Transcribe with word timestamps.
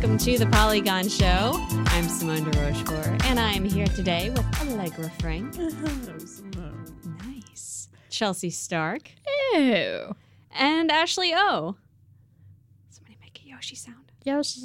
welcome 0.00 0.16
to 0.16 0.38
the 0.38 0.46
Polygon 0.46 1.08
Show. 1.08 1.54
I'm 1.86 2.04
Simone 2.08 2.48
de 2.48 2.60
Rochefort, 2.60 3.24
and 3.26 3.40
I'm 3.40 3.64
here 3.64 3.88
today 3.88 4.30
with 4.30 4.44
Allegra 4.60 5.10
Frank. 5.18 5.56
Nice. 7.26 7.88
Chelsea 8.08 8.50
Stark. 8.50 9.10
Ew. 9.54 10.14
And 10.52 10.92
Ashley 10.92 11.32
O. 11.34 11.74
Somebody 12.90 13.16
make 13.20 13.40
a 13.44 13.48
Yoshi 13.48 13.74
sound. 13.74 14.12
Yes. 14.22 14.56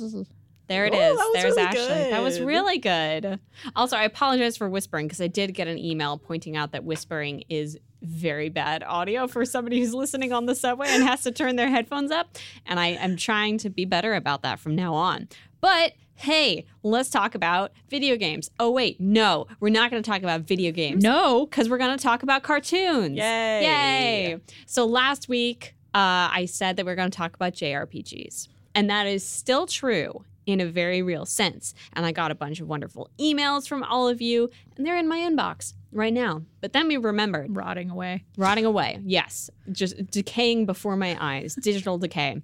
There 0.68 0.86
it 0.86 0.94
Oh, 0.94 0.98
is. 0.98 1.18
that 1.18 1.26
was 1.26 1.34
There's 1.34 1.56
really 1.56 1.62
Ashley. 1.64 2.12
That 2.12 2.22
was 2.22 2.40
really 2.40 2.78
good. 2.78 3.40
Also, 3.76 3.98
I 3.98 4.04
apologize 4.04 4.56
for 4.56 4.70
whispering 4.70 5.08
because 5.08 5.20
I 5.20 5.28
did 5.30 5.56
get 5.56 5.68
an 5.68 5.80
email 5.80 6.20
pointing 6.20 6.56
out 6.56 6.74
that 6.74 6.84
whispering 6.84 7.44
is 7.50 7.80
very 8.04 8.50
bad 8.50 8.84
audio 8.84 9.28
for 9.28 9.46
somebody 9.46 9.80
who's 9.80 9.94
listening 9.94 10.32
on 10.34 10.46
the 10.46 10.56
subway 10.56 10.88
and 10.90 11.04
has 11.04 11.24
to 11.24 11.32
turn 11.32 11.56
their 11.56 11.70
headphones 11.70 12.12
up. 12.12 12.38
And 12.66 12.80
I 12.80 12.88
am 12.88 13.18
trying 13.18 13.58
to 13.60 13.70
be 13.70 13.86
better 13.86 14.14
about 14.14 14.44
that 14.44 14.60
from 14.60 14.76
now 14.76 14.94
on. 14.94 15.28
But 15.62 15.94
hey, 16.16 16.66
let's 16.84 17.10
talk 17.10 17.36
about 17.36 17.72
video 17.90 18.16
games. 18.16 18.50
Oh, 18.60 18.72
wait, 18.72 19.00
no, 19.00 19.48
we're 19.60 19.70
not 19.70 19.92
going 19.92 20.02
to 20.02 20.10
talk 20.10 20.22
about 20.22 20.42
video 20.42 20.72
games. 20.72 21.04
No. 21.04 21.46
Because 21.46 21.70
we're 21.70 21.78
going 21.78 21.98
to 21.98 22.02
talk 22.02 22.24
about 22.24 22.44
cartoons. 22.44 23.18
Yay. 23.18 23.64
Yay. 23.64 24.40
So 24.66 24.86
last 24.86 25.28
week, 25.28 25.76
uh, 25.94 26.30
I 26.32 26.46
said 26.50 26.78
that 26.78 26.86
we're 26.86 26.96
going 26.96 27.12
to 27.12 27.18
talk 27.18 27.36
about 27.36 27.54
JRPGs. 27.54 28.48
And 28.76 28.90
that 28.90 29.06
is 29.06 29.26
still 29.26 29.68
true 29.68 30.24
in 30.46 30.60
a 30.60 30.66
very 30.66 31.02
real 31.02 31.26
sense. 31.26 31.74
And 31.94 32.06
I 32.06 32.12
got 32.12 32.32
a 32.32 32.36
bunch 32.36 32.60
of 32.60 32.68
wonderful 32.68 33.10
emails 33.20 33.68
from 33.68 33.84
all 33.84 34.08
of 34.08 34.22
you, 34.22 34.50
and 34.76 34.86
they're 34.86 34.98
in 34.98 35.08
my 35.08 35.20
inbox 35.20 35.74
right 35.94 36.14
now. 36.14 36.44
But 36.62 36.74
then 36.74 36.88
we 36.88 36.98
remembered 36.98 37.56
Rotting 37.56 37.90
away. 37.90 38.24
rotting 38.38 38.66
away. 38.66 39.00
Yes, 39.06 39.50
just 39.72 40.08
decaying 40.12 40.66
before 40.66 40.96
my 40.96 41.18
eyes, 41.20 41.56
digital 41.56 41.98
decay. 41.98 42.42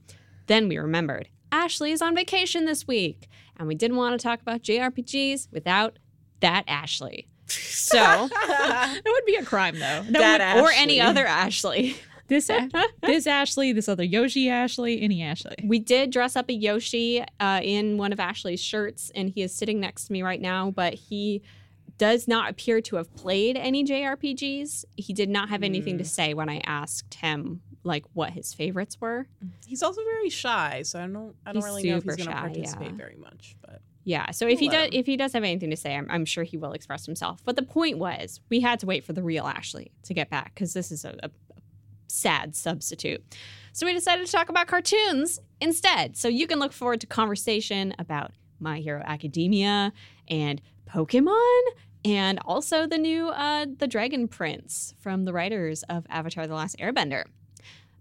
Then 0.47 0.67
we 0.67 0.77
remembered 0.77 1.29
Ashley 1.51 1.91
is 1.91 2.01
on 2.01 2.15
vacation 2.15 2.65
this 2.65 2.87
week, 2.87 3.27
and 3.57 3.67
we 3.67 3.75
didn't 3.75 3.97
want 3.97 4.19
to 4.19 4.23
talk 4.23 4.41
about 4.41 4.61
JRPGs 4.61 5.47
without 5.51 5.97
that 6.41 6.63
Ashley. 6.67 7.27
So, 7.47 8.29
it 8.31 9.03
would 9.05 9.25
be 9.25 9.35
a 9.35 9.43
crime, 9.43 9.73
though. 9.79 10.03
That 10.11 10.37
That 10.39 10.55
would- 10.57 10.65
or 10.65 10.71
any 10.71 11.01
other 11.01 11.25
Ashley. 11.25 11.95
this 12.27 12.51
this 13.01 13.25
Ashley, 13.25 13.73
this 13.73 13.89
other 13.89 14.03
Yoshi 14.03 14.49
Ashley, 14.49 15.01
any 15.01 15.23
Ashley. 15.23 15.55
We 15.63 15.79
did 15.79 16.11
dress 16.11 16.35
up 16.35 16.47
a 16.49 16.53
Yoshi 16.53 17.23
uh, 17.39 17.59
in 17.63 17.97
one 17.97 18.13
of 18.13 18.19
Ashley's 18.19 18.61
shirts, 18.61 19.11
and 19.15 19.29
he 19.31 19.41
is 19.41 19.53
sitting 19.55 19.79
next 19.79 20.05
to 20.05 20.13
me 20.13 20.21
right 20.21 20.39
now, 20.39 20.69
but 20.69 20.93
he 20.93 21.41
does 21.99 22.27
not 22.27 22.49
appear 22.49 22.81
to 22.81 22.95
have 22.95 23.13
played 23.13 23.57
any 23.57 23.83
JRPGs. 23.83 24.85
He 24.95 25.13
did 25.13 25.29
not 25.29 25.49
have 25.49 25.61
anything 25.61 25.99
to 25.99 26.03
mm. 26.03 26.07
say 26.07 26.33
when 26.33 26.49
I 26.49 26.61
asked 26.65 27.13
him 27.13 27.61
like 27.83 28.05
what 28.13 28.31
his 28.31 28.53
favorites 28.53 28.99
were. 28.99 29.27
He's 29.67 29.83
also 29.83 30.01
very 30.03 30.29
shy, 30.29 30.81
so 30.83 30.99
I 30.99 31.07
don't 31.07 31.35
I 31.45 31.51
don't 31.51 31.57
He's 31.57 31.65
really 31.65 31.83
know 31.83 31.97
if 31.97 32.03
he's 32.03 32.15
going 32.15 32.29
to 32.29 32.35
participate 32.35 32.91
yeah. 32.91 32.97
very 32.97 33.17
much. 33.17 33.55
But 33.61 33.81
Yeah, 34.05 34.31
so 34.31 34.47
if 34.47 34.59
he 34.59 34.69
We'll 34.69 34.77
does 34.77 34.87
him. 34.87 34.93
if 34.93 35.05
he 35.05 35.17
does 35.17 35.33
have 35.33 35.43
anything 35.43 35.69
to 35.69 35.77
say, 35.77 35.95
I'm, 35.95 36.07
I'm 36.09 36.25
sure 36.25 36.43
he 36.43 36.57
will 36.57 36.71
express 36.71 37.05
himself. 37.05 37.41
But 37.43 37.57
the 37.57 37.63
point 37.63 37.99
was, 37.99 38.39
we 38.49 38.61
had 38.61 38.79
to 38.79 38.85
wait 38.85 39.03
for 39.03 39.13
the 39.13 39.21
real 39.21 39.45
Ashley 39.45 39.91
to 40.03 40.13
get 40.13 40.29
back 40.29 40.55
because 40.55 40.73
this 40.73 40.91
is 40.91 41.05
a, 41.05 41.15
a 41.21 41.29
sad 42.07 42.55
substitute. 42.55 43.23
So 43.73 43.85
we 43.85 43.93
decided 43.93 44.25
to 44.25 44.31
talk 44.31 44.49
about 44.49 44.67
cartoons 44.67 45.39
instead. 45.59 46.15
So 46.15 46.27
you 46.29 46.47
can 46.47 46.59
look 46.59 46.71
forward 46.71 47.01
to 47.01 47.07
conversation 47.07 47.93
about 47.99 48.31
My 48.59 48.79
Hero 48.79 49.03
Academia 49.05 49.93
and 50.27 50.61
Pokemon 50.89 51.61
and 52.05 52.39
also 52.45 52.87
the 52.87 52.97
new 52.97 53.29
uh, 53.29 53.65
The 53.77 53.87
Dragon 53.87 54.27
Prince 54.27 54.93
from 54.99 55.25
the 55.25 55.33
writers 55.33 55.83
of 55.83 56.05
Avatar 56.09 56.47
The 56.47 56.55
Last 56.55 56.77
Airbender. 56.79 57.25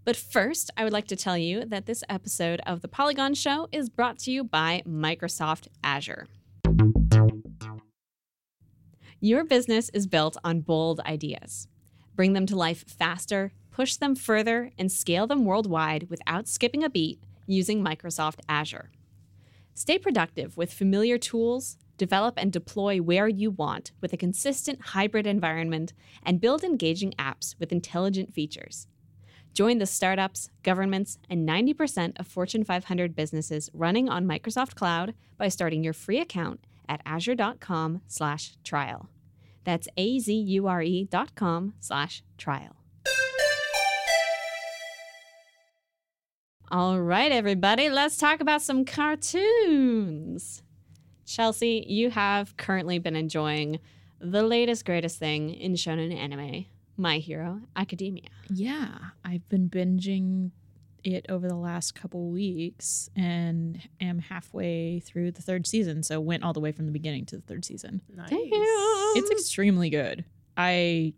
But 0.05 0.15
first, 0.15 0.71
I 0.77 0.83
would 0.83 0.93
like 0.93 1.07
to 1.07 1.15
tell 1.15 1.37
you 1.37 1.65
that 1.65 1.85
this 1.85 2.03
episode 2.09 2.61
of 2.65 2.81
The 2.81 2.87
Polygon 2.87 3.33
Show 3.33 3.67
is 3.71 3.89
brought 3.89 4.17
to 4.19 4.31
you 4.31 4.43
by 4.43 4.81
Microsoft 4.87 5.67
Azure. 5.83 6.27
Your 9.19 9.43
business 9.43 9.89
is 9.89 10.07
built 10.07 10.37
on 10.43 10.61
bold 10.61 11.01
ideas. 11.01 11.67
Bring 12.15 12.33
them 12.33 12.45
to 12.45 12.55
life 12.55 12.85
faster, 12.87 13.51
push 13.69 13.97
them 13.97 14.15
further, 14.15 14.71
and 14.77 14.91
scale 14.91 15.27
them 15.27 15.45
worldwide 15.45 16.09
without 16.09 16.47
skipping 16.47 16.83
a 16.83 16.89
beat 16.89 17.21
using 17.45 17.83
Microsoft 17.83 18.39
Azure. 18.47 18.91
Stay 19.73 19.97
productive 19.97 20.55
with 20.55 20.73
familiar 20.73 21.17
tools, 21.17 21.77
develop 21.99 22.33
and 22.37 22.51
deploy 22.51 22.97
where 22.97 23.27
you 23.27 23.51
want 23.51 23.91
with 24.01 24.13
a 24.13 24.17
consistent 24.17 24.81
hybrid 24.81 25.27
environment, 25.27 25.93
and 26.23 26.41
build 26.41 26.63
engaging 26.63 27.13
apps 27.19 27.53
with 27.59 27.71
intelligent 27.71 28.33
features. 28.33 28.87
Join 29.53 29.77
the 29.77 29.85
startups, 29.85 30.49
governments, 30.63 31.19
and 31.29 31.47
90% 31.47 32.19
of 32.19 32.25
Fortune 32.27 32.63
500 32.63 33.15
businesses 33.15 33.69
running 33.73 34.09
on 34.09 34.25
Microsoft 34.25 34.73
Cloud 34.75 35.13
by 35.37 35.49
starting 35.49 35.83
your 35.83 35.93
free 35.93 36.19
account 36.19 36.65
at 36.87 37.01
azure.com/trial. 37.05 39.09
That's 39.63 39.87
a 39.97 40.19
z 40.19 40.33
u 40.33 40.67
r 40.67 40.81
e 40.81 41.03
dot 41.03 41.35
com 41.35 41.73
slash 41.79 42.23
trial. 42.37 42.75
All 46.71 47.01
right, 47.01 47.31
everybody, 47.31 47.89
let's 47.89 48.17
talk 48.17 48.41
about 48.41 48.61
some 48.61 48.85
cartoons. 48.85 50.61
Chelsea, 51.29 51.85
you 51.87 52.09
have 52.09 52.57
currently 52.57 52.97
been 52.97 53.15
enjoying 53.15 53.79
the 54.19 54.41
latest, 54.41 54.83
greatest 54.83 55.19
thing 55.19 55.51
in 55.51 55.73
shonen 55.73 56.13
anime, 56.13 56.65
My 56.97 57.19
Hero 57.19 57.61
Academia. 57.75 58.29
Yeah, 58.49 58.97
I've 59.23 59.47
been 59.47 59.69
binging 59.69 60.49
it 61.03 61.27
over 61.29 61.47
the 61.47 61.55
last 61.55 61.93
couple 61.93 62.31
weeks 62.31 63.11
and 63.15 63.79
am 64.01 64.17
halfway 64.17 65.01
through 65.01 65.31
the 65.31 65.43
third 65.43 65.67
season. 65.67 66.01
So 66.01 66.19
went 66.19 66.43
all 66.43 66.51
the 66.51 66.59
way 66.59 66.71
from 66.71 66.87
the 66.87 66.91
beginning 66.91 67.27
to 67.27 67.35
the 67.35 67.43
third 67.43 67.63
season. 67.63 68.01
nice. 68.15 68.31
It's 68.31 69.29
extremely 69.29 69.91
good. 69.91 70.25
I 70.57 71.13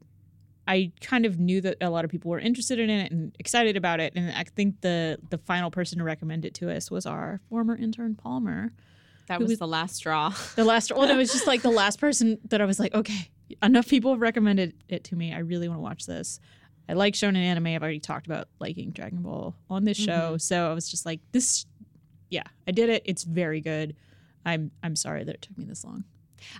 I 0.68 0.92
kind 1.00 1.26
of 1.26 1.40
knew 1.40 1.62
that 1.62 1.78
a 1.80 1.90
lot 1.90 2.04
of 2.04 2.12
people 2.12 2.32
were 2.32 2.40
interested 2.40 2.80
in 2.80 2.90
it 2.90 3.14
and 3.14 3.34
excited 3.40 3.78
about 3.78 4.02
it, 4.02 4.12
and 4.18 4.30
I 4.32 4.44
think 4.44 4.82
the 4.82 5.20
the 5.30 5.38
final 5.38 5.72
person 5.72 6.00
to 6.00 6.04
recommend 6.04 6.44
it 6.44 6.54
to 6.56 6.70
us 6.70 6.92
was 6.92 7.06
our 7.06 7.40
former 7.50 7.78
intern 7.78 8.16
Palmer. 8.16 8.74
That 9.28 9.40
was 9.40 9.50
was- 9.50 9.60
the 9.60 9.68
last 9.68 9.96
straw. 9.96 10.34
The 10.56 10.66
last, 10.66 10.92
well, 10.94 11.10
it 11.10 11.16
was 11.16 11.32
just 11.32 11.48
like 11.48 11.62
the 11.62 11.72
last 11.72 12.00
person 12.00 12.38
that 12.50 12.62
I 12.62 12.66
was 12.66 12.80
like, 12.80 12.94
okay, 12.94 13.30
enough 13.64 13.88
people 13.88 14.12
have 14.12 14.22
recommended 14.22 14.74
it 14.90 15.04
to 15.06 15.16
me. 15.16 15.34
I 15.34 15.40
really 15.40 15.68
want 15.68 15.78
to 15.78 15.84
watch 15.84 16.06
this. 16.06 16.40
I 16.90 16.94
like 16.94 17.14
shonen 17.14 17.38
anime. 17.38 17.68
I've 17.68 17.82
already 17.82 18.00
talked 18.00 18.26
about 18.26 18.48
liking 18.60 18.92
Dragon 18.92 19.22
Ball 19.22 19.56
on 19.70 19.86
this 19.86 19.98
show, 19.98 20.12
mm-hmm. 20.12 20.38
so 20.38 20.70
I 20.70 20.74
was 20.74 20.90
just 20.90 21.06
like, 21.06 21.22
this, 21.32 21.66
yeah, 22.30 22.44
I 22.68 22.72
did 22.72 22.90
it. 22.90 23.04
It's 23.06 23.24
very 23.24 23.62
good. 23.62 23.96
I'm 24.46 24.72
I'm 24.84 24.96
sorry 24.96 25.24
that 25.24 25.36
it 25.36 25.42
took 25.42 25.58
me 25.58 25.66
this 25.66 25.86
long. 25.86 26.04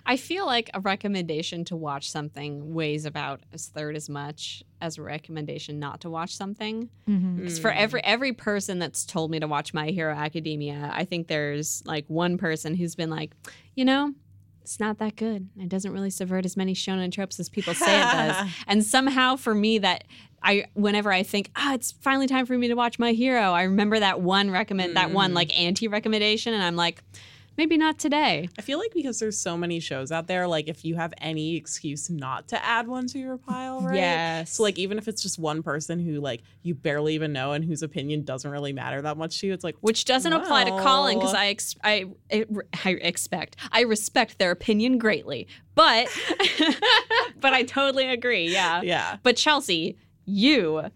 I 0.06 0.16
feel 0.16 0.46
like 0.46 0.70
a 0.74 0.80
recommendation 0.80 1.64
to 1.66 1.76
watch 1.76 2.10
something 2.10 2.74
weighs 2.74 3.04
about 3.04 3.40
a 3.52 3.58
third 3.58 3.96
as 3.96 4.08
much 4.08 4.62
as 4.80 4.98
a 4.98 5.02
recommendation 5.02 5.78
not 5.78 6.00
to 6.02 6.10
watch 6.10 6.34
something. 6.36 6.88
Mm-hmm. 7.08 7.42
'Cause 7.44 7.58
for 7.58 7.70
every 7.70 8.02
every 8.04 8.32
person 8.32 8.78
that's 8.78 9.04
told 9.04 9.30
me 9.30 9.38
to 9.40 9.46
watch 9.48 9.72
My 9.74 9.88
Hero 9.90 10.14
Academia, 10.14 10.90
I 10.92 11.04
think 11.04 11.28
there's 11.28 11.82
like 11.86 12.04
one 12.08 12.38
person 12.38 12.74
who's 12.74 12.94
been 12.94 13.10
like, 13.10 13.32
you 13.74 13.84
know, 13.84 14.14
it's 14.62 14.78
not 14.78 14.98
that 14.98 15.16
good. 15.16 15.48
It 15.58 15.68
doesn't 15.68 15.92
really 15.92 16.10
subvert 16.10 16.44
as 16.44 16.56
many 16.56 16.72
shonen 16.74 17.10
tropes 17.10 17.40
as 17.40 17.48
people 17.48 17.74
say 17.74 17.98
it 18.00 18.04
does. 18.12 18.48
And 18.68 18.84
somehow 18.84 19.36
for 19.36 19.54
me 19.54 19.78
that 19.78 20.04
I 20.44 20.66
whenever 20.74 21.12
I 21.12 21.22
think, 21.22 21.50
ah, 21.56 21.74
it's 21.74 21.92
finally 21.92 22.26
time 22.26 22.46
for 22.46 22.56
me 22.58 22.68
to 22.68 22.74
watch 22.74 22.98
My 22.98 23.12
Hero, 23.12 23.52
I 23.52 23.62
remember 23.62 23.98
that 24.00 24.20
one 24.20 24.50
recommend 24.50 24.96
that 24.96 25.10
one 25.12 25.34
like 25.34 25.56
anti 25.58 25.88
recommendation 25.88 26.54
and 26.54 26.62
I'm 26.62 26.76
like, 26.76 27.02
maybe 27.56 27.76
not 27.76 27.98
today. 27.98 28.48
I 28.58 28.62
feel 28.62 28.78
like 28.78 28.92
because 28.94 29.18
there's 29.18 29.38
so 29.38 29.56
many 29.56 29.80
shows 29.80 30.12
out 30.12 30.26
there, 30.26 30.46
like 30.46 30.68
if 30.68 30.84
you 30.84 30.94
have 30.96 31.12
any 31.18 31.56
excuse 31.56 32.10
not 32.10 32.48
to 32.48 32.64
add 32.64 32.88
one 32.88 33.06
to 33.08 33.18
your 33.18 33.38
pile, 33.38 33.80
right? 33.80 33.96
Yes. 33.96 34.54
So 34.54 34.62
like 34.62 34.78
even 34.78 34.98
if 34.98 35.08
it's 35.08 35.22
just 35.22 35.38
one 35.38 35.62
person 35.62 35.98
who 35.98 36.20
like 36.20 36.42
you 36.62 36.74
barely 36.74 37.14
even 37.14 37.32
know 37.32 37.52
and 37.52 37.64
whose 37.64 37.82
opinion 37.82 38.24
doesn't 38.24 38.50
really 38.50 38.72
matter 38.72 39.02
that 39.02 39.16
much 39.16 39.40
to 39.40 39.46
you, 39.48 39.52
it's 39.52 39.64
like 39.64 39.76
which 39.80 40.04
doesn't 40.04 40.32
apply 40.32 40.64
to 40.64 40.70
Colin 40.82 41.18
because 41.18 41.34
I, 41.34 41.46
ex- 41.46 41.76
I 41.82 42.06
I 42.30 42.90
expect 42.90 43.56
I 43.70 43.82
respect 43.82 44.38
their 44.38 44.50
opinion 44.50 44.98
greatly, 44.98 45.48
but 45.74 46.08
but 47.40 47.52
I 47.52 47.62
totally 47.64 48.08
agree. 48.08 48.48
Yeah. 48.48 48.82
yeah. 48.82 49.16
But 49.22 49.36
Chelsea, 49.36 49.96
you 50.24 50.90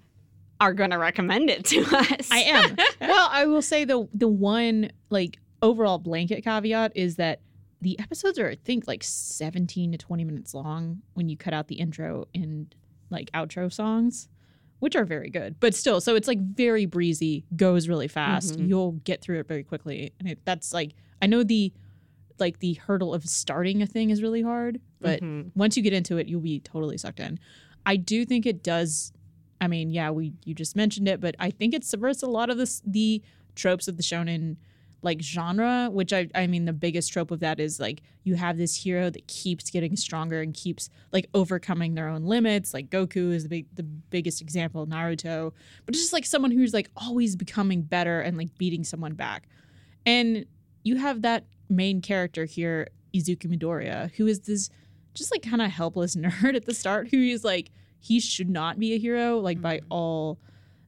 are 0.61 0.73
going 0.73 0.91
to 0.91 0.99
recommend 0.99 1.50
it 1.50 1.64
to 1.67 1.81
us. 1.93 2.31
I 2.31 2.38
am. 2.38 2.76
well, 3.00 3.29
I 3.31 3.47
will 3.47 3.62
say 3.62 3.85
the 3.85 4.09
the 4.14 4.29
one 4.29 4.91
like 5.11 5.38
overall 5.62 5.99
blanket 5.99 6.43
caveat 6.44 6.93
is 6.94 7.17
that 7.17 7.41
the 7.81 7.99
episodes 8.00 8.38
are 8.38 8.49
I 8.49 8.56
think 8.56 8.87
like 8.87 9.03
17 9.05 9.93
to 9.93 9.99
20 9.99 10.25
minutes 10.25 10.55
long 10.55 11.03
when 11.14 11.29
you 11.29 11.37
cut 11.37 11.53
out 11.55 11.69
the 11.69 11.76
intro 11.76 12.26
and 12.35 12.75
like 13.11 13.31
outro 13.32 13.73
songs, 13.73 14.29
which 14.81 14.97
are 14.97 15.05
very 15.05 15.31
good. 15.31 15.61
But 15.61 15.75
still, 15.75 16.00
so 16.00 16.14
it's 16.17 16.26
like 16.29 16.41
very 16.41 16.87
breezy, 16.87 17.44
goes 17.55 17.88
really 17.88 18.08
fast. 18.08 18.58
Mhm. 18.58 18.69
You'll 18.69 18.93
get 18.93 19.20
through 19.20 19.41
it 19.41 19.49
very 19.49 19.62
quickly. 19.62 20.12
And 20.19 20.29
it, 20.31 20.38
that's 20.44 20.73
like 20.73 20.94
I 21.23 21.26
know 21.26 21.43
the 21.44 21.73
like 22.38 22.59
the 22.59 22.75
hurdle 22.75 23.14
of 23.14 23.25
starting 23.26 23.81
a 23.81 23.87
thing 23.87 24.11
is 24.11 24.23
really 24.23 24.43
hard, 24.43 24.79
but 25.00 25.23
Mhm. 25.23 25.52
once 25.55 25.76
you 25.76 25.82
get 25.82 25.94
into 25.94 26.19
it, 26.19 26.29
you'll 26.29 26.41
be 26.43 26.61
totally 26.61 26.99
sucked 26.99 27.20
in. 27.20 27.38
I 27.87 27.97
do 27.97 28.25
think 28.26 28.44
it 28.47 28.62
does. 28.62 29.12
I 29.61 29.69
mean, 29.69 29.88
yeah, 29.91 30.11
we 30.11 30.35
you 30.44 30.55
just 30.55 30.76
mentioned 30.76 31.09
it, 31.09 31.20
but 31.20 31.35
I 31.38 31.50
think 31.50 31.73
it 31.73 31.85
subverts 31.85 32.23
a 32.23 32.26
lot 32.26 32.50
of 32.50 32.59
this 32.59 32.82
the 32.87 33.23
tropes 33.55 33.88
of 33.88 33.97
the 33.97 34.02
shonen 34.02 34.56
like 35.03 35.23
genre, 35.23 35.89
which 35.91 36.13
I 36.13 36.29
I 36.35 36.47
mean 36.47 36.65
the 36.65 36.73
biggest 36.73 37.13
trope 37.13 37.31
of 37.31 37.41
that 37.41 37.61
is 37.61 37.79
like 37.79 38.03
you 38.25 38.35
have 38.35 38.57
this 38.59 38.75
hero 38.75 39.11
that 39.11 39.27
keeps 39.29 39.71
getting 39.71 39.97
stronger 39.97 40.41
and 40.41 40.53
keeps 40.53 40.89
like 41.13 41.27
overcoming 41.35 41.95
their 41.95 42.09
own 42.09 42.25
limits. 42.25 42.75
Like 42.75 42.91
Goku 42.91 43.33
is 43.33 43.45
the 43.45 43.49
big 43.49 43.67
the 43.75 43.83
biggest 43.83 44.41
example, 44.41 44.87
Naruto, 44.87 45.53
but 45.85 45.95
it's 45.95 46.03
just 46.03 46.13
like 46.13 46.27
someone 46.27 46.51
who's 46.51 46.75
like 46.75 46.91
always 46.97 47.37
becoming 47.37 47.83
better 47.83 48.21
and 48.21 48.37
like 48.37 48.57
beating 48.59 48.85
someone 48.85 49.15
back. 49.15 49.49
And 50.05 50.47
you 50.83 50.97
have 50.97 51.23
that 51.23 51.45
main 51.69 52.01
character 52.01 52.45
here, 52.45 52.89
Izuku 53.15 53.47
Midoriya, 53.47 54.13
who 54.15 54.27
is 54.27 54.41
this 54.41 54.71
just 55.15 55.33
like 55.33 55.43
kind 55.43 55.63
of 55.63 55.71
helpless 55.71 56.17
nerd 56.17 56.55
at 56.55 56.67
the 56.67 56.75
start 56.75 57.09
who 57.11 57.19
is 57.19 57.45
like 57.45 57.71
he 58.01 58.21
should 58.21 58.49
not 58.49 58.79
be 58.79 58.95
a 58.95 58.99
hero 58.99 59.39
like 59.39 59.61
by 59.61 59.79
mm-hmm. 59.79 59.87
all 59.91 60.39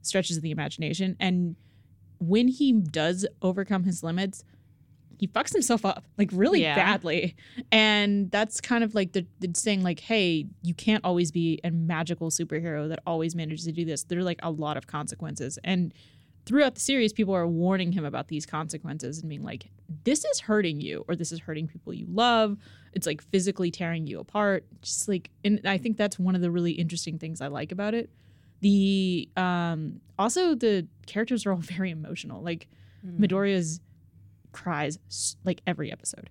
stretches 0.03 0.37
of 0.37 0.43
the 0.43 0.51
imagination 0.51 1.17
and 1.19 1.57
when 2.19 2.49
he 2.49 2.73
does 2.73 3.27
overcome 3.43 3.85
his 3.85 4.03
limits 4.03 4.45
he 5.19 5.27
fucks 5.27 5.53
himself 5.53 5.85
up 5.85 6.05
like 6.17 6.31
really 6.33 6.63
Yeah. 6.63 6.77
badly. 6.77 7.35
And 7.73 8.31
that's 8.31 8.61
kind 8.61 8.85
of 8.85 8.95
like 8.95 9.15
the, 9.15 9.27
the 9.41 9.51
saying 9.53 9.83
like 9.83 9.99
hey 9.99 10.47
you 10.63 10.75
can't 10.75 11.05
always 11.05 11.33
be 11.33 11.59
a 11.65 11.73
magical 11.73 12.31
superhero 12.31 12.89
that 12.89 13.01
always 13.05 13.35
manages 13.35 13.65
to 13.65 13.73
do 13.73 13.85
this. 13.85 14.05
There 14.05 14.21
are 14.21 14.23
like 14.23 14.39
a 14.45 14.51
lot 14.53 14.77
of 14.77 14.87
consequences. 14.87 15.59
And 15.65 15.93
throughout 16.47 16.77
the 16.77 16.81
series 16.81 17.13
people 17.13 17.35
are 17.35 17.49
warning 17.49 17.91
him 17.91 18.05
about 18.05 18.29
these 18.29 18.47
consequences 18.47 19.19
and 19.19 19.29
being 19.29 19.43
like 19.43 19.71
this 20.05 20.25
is 20.25 20.39
hurting 20.39 20.81
you 20.81 21.05
or 21.09 21.17
this 21.17 21.33
is 21.33 21.41
hurting 21.41 21.67
people 21.67 21.93
you 21.93 22.07
love. 22.09 22.57
It's 22.93 23.07
like 23.07 23.21
physically 23.21 23.73
tearing 23.73 24.07
you 24.07 24.21
apart. 24.21 24.67
Just 24.83 25.09
like 25.09 25.31
and 25.45 25.61
i 25.65 25.79
think 25.79 25.97
that's 25.97 26.17
one 26.17 26.37
of 26.37 26.43
the 26.43 26.51
really 26.53 26.73
interesting 26.73 27.19
things 27.19 27.41
i 27.41 27.49
like 27.49 27.73
about 27.73 27.93
it 27.93 28.09
the 28.61 29.29
um 29.37 30.01
also 30.19 30.55
the 30.55 30.87
characters 31.07 31.47
are 31.47 31.53
all 31.53 31.59
very 31.77 31.91
emotional 31.91 32.43
like 32.43 32.67
Mm-hmm. 33.07 33.23
midoriya's 33.25 33.81
cries 34.51 34.99
like 35.45 35.61
every 35.69 35.93
episode 35.93 36.31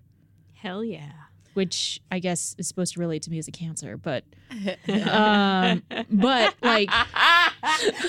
Hell 0.52 0.84
yeah. 0.84 1.12
which 1.54 1.98
i 2.12 2.18
guess 2.18 2.54
is 2.58 2.68
supposed 2.68 2.92
to 2.92 3.00
relate 3.00 3.22
to 3.22 3.30
me 3.30 3.38
as 3.38 3.48
a 3.48 3.50
cancer 3.52 3.96
but 3.96 4.22
um 5.10 5.82
but 6.10 6.54
like 6.62 6.90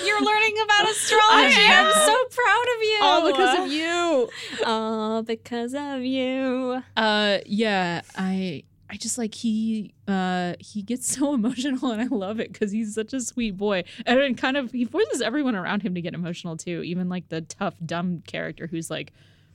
You're 0.04 0.22
learning 0.22 0.54
about 0.64 0.90
astrology. 0.90 1.54
I 1.56 1.66
am. 1.70 1.86
I'm 1.86 1.92
so 1.92 2.24
proud 2.30 2.66
of 2.76 2.82
you. 2.82 2.98
all 3.02 3.30
because 3.30 3.58
of 3.60 3.72
you 3.72 4.28
All 4.66 5.22
because 5.22 5.74
of 5.74 6.02
you. 6.04 6.82
Uh 6.96 7.38
yeah, 7.46 8.02
I 8.16 8.64
I 8.92 8.96
just 8.96 9.16
like 9.18 9.34
he 9.34 9.94
uh 10.08 10.54
he 10.58 10.82
gets 10.82 11.06
so 11.16 11.32
emotional 11.34 11.92
and 11.92 12.02
I 12.02 12.06
love 12.14 12.40
it 12.40 12.52
cuz 12.52 12.72
he's 12.72 12.94
such 12.94 13.12
a 13.12 13.20
sweet 13.20 13.56
boy. 13.56 13.84
And 14.04 14.18
it 14.18 14.36
kind 14.36 14.56
of 14.56 14.72
he 14.72 14.84
forces 14.84 15.20
everyone 15.22 15.54
around 15.54 15.82
him 15.82 15.94
to 15.94 16.00
get 16.00 16.12
emotional 16.14 16.56
too, 16.56 16.82
even 16.84 17.08
like 17.08 17.28
the 17.28 17.42
tough 17.42 17.74
dumb 17.84 18.22
character 18.26 18.66
who's 18.66 18.90
like 18.90 19.12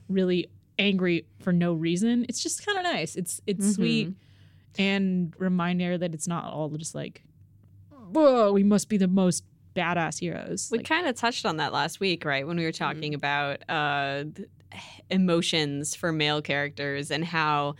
really 0.08 0.48
angry 0.78 1.26
for 1.40 1.52
no 1.52 1.74
reason. 1.74 2.24
It's 2.28 2.42
just 2.42 2.64
kind 2.64 2.78
of 2.78 2.84
nice. 2.84 3.16
It's 3.16 3.40
it's 3.46 3.66
Mhm. 3.66 3.74
sweet 3.74 4.14
and 4.78 5.34
reminder 5.38 5.96
that 5.98 6.14
it's 6.14 6.26
not 6.28 6.44
all 6.44 6.68
just 6.70 6.94
like 6.94 7.22
whoa, 8.12 8.52
we 8.52 8.62
must 8.62 8.88
be 8.88 8.96
the 8.96 9.08
most 9.08 9.44
badass 9.74 10.20
heroes. 10.20 10.68
We 10.70 10.78
Like, 10.78 10.86
kind 10.86 11.06
of 11.06 11.16
touched 11.16 11.44
on 11.44 11.56
that 11.58 11.72
last 11.72 11.98
week, 12.00 12.24
right? 12.24 12.46
When 12.46 12.56
we 12.56 12.64
were 12.64 12.72
talking 12.72 13.12
about 13.14 13.68
uh, 13.68 14.24
emotions 15.10 15.94
for 15.94 16.12
male 16.12 16.40
characters 16.42 17.10
and 17.10 17.24
how, 17.24 17.74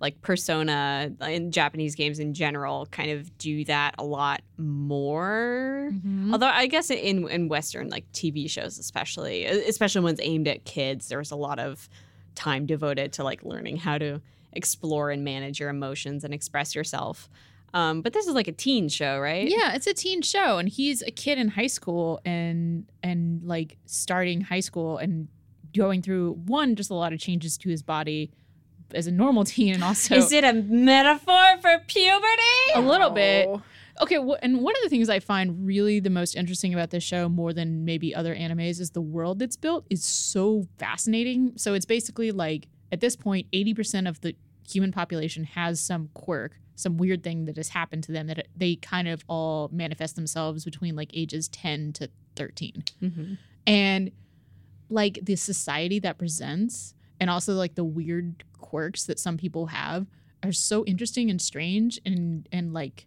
like, 0.00 0.20
Persona 0.22 1.12
in 1.28 1.50
Japanese 1.52 1.94
games 1.94 2.18
in 2.18 2.32
general 2.34 2.86
kind 2.86 3.10
of 3.10 3.36
do 3.38 3.64
that 3.66 3.94
a 3.98 4.04
lot 4.04 4.40
more. 4.56 5.90
Mhm. 5.92 6.32
Although 6.32 6.46
I 6.48 6.66
guess 6.66 6.90
in 6.90 7.28
in 7.28 7.48
Western 7.48 7.88
like 7.88 8.10
TV 8.12 8.48
shows, 8.48 8.78
especially 8.78 9.44
especially 9.44 10.02
ones 10.02 10.20
aimed 10.22 10.48
at 10.48 10.64
kids, 10.64 11.08
there's 11.08 11.30
a 11.30 11.36
lot 11.36 11.58
of 11.58 11.88
time 12.34 12.66
devoted 12.66 13.12
to 13.14 13.24
like 13.24 13.42
learning 13.44 13.76
how 13.76 13.98
to 13.98 14.20
explore 14.52 15.10
and 15.10 15.22
manage 15.24 15.60
your 15.60 15.68
emotions 15.68 16.24
and 16.24 16.32
express 16.34 16.74
yourself. 16.74 17.28
Um, 17.72 18.02
but 18.02 18.12
this 18.12 18.26
is 18.26 18.34
like 18.34 18.48
a 18.48 18.52
teen 18.52 18.88
show, 18.88 19.20
right? 19.20 19.48
Yeah, 19.48 19.74
it's 19.74 19.86
a 19.86 19.94
teen 19.94 20.22
show, 20.22 20.58
and 20.58 20.68
he's 20.68 21.02
a 21.02 21.10
kid 21.12 21.38
in 21.38 21.48
high 21.48 21.68
school, 21.68 22.20
and 22.24 22.84
and 23.02 23.42
like 23.44 23.76
starting 23.86 24.40
high 24.40 24.60
school 24.60 24.98
and 24.98 25.28
going 25.76 26.02
through 26.02 26.32
one 26.46 26.74
just 26.74 26.90
a 26.90 26.94
lot 26.94 27.12
of 27.12 27.20
changes 27.20 27.56
to 27.58 27.68
his 27.68 27.80
body 27.82 28.32
as 28.94 29.06
a 29.06 29.12
normal 29.12 29.44
teen, 29.52 29.74
and 29.74 29.84
also 29.84 30.14
Is 30.16 30.32
it 30.32 30.44
a 30.44 30.52
metaphor 30.52 31.58
for 31.60 31.78
puberty? 31.86 32.72
a 32.74 32.80
little 32.80 33.10
bit. 33.10 33.48
Okay, 34.02 34.16
wh- 34.16 34.38
and 34.42 34.62
one 34.62 34.74
of 34.76 34.82
the 34.82 34.88
things 34.88 35.08
I 35.10 35.20
find 35.20 35.66
really 35.66 36.00
the 36.00 36.08
most 36.10 36.34
interesting 36.34 36.72
about 36.72 36.90
this 36.90 37.02
show, 37.04 37.28
more 37.28 37.52
than 37.52 37.84
maybe 37.84 38.14
other 38.14 38.34
animes, 38.34 38.80
is 38.80 38.90
the 38.90 39.00
world 39.02 39.38
that's 39.38 39.56
built 39.56 39.84
is 39.90 40.02
so 40.04 40.66
fascinating. 40.78 41.52
So 41.56 41.74
it's 41.74 41.84
basically 41.84 42.30
like 42.32 42.68
at 42.92 43.00
this 43.00 43.14
point, 43.16 43.46
eighty 43.52 43.74
percent 43.74 44.06
of 44.08 44.20
the 44.22 44.34
human 44.68 44.90
population 44.92 45.44
has 45.44 45.80
some 45.80 46.08
quirk, 46.14 46.58
some 46.76 46.96
weird 46.96 47.22
thing 47.22 47.44
that 47.44 47.56
has 47.56 47.68
happened 47.70 48.04
to 48.04 48.12
them 48.12 48.26
that 48.28 48.48
they 48.56 48.76
kind 48.76 49.06
of 49.08 49.22
all 49.28 49.68
manifest 49.72 50.16
themselves 50.16 50.64
between 50.64 50.96
like 50.96 51.10
ages 51.12 51.48
ten 51.48 51.92
to 51.94 52.08
thirteen 52.36 52.84
Mm-hmm. 53.02 53.34
and 53.66 54.12
like 54.88 55.18
the 55.22 55.36
society 55.36 55.98
that 56.00 56.16
presents 56.18 56.94
and 57.20 57.30
also 57.30 57.54
like 57.54 57.74
the 57.74 57.84
weird 57.84 58.42
quirks 58.58 59.04
that 59.04 59.18
some 59.18 59.36
people 59.36 59.66
have 59.66 60.06
are 60.42 60.52
so 60.52 60.84
interesting 60.86 61.30
and 61.30 61.40
strange 61.40 62.00
and 62.06 62.48
and 62.50 62.72
like 62.72 63.06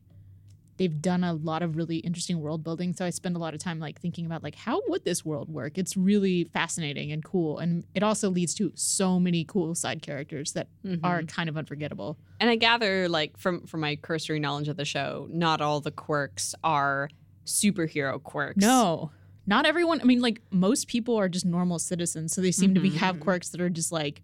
they've 0.77 1.01
done 1.01 1.23
a 1.23 1.33
lot 1.33 1.61
of 1.61 1.75
really 1.75 1.97
interesting 1.97 2.39
world 2.41 2.63
building 2.63 2.93
so 2.93 3.05
i 3.05 3.09
spend 3.11 3.35
a 3.35 3.39
lot 3.39 3.53
of 3.53 3.59
time 3.59 3.79
like 3.79 3.99
thinking 4.01 4.25
about 4.25 4.41
like 4.43 4.55
how 4.55 4.81
would 4.87 5.05
this 5.05 5.23
world 5.23 5.47
work 5.49 5.77
it's 5.77 5.95
really 5.95 6.43
fascinating 6.45 7.11
and 7.11 7.23
cool 7.23 7.59
and 7.59 7.85
it 7.93 8.01
also 8.03 8.29
leads 8.29 8.53
to 8.55 8.71
so 8.75 9.19
many 9.19 9.43
cool 9.45 9.73
side 9.75 10.01
characters 10.01 10.53
that 10.53 10.67
Mm-hmm. 10.85 11.05
are 11.05 11.23
kind 11.23 11.47
of 11.47 11.55
unforgettable 11.57 12.17
And 12.41 12.49
I 12.49 12.55
gather, 12.57 13.07
like 13.07 13.37
from 13.37 13.65
from 13.67 13.79
my 13.79 13.95
cursory 13.95 14.39
knowledge 14.39 14.67
of 14.67 14.75
the 14.75 14.83
show, 14.83 15.27
not 15.31 15.61
all 15.61 15.79
the 15.79 15.91
quirks 15.91 16.53
are 16.63 17.09
superhero 17.45 18.21
quirks. 18.21 18.57
no 18.57 19.11
not 19.45 19.65
everyone 19.65 19.99
i 20.01 20.03
mean 20.03 20.21
like 20.21 20.41
most 20.51 20.87
people 20.87 21.15
are 21.15 21.27
just 21.29 21.45
normal 21.45 21.77
citizens 21.79 22.33
so 22.33 22.41
they 22.41 22.51
seem 22.51 22.73
to 22.73 22.79
be 22.79 22.89
Mhm. 22.91 22.95
have 22.97 23.19
quirks 23.19 23.49
that 23.49 23.61
are 23.61 23.69
just 23.69 23.91
like 23.91 24.21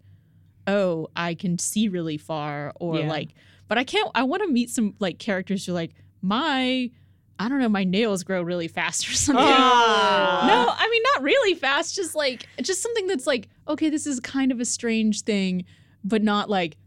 oh 0.68 1.08
i 1.16 1.34
can 1.34 1.58
see 1.58 1.88
really 1.88 2.18
far 2.18 2.74
or 2.80 3.00
Yeah. 3.00 3.10
like 3.10 3.30
but 3.68 3.78
i 3.78 3.84
can't 3.84 4.10
i 4.16 4.24
want 4.24 4.44
to 4.44 4.50
meet 4.52 4.70
some 4.70 4.96
like 5.00 5.20
characters 5.20 5.66
who 5.66 5.72
are 5.72 5.76
like 5.76 5.92
my 6.22 6.90
i 7.40 7.50
don't 7.50 7.60
know 7.60 7.70
my 7.70 7.84
nails 7.84 8.24
grow 8.24 8.42
really 8.42 8.68
fast 8.68 9.08
or 9.10 9.14
something 9.14 9.44
Ah. 9.48 10.46
no 10.48 10.74
i 10.78 10.90
mean 10.90 11.04
not 11.16 11.24
really 11.24 11.56
fast 11.56 11.96
just 11.96 12.16
like 12.16 12.48
just 12.62 12.82
something 12.82 13.08
that's 13.08 13.28
like 13.28 13.50
okay 13.68 13.90
this 13.90 14.06
is 14.08 14.20
kind 14.20 14.52
of 14.52 14.60
a 14.60 14.66
strange 14.66 15.22
thing 15.22 15.66
but 16.04 16.22
not 16.24 16.50
like 16.50 16.78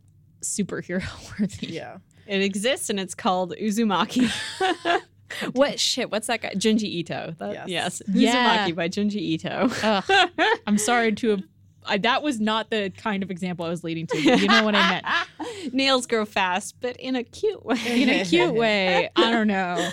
superhero 0.42 1.04
worthy 1.40 1.66
Yeah. 1.68 1.98
It 2.26 2.40
exists 2.40 2.88
and 2.88 3.00
it's 3.00 3.16
called 3.16 3.52
Uzumaki. 3.60 4.30
what 5.52 5.78
shit? 5.80 6.10
What's 6.10 6.26
that 6.28 6.40
guy? 6.42 6.52
Junji 6.54 6.84
Ito. 6.84 7.34
That- 7.38 7.68
Yes. 7.68 7.68
yes. 7.68 8.02
Yeah. 8.12 8.66
Uzumaki 8.68 8.74
by 8.76 8.88
Junji 8.88 9.16
Ito. 9.16 9.70
Ugh. 9.82 10.58
i'm 10.66 10.78
sorry 10.78 11.12
to 11.12 11.30
have 11.30 11.42
I, 11.84 11.98
that 11.98 12.22
was 12.22 12.38
not 12.38 12.70
the 12.70 12.92
kind 12.96 13.24
of 13.24 13.30
example 13.32 13.66
i 13.66 13.68
was 13.68 13.82
leading 13.82 14.06
to 14.06 14.16
you 14.20 14.46
know 14.46 14.62
what 14.62 14.76
i 14.76 14.88
meant 14.88 15.04
Nails 15.72 16.06
grow 16.06 16.24
fast, 16.24 16.76
but 16.80 16.96
in 16.96 17.14
a 17.16 17.22
cute 17.22 17.64
way. 17.64 17.76
in 18.02 18.08
a 18.08 18.24
cute 18.24 18.52
way. 18.54 19.08
I 19.14 19.30
don't 19.30 19.46
know. 19.46 19.90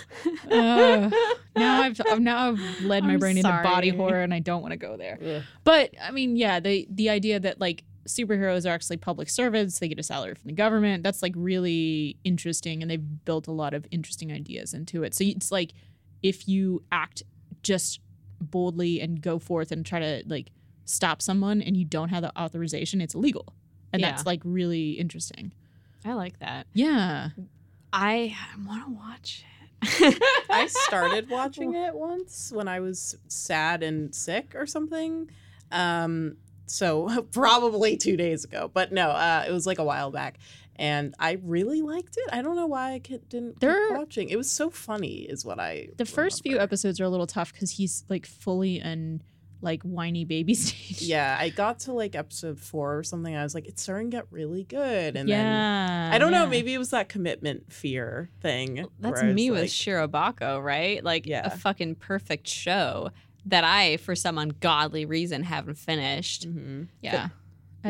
Uh, 0.50 1.10
now 1.56 1.82
I've 1.82 2.00
I've- 2.10 2.20
now 2.22 2.50
I've 2.52 2.82
led 2.82 3.04
my 3.04 3.14
I'm 3.14 3.20
brain 3.20 3.38
into 3.38 3.50
body 3.50 3.90
horror, 3.90 4.22
and 4.22 4.34
I 4.34 4.40
don't 4.40 4.62
want 4.64 4.72
to 4.72 4.78
go 4.78 4.98
there. 4.98 5.20
Ugh. 5.24 5.44
But 5.64 5.92
I 6.02 6.10
mean, 6.12 6.36
yeah, 6.36 6.60
the 6.60 6.88
the 6.90 7.10
idea 7.12 7.40
that 7.40 7.60
like 7.60 7.84
superheroes 8.10 8.66
are 8.66 8.74
actually 8.74 8.98
public 8.98 9.30
servants, 9.30 9.80
they 9.80 9.88
get 9.88 10.00
a 10.00 10.04
salary 10.04 10.36
from 10.36 10.48
the 10.48 10.54
government. 10.54 11.04
That's 11.04 11.22
like 11.22 11.34
really 11.36 12.18
interesting, 12.24 12.82
and 12.82 12.90
they've 12.92 13.26
built 13.26 13.48
a 13.48 13.52
lot 13.52 13.74
of 13.74 13.86
interesting 13.92 14.32
ideas 14.32 14.74
into 14.74 15.04
it. 15.04 15.14
So 15.16 15.24
it's 15.24 15.52
like 15.52 15.72
if 16.22 16.48
you 16.48 16.84
act 16.92 17.24
just 17.64 18.00
boldly 18.42 19.00
and 19.02 19.22
go 19.22 19.38
forth 19.40 19.72
and 19.72 19.86
try 19.86 20.00
to 20.00 20.24
like 20.28 20.52
stop 20.86 21.22
someone, 21.22 21.62
and 21.62 21.78
you 21.78 21.86
don't 21.86 22.10
have 22.10 22.22
the 22.24 22.38
authorization, 22.40 23.00
it's 23.02 23.16
illegal, 23.16 23.54
and 23.94 24.02
Yeah. 24.02 24.12
that's 24.12 24.26
like 24.26 24.42
really 24.44 24.92
interesting. 24.92 25.54
I 26.06 26.14
like 26.14 26.40
that. 26.40 26.68
Yeah. 26.74 27.30
I 27.92 28.36
want 28.66 28.86
to 28.86 28.92
watch 28.92 29.44
it. 29.82 30.24
I 30.50 30.68
started 30.68 31.30
watching 31.30 31.74
it 31.74 31.94
once 31.96 32.52
when 32.54 32.68
I 32.68 32.80
was 32.80 33.18
sad 33.28 33.82
and 33.84 34.14
sick 34.14 34.54
or 34.56 34.66
something. 34.66 35.30
Um, 35.72 36.38
so 36.70 37.26
probably 37.32 37.98
two 37.98 38.16
days 38.18 38.44
ago, 38.44 38.70
but 38.74 38.92
no, 38.92 39.10
uh, 39.10 39.46
it 39.48 39.52
was 39.52 39.66
like 39.68 39.80
a 39.80 39.84
while 39.84 40.12
back, 40.12 40.38
and 40.76 41.14
I 41.20 41.40
really 41.44 41.82
liked 41.82 42.16
it. 42.18 42.30
I 42.32 42.42
don't 42.42 42.56
know 42.56 42.68
why 42.68 42.92
I 42.94 42.98
didn't 43.00 43.60
There- 43.60 43.90
keep 43.90 43.98
watching. 43.98 44.30
It 44.30 44.38
was 44.38 44.50
so 44.52 44.70
funny, 44.70 45.22
is 45.24 45.44
what 45.46 45.60
I. 45.60 45.90
The 45.98 46.06
first 46.06 46.44
few 46.44 46.60
episodes 46.60 47.00
are 47.02 47.06
a 47.06 47.10
little 47.10 47.28
tough 47.28 47.52
because 47.52 47.72
he's 47.72 48.06
like 48.10 48.26
fully 48.26 48.80
in 48.80 49.22
like 49.62 49.84
whiny 49.84 50.24
baby 50.24 50.54
stage. 50.56 51.02
Yeah, 51.02 51.36
I 51.38 51.50
got 51.50 51.80
to 51.80 51.92
like 51.92 52.16
episode 52.16 52.58
four 52.60 52.98
or 52.98 53.04
something. 53.04 53.36
I 53.36 53.44
was 53.44 53.54
like, 53.54 53.68
it's 53.68 53.82
starting 53.82 54.10
to 54.10 54.18
get 54.18 54.26
really 54.32 54.64
good, 54.64 55.18
and 55.18 55.28
then 55.28 55.28
yeah. 55.28 56.12
I 56.14 56.18
don't 56.18 56.32
know. 56.32 56.48
Maybe 56.48 56.74
it 56.74 56.78
was 56.78 56.92
that 56.92 57.10
commitment 57.10 57.74
fear 57.74 58.30
thing. 58.42 58.86
That's 59.02 59.22
me 59.22 59.52
with 59.52 59.62
like- 59.62 59.70
Shirobako, 59.70 60.64
right? 60.64 61.04
Like 61.04 61.26
Yeah. 61.26 61.42
a 61.46 61.50
fucking 61.50 61.96
perfect 61.96 62.48
show 62.48 63.10
that 63.50 63.64
I, 63.64 63.98
for 63.98 64.16
some 64.16 64.38
ungodly 64.38 65.06
reason, 65.06 65.44
haven't 65.44 65.78
finished. 65.78 66.48
Mhm. 66.48 66.88
Yeah. 67.02 67.30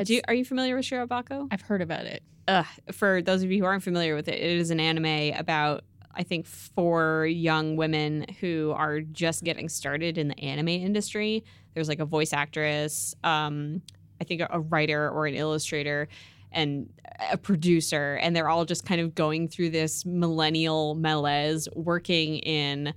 Do 0.04 0.14
you, 0.14 0.22
are 0.28 0.34
you 0.34 0.46
familiar 0.46 0.76
with 0.76 0.86
Shirobako? 0.86 1.48
I've 1.52 1.62
heard 1.62 1.82
about 1.82 2.06
it. 2.06 2.22
Ugh, 2.48 2.66
for 2.92 3.22
those 3.22 3.44
of 3.44 3.52
you 3.52 3.60
who 3.60 3.66
aren't 3.66 3.84
familiar 3.84 4.16
with 4.16 4.28
it, 4.28 4.36
it 4.36 4.58
is 4.58 4.72
an 4.72 4.80
anime 4.80 5.34
about 5.38 5.84
I 6.16 6.24
think 6.24 6.48
four 6.48 7.28
young 7.28 7.76
women 7.76 8.26
who 8.40 8.74
are 8.76 9.00
just 9.00 9.44
getting 9.44 9.70
started 9.70 10.18
in 10.18 10.28
the 10.28 10.40
anime 10.40 10.70
industry. 10.70 11.44
There's 11.74 11.88
like 11.88 12.00
a 12.00 12.06
voice 12.06 12.34
actress, 12.34 13.16
um, 13.24 13.82
I 14.20 14.24
think 14.24 14.42
a 14.50 14.60
writer 14.60 15.10
or 15.10 15.28
an 15.28 15.36
illustrator, 15.36 16.08
and 16.52 16.90
a 17.32 17.38
producer, 17.38 18.16
and 18.22 18.36
they're 18.36 18.50
all 18.50 18.66
just 18.66 18.86
kind 18.86 19.00
of 19.00 19.14
going 19.14 19.48
through 19.48 19.70
this 19.70 20.04
millennial 20.06 20.96
malaise, 20.96 21.68
working 21.76 22.40
in 22.40 22.94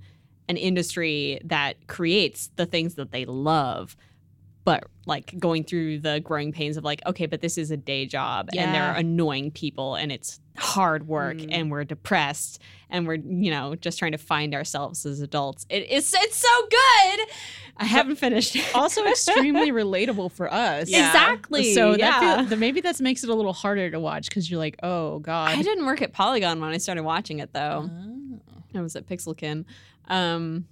an 0.49 0.57
industry 0.57 1.39
that 1.45 1.87
creates 1.87 2.49
the 2.55 2.65
things 2.65 2.95
that 2.95 3.11
they 3.11 3.25
love 3.25 3.95
but 4.65 4.85
like 5.05 5.37
going 5.37 5.61
through 5.61 5.99
the 5.99 6.21
growing 6.21 6.53
pains 6.53 6.77
of 6.77 6.85
like 6.85 7.01
okay 7.05 7.25
but 7.25 7.41
this 7.41 7.57
is 7.57 7.69
a 7.69 7.75
day 7.75 8.05
job 8.05 8.47
and 8.57 8.73
they're 8.73 8.93
annoying 8.95 9.51
people 9.51 9.95
and 9.95 10.09
it's 10.11 10.39
hard 10.57 11.05
work 11.07 11.35
Mm. 11.37 11.49
and 11.51 11.71
we're 11.71 11.83
depressed 11.83 12.61
and 12.89 13.05
we're 13.05 13.15
you 13.15 13.51
know 13.51 13.75
just 13.75 13.99
trying 13.99 14.13
to 14.13 14.17
find 14.17 14.53
ourselves 14.55 15.05
as 15.05 15.19
adults 15.19 15.65
it, 15.69 15.85
it's 15.89 16.13
it's 16.13 16.37
so 16.37 16.67
good 16.69 17.27
i 17.77 17.85
haven't 17.85 18.15
finished 18.17 18.55
it. 18.55 18.63
Also, 18.73 19.03
extremely 19.05 19.71
relatable 19.83 20.31
for 20.31 20.53
us. 20.53 20.89
Yeah. 20.89 21.07
exactly 21.07 21.73
So 21.73 21.91
yeah. 21.97 21.97
that 22.19 22.37
feel, 22.39 22.45
the, 22.49 22.55
maybe 22.57 22.79
that 22.81 23.01
makes 23.01 23.23
it 23.23 23.29
a 23.29 23.35
little 23.35 23.51
harder 23.53 23.89
to 23.91 23.99
watch 23.99 24.29
because 24.29 24.49
you're 24.49 24.59
like, 24.59 24.77
oh 24.83 25.19
god. 25.19 25.57
i 25.57 25.61
didn't 25.61 25.85
work 25.85 26.01
at 26.01 26.13
polygon 26.13 26.61
when 26.61 26.69
i 26.69 26.77
started 26.77 27.03
watching 27.03 27.39
it 27.39 27.51
though 27.51 27.89
Oh. 27.91 28.09
I 28.75 28.81
was 28.81 28.95
at 28.95 29.05
Pixelkin. 29.05 29.65
Um, 30.07 30.65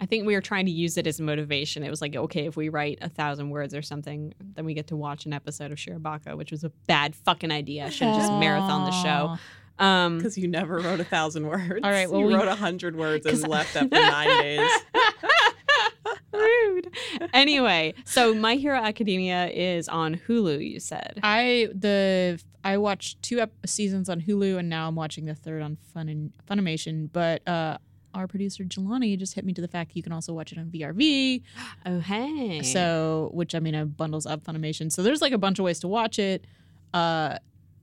I 0.00 0.04
think 0.06 0.26
we 0.26 0.34
were 0.34 0.42
trying 0.42 0.66
to 0.66 0.70
use 0.72 0.98
it 0.98 1.06
as 1.06 1.20
motivation. 1.20 1.82
It 1.82 1.88
was 1.90 2.02
like, 2.02 2.14
okay, 2.14 2.46
if 2.46 2.54
we 2.56 2.68
write 2.68 2.98
a 3.00 3.08
thousand 3.08 3.48
words 3.50 3.74
or 3.74 3.80
something, 3.80 4.34
then 4.54 4.64
we 4.66 4.74
get 4.74 4.88
to 4.88 4.96
watch 4.96 5.24
an 5.24 5.32
episode 5.32 5.72
of 5.72 5.78
Shirobako, 5.78 6.36
which 6.36 6.50
was 6.50 6.64
a 6.64 6.68
bad 6.86 7.16
fucking 7.16 7.50
idea. 7.50 7.86
I 7.86 7.88
should 7.90 8.08
have 8.08 8.16
just 8.18 8.32
marathon 8.32 8.84
the 8.84 8.90
show. 9.02 9.36
Um, 9.82 10.18
Because 10.18 10.36
you 10.36 10.48
never 10.48 10.78
wrote 10.80 11.00
a 11.00 11.04
thousand 11.04 11.46
words. 11.46 11.80
All 11.82 11.90
right, 11.90 12.10
well, 12.10 12.20
you 12.20 12.26
we- 12.26 12.34
wrote 12.34 12.48
a 12.48 12.54
hundred 12.54 12.94
words 12.96 13.24
and 13.26 13.38
left 13.48 13.74
after 13.76 13.88
nine 13.88 14.28
days. 14.42 14.70
rude. 16.32 16.90
Anyway, 17.32 17.94
so 18.04 18.34
My 18.34 18.54
Hero 18.56 18.78
Academia 18.78 19.48
is 19.48 19.88
on 19.88 20.16
Hulu. 20.28 20.66
You 20.68 20.80
said. 20.80 21.18
I 21.22 21.68
the 21.74 22.40
I 22.64 22.76
watched 22.78 23.22
two 23.22 23.40
ep- 23.40 23.52
seasons 23.66 24.08
on 24.08 24.20
Hulu 24.20 24.58
and 24.58 24.68
now 24.68 24.88
I'm 24.88 24.94
watching 24.96 25.24
the 25.24 25.34
third 25.34 25.62
on 25.62 25.76
Fun 25.94 26.08
and 26.08 26.32
Funimation. 26.48 27.08
But 27.12 27.46
uh, 27.48 27.78
our 28.16 28.26
producer 28.26 28.64
Jelani 28.64 29.16
just 29.18 29.34
hit 29.34 29.44
me 29.44 29.52
to 29.52 29.60
the 29.60 29.68
fact 29.68 29.90
that 29.90 29.96
you 29.96 30.02
can 30.02 30.12
also 30.12 30.32
watch 30.32 30.50
it 30.52 30.58
on 30.58 30.66
VRV. 30.70 31.42
Oh 31.86 32.00
hey. 32.00 32.62
So 32.62 33.30
which 33.32 33.54
I 33.54 33.60
mean 33.60 33.74
it 33.74 33.96
bundles 33.96 34.26
up 34.26 34.42
Funimation. 34.42 34.90
So 34.90 35.02
there's 35.02 35.20
like 35.22 35.32
a 35.32 35.38
bunch 35.38 35.58
of 35.58 35.64
ways 35.64 35.78
to 35.80 35.88
watch 35.88 36.18
it. 36.18 36.46
Uh, 36.94 37.38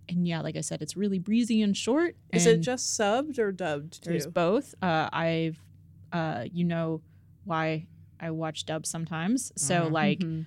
and 0.10 0.28
yeah, 0.28 0.42
like 0.42 0.58
I 0.58 0.62
said, 0.62 0.82
it's 0.82 0.98
really 0.98 1.20
breezy 1.20 1.62
and 1.62 1.78
short. 1.78 2.16
Is 2.34 2.46
it 2.46 2.60
just 2.62 3.00
subbed 3.00 3.38
or 3.40 3.52
dubbed 3.54 4.04
there's 4.04 4.26
too? 4.26 4.32
both. 4.32 4.76
Uh, 4.82 5.08
I've 5.14 5.58
uh, 6.12 6.46
you 6.52 6.66
know 6.66 7.02
why 7.46 7.88
I 8.20 8.32
watch 8.32 8.66
dub 8.66 8.86
sometimes. 8.86 9.52
So 9.56 9.88
Mhm. 9.88 9.92
like 9.92 10.20
Mhm. 10.20 10.46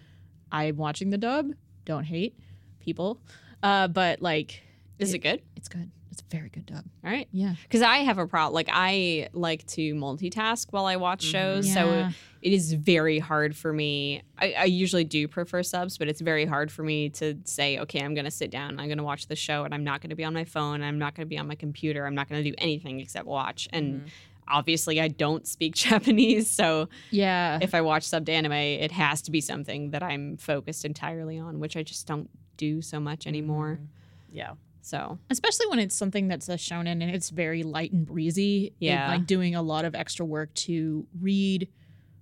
I'm 0.53 0.77
watching 0.77 1.11
the 1.11 1.19
dub. 1.19 1.53
Don't 1.85 2.05
hate 2.05 2.35
people. 2.81 3.21
Uh, 3.63 3.89
but 3.89 4.21
like 4.21 4.63
is 4.99 5.15
it 5.15 5.19
good? 5.19 5.43
it's 5.57 5.69
good. 5.69 5.91
It's 6.19 6.23
a 6.23 6.35
very 6.35 6.49
good 6.49 6.65
dub. 6.65 6.83
All 7.05 7.11
right. 7.11 7.29
Yeah. 7.31 7.57
Because 7.63 7.83
I 7.83 7.99
have 7.99 8.17
a 8.17 8.27
problem. 8.27 8.55
Like 8.55 8.71
I 8.73 9.29
like 9.35 9.67
to 9.69 9.95
multitask 9.95 10.69
while 10.71 10.87
I 10.87 10.97
watch 10.97 11.27
Mhm. 11.27 11.31
shows, 11.31 11.75
so 11.75 12.09
it 12.41 12.53
is 12.55 12.73
very 12.73 13.19
hard 13.19 13.55
for 13.55 13.71
me. 13.71 14.23
I, 14.39 14.53
I 14.53 14.65
usually 14.65 15.05
do 15.05 15.29
prefer 15.29 15.63
subs, 15.63 15.99
but 15.99 16.09
it's 16.09 16.23
very 16.23 16.47
hard 16.47 16.73
for 16.73 16.83
me 16.83 17.11
to 17.11 17.37
say, 17.45 17.79
okay, 17.81 18.01
I'm 18.03 18.15
going 18.15 18.25
to 18.25 18.31
sit 18.31 18.51
down, 18.51 18.81
I'm 18.81 18.87
going 18.87 18.97
to 18.97 19.05
watch 19.05 19.27
the 19.27 19.37
show, 19.37 19.65
and 19.65 19.75
I'm 19.75 19.85
not 19.85 20.01
going 20.01 20.09
to 20.11 20.17
be 20.17 20.25
on 20.25 20.33
my 20.33 20.45
phone, 20.47 20.81
I'm 20.83 20.99
not 20.99 21.15
going 21.15 21.27
to 21.27 21.29
be 21.29 21.37
on 21.39 21.47
my 21.49 21.55
computer, 21.55 22.07
I'm 22.07 22.15
not 22.15 22.31
going 22.31 22.43
to 22.43 22.51
do 22.51 22.55
anything 22.57 22.99
except 23.01 23.27
watch. 23.27 23.69
And 23.73 24.03
Mhm. 24.03 24.09
obviously, 24.49 24.99
I 25.03 25.09
don't 25.09 25.47
speak 25.47 25.75
Japanese, 25.87 26.51
so 26.51 26.89
Yeah. 27.11 27.59
if 27.61 27.75
I 27.75 27.83
watch 27.83 28.05
subbed 28.05 28.31
anime, 28.31 28.53
it 28.53 28.93
has 28.93 29.21
to 29.23 29.31
be 29.31 29.43
something 29.43 29.91
that 29.91 30.03
I'm 30.03 30.39
focused 30.39 30.87
entirely 30.87 31.39
on, 31.39 31.59
which 31.61 31.77
I 31.77 31.83
just 31.83 32.07
don't 32.07 32.31
do 32.57 32.81
so 32.81 33.01
much 33.01 33.27
anymore. 33.27 33.81
Mhm. 33.83 33.87
Yeah. 34.33 34.53
So 34.87 35.19
Especially 35.31 35.67
when 35.67 35.81
it's 35.81 35.97
something 35.97 36.29
that's 36.29 36.49
a 36.49 36.55
shonen 36.55 37.03
and 37.03 37.03
it's 37.05 37.31
very 37.31 37.65
light 37.65 37.93
and 37.93 38.07
breezy. 38.07 38.67
It, 38.67 38.73
Yeah. 38.79 39.09
like 39.09 39.27
doing 39.27 39.57
a 39.57 39.63
lot 39.63 39.85
of 39.85 39.97
extra 39.97 40.25
work 40.25 40.55
to 40.55 41.05
read. 41.21 41.67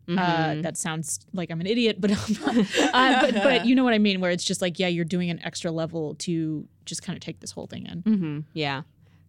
Uh, 0.08 0.12
mhm. 0.12 0.62
that 0.62 0.76
sounds 0.78 1.20
like 1.34 1.50
I'm 1.50 1.60
an 1.60 1.66
idiot, 1.66 1.98
but 2.00 2.10
I'm 2.46 2.56
not. 2.56 2.66
uh, 2.94 3.20
but 3.20 3.34
but 3.34 3.66
you 3.66 3.74
know 3.74 3.84
what 3.84 3.92
I 3.92 3.98
mean. 3.98 4.20
Where 4.20 4.30
it's 4.30 4.44
just 4.44 4.62
like, 4.62 4.78
yeah, 4.78 4.88
you're 4.88 5.04
doing 5.04 5.28
an 5.28 5.40
extra 5.44 5.70
level 5.70 6.14
to 6.20 6.66
just 6.86 7.02
kind 7.02 7.16
of 7.16 7.20
take 7.20 7.40
this 7.40 7.50
whole 7.52 7.66
thing 7.66 7.86
in. 7.86 8.02
Mm-hmm. 8.02 8.38
Yeah. 8.54 8.82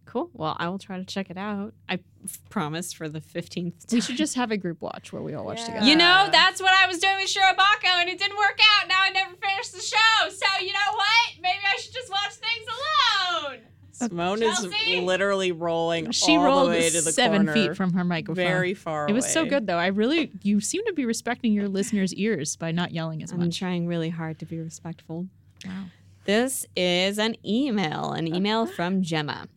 Cool. 0.06 0.30
Well, 0.32 0.56
I 0.58 0.68
will 0.68 0.78
try 0.78 0.98
to 0.98 1.04
check 1.04 1.30
it 1.30 1.36
out. 1.36 1.74
I 1.88 1.98
f- 2.24 2.38
promise 2.48 2.92
for 2.92 3.08
the 3.08 3.20
15th 3.20 3.86
time. 3.86 3.96
We 3.96 4.00
should 4.00 4.16
just 4.16 4.34
have 4.36 4.50
a 4.50 4.56
group 4.56 4.80
watch 4.80 5.12
where 5.12 5.20
we 5.20 5.34
all 5.34 5.44
watch 5.44 5.58
Yeah. 5.58 5.66
together. 5.66 5.86
You 5.86 5.96
know, 5.96 6.28
that's 6.32 6.62
what 6.62 6.72
I 6.72 6.86
was 6.86 6.98
doing 6.98 7.16
with 7.16 7.28
Shirobako, 7.28 8.00
and 8.00 8.08
it 8.08 8.18
didn't 8.18 8.38
work 8.38 8.58
out. 8.80 8.88
Now 8.88 9.02
I 9.02 9.10
never 9.10 9.34
finished 9.36 9.72
the 9.72 9.80
show. 9.80 10.28
So, 10.30 10.46
you 10.64 10.72
know 10.72 10.92
what? 10.92 11.42
Maybe 11.42 11.58
I 11.66 11.76
should 11.80 11.92
just 11.92 12.10
watch 12.10 12.32
things 12.34 12.66
alone. 12.68 13.58
Simone 13.92 14.40
Chelsea? 14.40 14.68
is 14.94 15.04
literally 15.04 15.52
rolling 15.52 16.10
She 16.10 16.36
all 16.36 16.44
rolled 16.44 16.66
the 16.66 16.72
way 16.72 16.90
to 16.90 17.00
the 17.00 17.12
seven 17.12 17.46
corner, 17.46 17.52
feet 17.54 17.76
from 17.76 17.94
her 17.94 18.04
microphone. 18.04 18.44
very 18.44 18.74
far 18.74 19.08
It 19.08 19.14
was 19.14 19.26
so 19.26 19.46
good 19.46 19.66
though. 19.66 19.78
I 19.78 19.86
really, 19.86 20.30
you 20.42 20.60
seem 20.60 20.84
to 20.86 20.92
be 20.92 21.06
respecting 21.06 21.52
your 21.52 21.68
listeners' 21.68 22.12
ears 22.14 22.56
by 22.56 22.72
not 22.72 22.92
yelling 22.92 23.22
as 23.22 23.32
much. 23.32 23.42
I'm 23.42 23.50
trying 23.50 23.86
really 23.86 24.10
hard 24.10 24.38
to 24.40 24.46
be 24.46 24.58
respectful. 24.60 25.28
Wow. 25.64 25.84
This 26.26 26.66
is 26.76 27.18
an 27.18 27.36
email, 27.46 28.12
an 28.12 28.30
uh, 28.30 28.36
email 28.36 28.66
ah. 28.68 28.72
from 28.74 29.02
Gemma. 29.02 29.48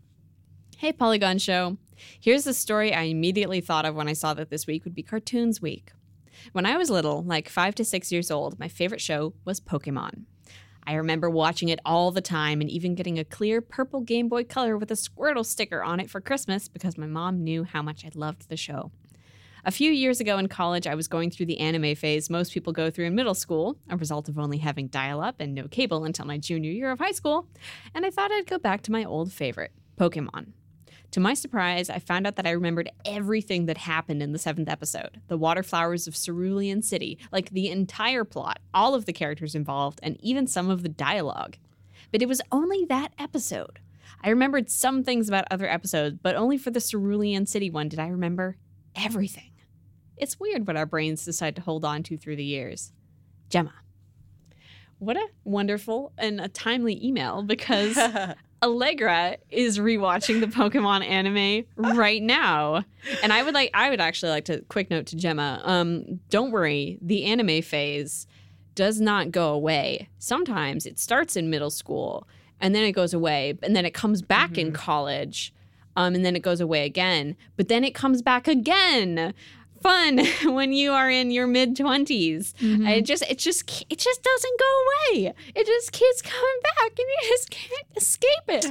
Hey, 0.80 0.94
Polygon 0.94 1.40
Show. 1.40 1.76
Here's 2.22 2.46
the 2.46 2.54
story 2.54 2.94
I 2.94 3.02
immediately 3.02 3.60
thought 3.60 3.86
of 3.86 3.96
when 3.96 4.08
I 4.08 4.14
saw 4.14 4.34
that 4.36 4.50
this 4.50 4.66
week 4.66 4.86
would 4.86 4.96
be 4.96 5.04
Cartoons 5.04 5.62
Week. 5.62 5.92
When 6.54 6.66
I 6.66 6.78
was 6.78 6.90
little, 6.90 7.22
like 7.22 7.50
five 7.50 7.76
to 7.76 7.84
six 7.84 8.14
years 8.14 8.32
old, 8.32 8.58
my 8.58 8.70
favorite 8.70 9.02
show 9.02 9.34
was 9.44 9.60
Pokemon. 9.60 10.24
I 10.88 10.94
remember 10.94 11.30
watching 11.30 11.68
it 11.68 11.82
all 11.84 12.12
the 12.12 12.22
time 12.22 12.62
and 12.62 12.70
even 12.70 12.96
getting 12.96 13.20
a 13.20 13.26
clear 13.26 13.60
purple 13.60 14.00
Game 14.00 14.30
Boy 14.30 14.46
Color 14.46 14.78
with 14.78 14.90
a 14.90 14.94
Squirtle 14.94 15.46
sticker 15.46 15.84
on 15.84 16.00
it 16.00 16.10
for 16.10 16.22
Christmas 16.22 16.70
because 16.70 16.98
my 16.98 17.08
mom 17.08 17.44
knew 17.44 17.66
how 17.66 17.82
much 17.82 18.06
I 18.06 18.12
loved 18.16 18.48
the 18.48 18.56
show. 18.56 18.94
A 19.66 19.72
few 19.72 19.92
years 19.92 20.22
ago 20.22 20.38
in 20.38 20.48
college, 20.48 20.88
I 20.88 20.96
was 20.96 21.10
going 21.10 21.30
through 21.30 21.48
the 21.48 21.60
anime 21.60 21.94
phase 21.96 22.30
most 22.30 22.54
people 22.54 22.72
go 22.72 22.90
through 22.90 23.08
in 23.08 23.16
middle 23.16 23.36
school, 23.36 23.76
a 23.90 23.98
result 23.98 24.30
of 24.30 24.40
only 24.40 24.60
having 24.60 24.88
dial 24.88 25.20
up 25.20 25.42
and 25.42 25.54
no 25.54 25.68
cable 25.68 26.06
until 26.06 26.26
my 26.26 26.38
junior 26.38 26.72
year 26.72 26.90
of 26.90 27.00
high 27.00 27.12
school, 27.12 27.50
and 27.94 28.06
I 28.06 28.12
thought 28.12 28.32
I'd 28.32 28.48
go 28.48 28.58
back 28.58 28.82
to 28.84 28.94
my 28.94 29.04
old 29.04 29.34
favorite, 29.34 29.74
Pokemon. 29.98 30.54
To 31.12 31.20
my 31.20 31.34
surprise, 31.34 31.90
I 31.90 31.98
found 31.98 32.28
out 32.28 32.36
that 32.36 32.46
I 32.46 32.52
remembered 32.52 32.92
everything 33.04 33.66
that 33.66 33.80
happened 33.80 34.22
in 34.22 34.32
the 34.32 34.38
seventh 34.38 34.70
episode 34.70 35.22
the 35.28 35.38
water 35.38 35.64
flowers 35.64 36.08
of 36.08 36.16
Cerulean 36.16 36.84
City, 36.84 37.18
like 37.32 37.50
the 37.50 37.70
entire 37.70 38.24
plot, 38.24 38.60
all 38.74 38.94
of 38.94 39.06
the 39.06 39.14
characters 39.14 39.56
involved, 39.56 40.00
and 40.04 40.18
even 40.22 40.46
some 40.46 40.70
of 40.70 40.84
the 40.84 40.90
dialogue. 40.90 41.58
But 42.12 42.22
it 42.22 42.28
was 42.28 42.42
only 42.52 42.86
that 42.86 43.14
episode. 43.18 43.80
I 44.24 44.30
remembered 44.30 44.70
some 44.70 45.04
things 45.04 45.28
about 45.28 45.46
other 45.50 45.68
episodes, 45.68 46.18
but 46.22 46.36
only 46.36 46.58
for 46.58 46.70
the 46.70 46.82
Cerulean 46.82 47.48
City 47.48 47.72
one 47.72 47.90
did 47.90 48.00
I 48.00 48.08
remember 48.08 48.58
everything. 48.96 49.52
It's 50.16 50.40
weird 50.40 50.68
what 50.68 50.78
our 50.78 50.86
brains 50.86 51.26
decide 51.26 51.56
to 51.56 51.62
hold 51.62 51.86
on 51.86 52.04
to 52.04 52.18
through 52.18 52.36
the 52.36 52.44
years. 52.44 52.92
Gemma. 53.50 53.74
What 55.00 55.18
a 55.18 55.28
wonderful 55.44 56.12
and 56.18 56.42
a 56.42 56.50
timely 56.50 57.04
email 57.04 57.42
because 57.42 57.98
Allegra 58.62 59.38
is 59.50 59.80
rewatching 59.80 60.42
the 60.42 60.48
Pokemon 60.48 61.06
anime 61.06 61.66
right 61.78 62.22
now. 62.22 62.84
And 63.24 63.32
I 63.32 63.44
would 63.44 63.54
like 63.54 63.72
I 63.74 63.90
would 63.90 64.02
actually 64.02 64.32
like 64.32 64.46
to 64.46 64.62
quick 64.70 64.90
note 64.90 65.06
to 65.08 65.16
Gemma. 65.16 65.62
Um, 65.64 66.20
don't 66.30 66.52
worry, 66.52 66.98
the 67.02 67.26
anime 67.26 67.62
phase 67.62 68.28
does 68.76 69.00
not 69.00 69.32
go 69.32 69.54
away. 69.54 70.10
Sometimes 70.20 70.86
it 70.86 71.00
starts 71.00 71.36
in 71.36 71.50
middle 71.50 71.70
school 71.70 72.28
and 72.62 72.76
then 72.76 72.84
it 72.84 72.92
goes 72.92 73.14
away, 73.14 73.58
and 73.64 73.76
then 73.76 73.86
it 73.86 73.94
comes 73.94 74.22
back 74.22 74.58
in 74.58 74.72
college. 74.74 75.54
Um, 75.96 76.16
and 76.16 76.24
then 76.24 76.36
it 76.36 76.42
goes 76.42 76.62
away 76.62 76.86
again, 76.86 77.36
but 77.58 77.68
then 77.68 77.84
it 77.84 77.94
comes 77.94 78.22
back 78.22 78.48
again. 78.48 79.34
Fun 79.82 80.20
when 80.54 80.74
you 80.74 80.92
are 80.92 81.10
in 81.10 81.32
your 81.32 81.48
mid 81.48 81.76
20s. 81.78 82.54
It 82.60 83.02
just 83.06 83.24
it 83.30 83.38
just 83.38 83.86
it 83.90 83.98
just 83.98 84.24
doesn't 84.24 84.60
go 84.60 84.66
away. 85.16 85.34
It 85.56 85.66
just 85.66 85.92
keeps 85.92 86.22
coming 86.22 86.60
back 86.64 86.90
and 86.92 87.00
you 87.00 87.18
just 87.30 87.50
can't 87.50 87.88
escape 87.96 88.30
it. 88.50 88.66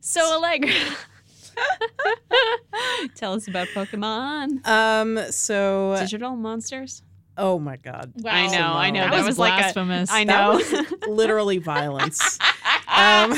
So 0.00 0.20
Allegra. 0.36 0.70
Tell 3.14 3.34
us 3.34 3.46
about 3.48 3.68
Pokemon. 3.68 4.66
Um. 4.66 5.18
So. 5.30 5.96
Digital 5.98 6.34
monsters. 6.36 7.02
Oh 7.36 7.58
my 7.58 7.76
God. 7.76 8.12
Wow. 8.16 8.32
I 8.32 8.46
know, 8.46 8.72
I 8.74 8.90
know. 8.90 9.00
That, 9.00 9.10
That 9.10 9.16
was, 9.18 9.26
was 9.26 9.38
like 9.40 9.54
a- 9.54 9.56
blasphemous. 9.56 10.10
I 10.10 10.24
That 10.24 10.40
know. 10.40 10.54
was 10.56 10.92
literally 11.08 11.58
violence. 11.58 12.38
Um, 12.86 13.34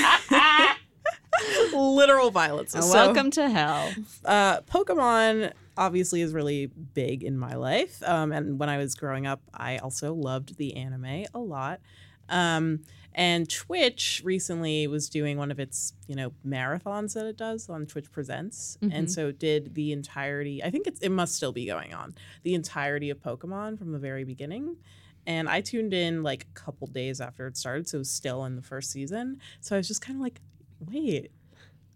literal 1.72 2.30
violence. 2.30 2.72
So, 2.72 2.80
Welcome 2.92 3.30
to 3.32 3.48
hell. 3.48 3.90
uh, 4.24 4.60
Pokemon 4.62 5.52
obviously 5.76 6.22
is 6.22 6.32
really 6.32 6.66
big 6.66 7.22
in 7.22 7.38
my 7.38 7.54
life. 7.54 8.02
Um, 8.02 8.32
and 8.32 8.58
when 8.58 8.68
I 8.68 8.78
was 8.78 8.94
growing 8.94 9.26
up, 9.26 9.40
I 9.54 9.78
also 9.78 10.14
loved 10.14 10.56
the 10.56 10.76
anime 10.76 11.26
a 11.34 11.38
lot. 11.38 11.80
Um, 12.28 12.80
and 13.14 13.48
Twitch 13.48 14.20
recently 14.24 14.86
was 14.86 15.08
doing 15.08 15.38
one 15.38 15.50
of 15.50 15.58
its, 15.58 15.94
you 16.06 16.14
know, 16.14 16.32
marathons 16.46 17.14
that 17.14 17.24
it 17.24 17.36
does 17.38 17.68
on 17.70 17.86
Twitch 17.86 18.10
Presents, 18.10 18.76
and 18.82 19.06
Mhm. 19.06 19.10
so 19.10 19.32
did 19.32 19.74
the 19.74 19.92
entirety. 19.92 20.62
I 20.62 20.70
think 20.70 20.86
it's, 20.86 21.00
it 21.00 21.08
must 21.10 21.34
still 21.34 21.52
be 21.52 21.64
going 21.66 21.94
on 21.94 22.14
the 22.42 22.54
entirety 22.54 23.08
of 23.10 23.20
Pokemon 23.22 23.78
from 23.78 23.92
the 23.92 23.98
very 23.98 24.24
beginning. 24.24 24.76
And 25.26 25.48
I 25.48 25.60
tuned 25.60 25.94
in 25.94 26.22
like 26.22 26.44
a 26.44 26.54
couple 26.60 26.86
days 26.88 27.20
after 27.20 27.46
it 27.46 27.56
started, 27.56 27.88
so 27.88 27.96
it 27.96 28.00
was 28.00 28.10
still 28.10 28.44
in 28.44 28.54
the 28.54 28.62
first 28.62 28.90
season. 28.90 29.40
So 29.60 29.74
I 29.76 29.78
was 29.78 29.88
just 29.88 30.02
kind 30.02 30.16
of 30.16 30.20
like, 30.22 30.40
wait, 30.78 31.30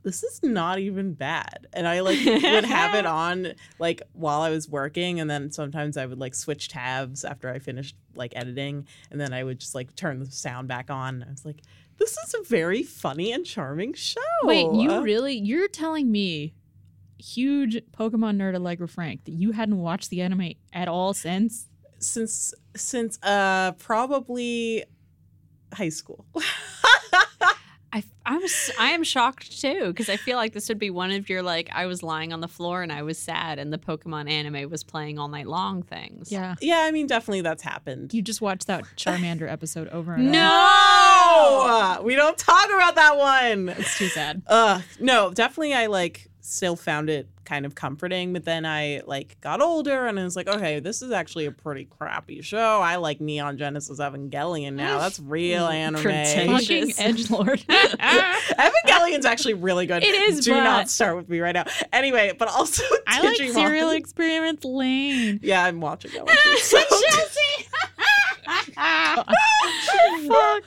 this 0.02 0.22
is 0.22 0.40
not 0.42 0.78
even 0.78 1.12
bad. 1.14 1.66
And 1.72 1.86
I 1.86 2.00
like 2.00 2.24
would 2.24 2.64
have 2.64 2.94
it 2.94 3.06
on 3.06 3.54
like 3.78 4.02
while 4.12 4.40
I 4.40 4.50
was 4.50 4.68
working, 4.68 5.20
and 5.20 5.28
then 5.28 5.50
sometimes 5.50 5.96
I 5.96 6.06
would 6.06 6.18
like 6.18 6.34
switch 6.34 6.68
tabs 6.68 7.24
after 7.24 7.48
I 7.50 7.58
finished 7.58 7.96
like 8.14 8.32
editing, 8.36 8.86
and 9.10 9.20
then 9.20 9.32
I 9.32 9.44
would 9.44 9.60
just 9.60 9.74
like 9.74 9.94
turn 9.96 10.18
the 10.20 10.30
sound 10.30 10.68
back 10.68 10.90
on. 10.90 11.24
I 11.26 11.30
was 11.30 11.44
like, 11.44 11.62
this 11.98 12.16
is 12.18 12.34
a 12.34 12.42
very 12.44 12.82
funny 12.82 13.32
and 13.32 13.44
charming 13.44 13.92
show. 13.94 14.20
Wait, 14.44 14.66
you 14.72 14.90
Uh, 14.90 15.02
really? 15.02 15.34
You're 15.34 15.68
telling 15.68 16.10
me, 16.10 16.54
huge 17.18 17.78
Pokemon 17.92 18.36
nerd 18.36 18.54
Allegra 18.56 18.88
Frank, 18.88 19.24
that 19.24 19.32
you 19.32 19.52
hadn't 19.52 19.78
watched 19.78 20.08
the 20.08 20.22
anime 20.22 20.52
at 20.72 20.88
all 20.88 21.12
since? 21.14 21.66
since 22.02 22.54
since 22.74 23.18
uh 23.22 23.72
probably 23.72 24.84
high 25.74 25.90
school. 25.90 26.24
I, 27.92 28.04
I'm 28.24 28.42
s- 28.44 28.70
I 28.78 28.90
am 28.90 29.02
shocked 29.02 29.60
too 29.60 29.88
because 29.88 30.08
I 30.08 30.16
feel 30.16 30.36
like 30.36 30.52
this 30.52 30.68
would 30.68 30.78
be 30.78 30.90
one 30.90 31.10
of 31.10 31.28
your 31.28 31.42
like 31.42 31.68
I 31.72 31.86
was 31.86 32.02
lying 32.04 32.32
on 32.32 32.40
the 32.40 32.46
floor 32.46 32.82
and 32.82 32.92
I 32.92 33.02
was 33.02 33.18
sad 33.18 33.58
and 33.58 33.72
the 33.72 33.78
Pokemon 33.78 34.30
anime 34.30 34.70
was 34.70 34.84
playing 34.84 35.18
all 35.18 35.26
night 35.26 35.48
long 35.48 35.82
things. 35.82 36.30
Yeah. 36.30 36.54
yeah, 36.60 36.84
I 36.86 36.92
mean, 36.92 37.08
definitely 37.08 37.40
that's 37.40 37.64
happened. 37.64 38.14
You 38.14 38.22
just 38.22 38.40
watched 38.40 38.68
that 38.68 38.84
Charmander 38.96 39.50
episode 39.50 39.88
over 39.88 40.14
and 40.14 40.22
over. 40.22 40.30
No, 40.30 42.00
we 42.04 42.14
don't 42.14 42.38
talk 42.38 42.66
about 42.66 42.94
that 42.94 43.16
one. 43.18 43.68
It's 43.70 43.98
too 43.98 44.06
sad. 44.08 44.42
Uh, 44.46 44.82
no, 45.00 45.32
definitely. 45.32 45.74
I 45.74 45.86
like 45.86 46.29
still 46.42 46.76
found 46.76 47.10
it 47.10 47.28
kind 47.44 47.66
of 47.66 47.74
comforting, 47.74 48.32
but 48.32 48.44
then 48.44 48.64
I 48.64 49.02
like 49.06 49.40
got 49.40 49.60
older 49.60 50.06
and 50.06 50.18
I 50.18 50.24
was 50.24 50.36
like, 50.36 50.48
okay, 50.48 50.78
this 50.80 51.02
is 51.02 51.10
actually 51.10 51.46
a 51.46 51.50
pretty 51.50 51.84
crappy 51.84 52.42
show. 52.42 52.80
I 52.80 52.96
like 52.96 53.20
Neon 53.20 53.58
Genesis 53.58 53.98
Evangelion 53.98 54.74
now. 54.74 54.98
That's 54.98 55.18
real 55.24 55.66
anime. 55.66 56.02
Fucking 56.02 56.92
edge 56.98 57.28
lord. 57.30 57.60
Evangelion's 57.68 59.24
actually 59.26 59.54
really 59.54 59.86
good. 59.86 60.02
It 60.02 60.14
is, 60.14 60.44
Do 60.44 60.52
but- 60.52 60.64
not 60.64 60.88
start 60.88 61.16
with 61.16 61.28
me 61.28 61.40
right 61.40 61.52
now. 61.54 61.64
Anyway, 61.92 62.32
but 62.38 62.48
also 62.48 62.82
I 63.06 63.20
like 63.22 63.36
Serial 63.36 63.90
Experiments 63.90 64.64
Lain. 64.64 65.40
Yeah, 65.42 65.64
I'm 65.64 65.80
watching 65.80 66.12
that 66.12 66.24
one 66.26 66.36
too. 66.42 66.56
So- 66.58 66.78
Fuck. 70.26 70.64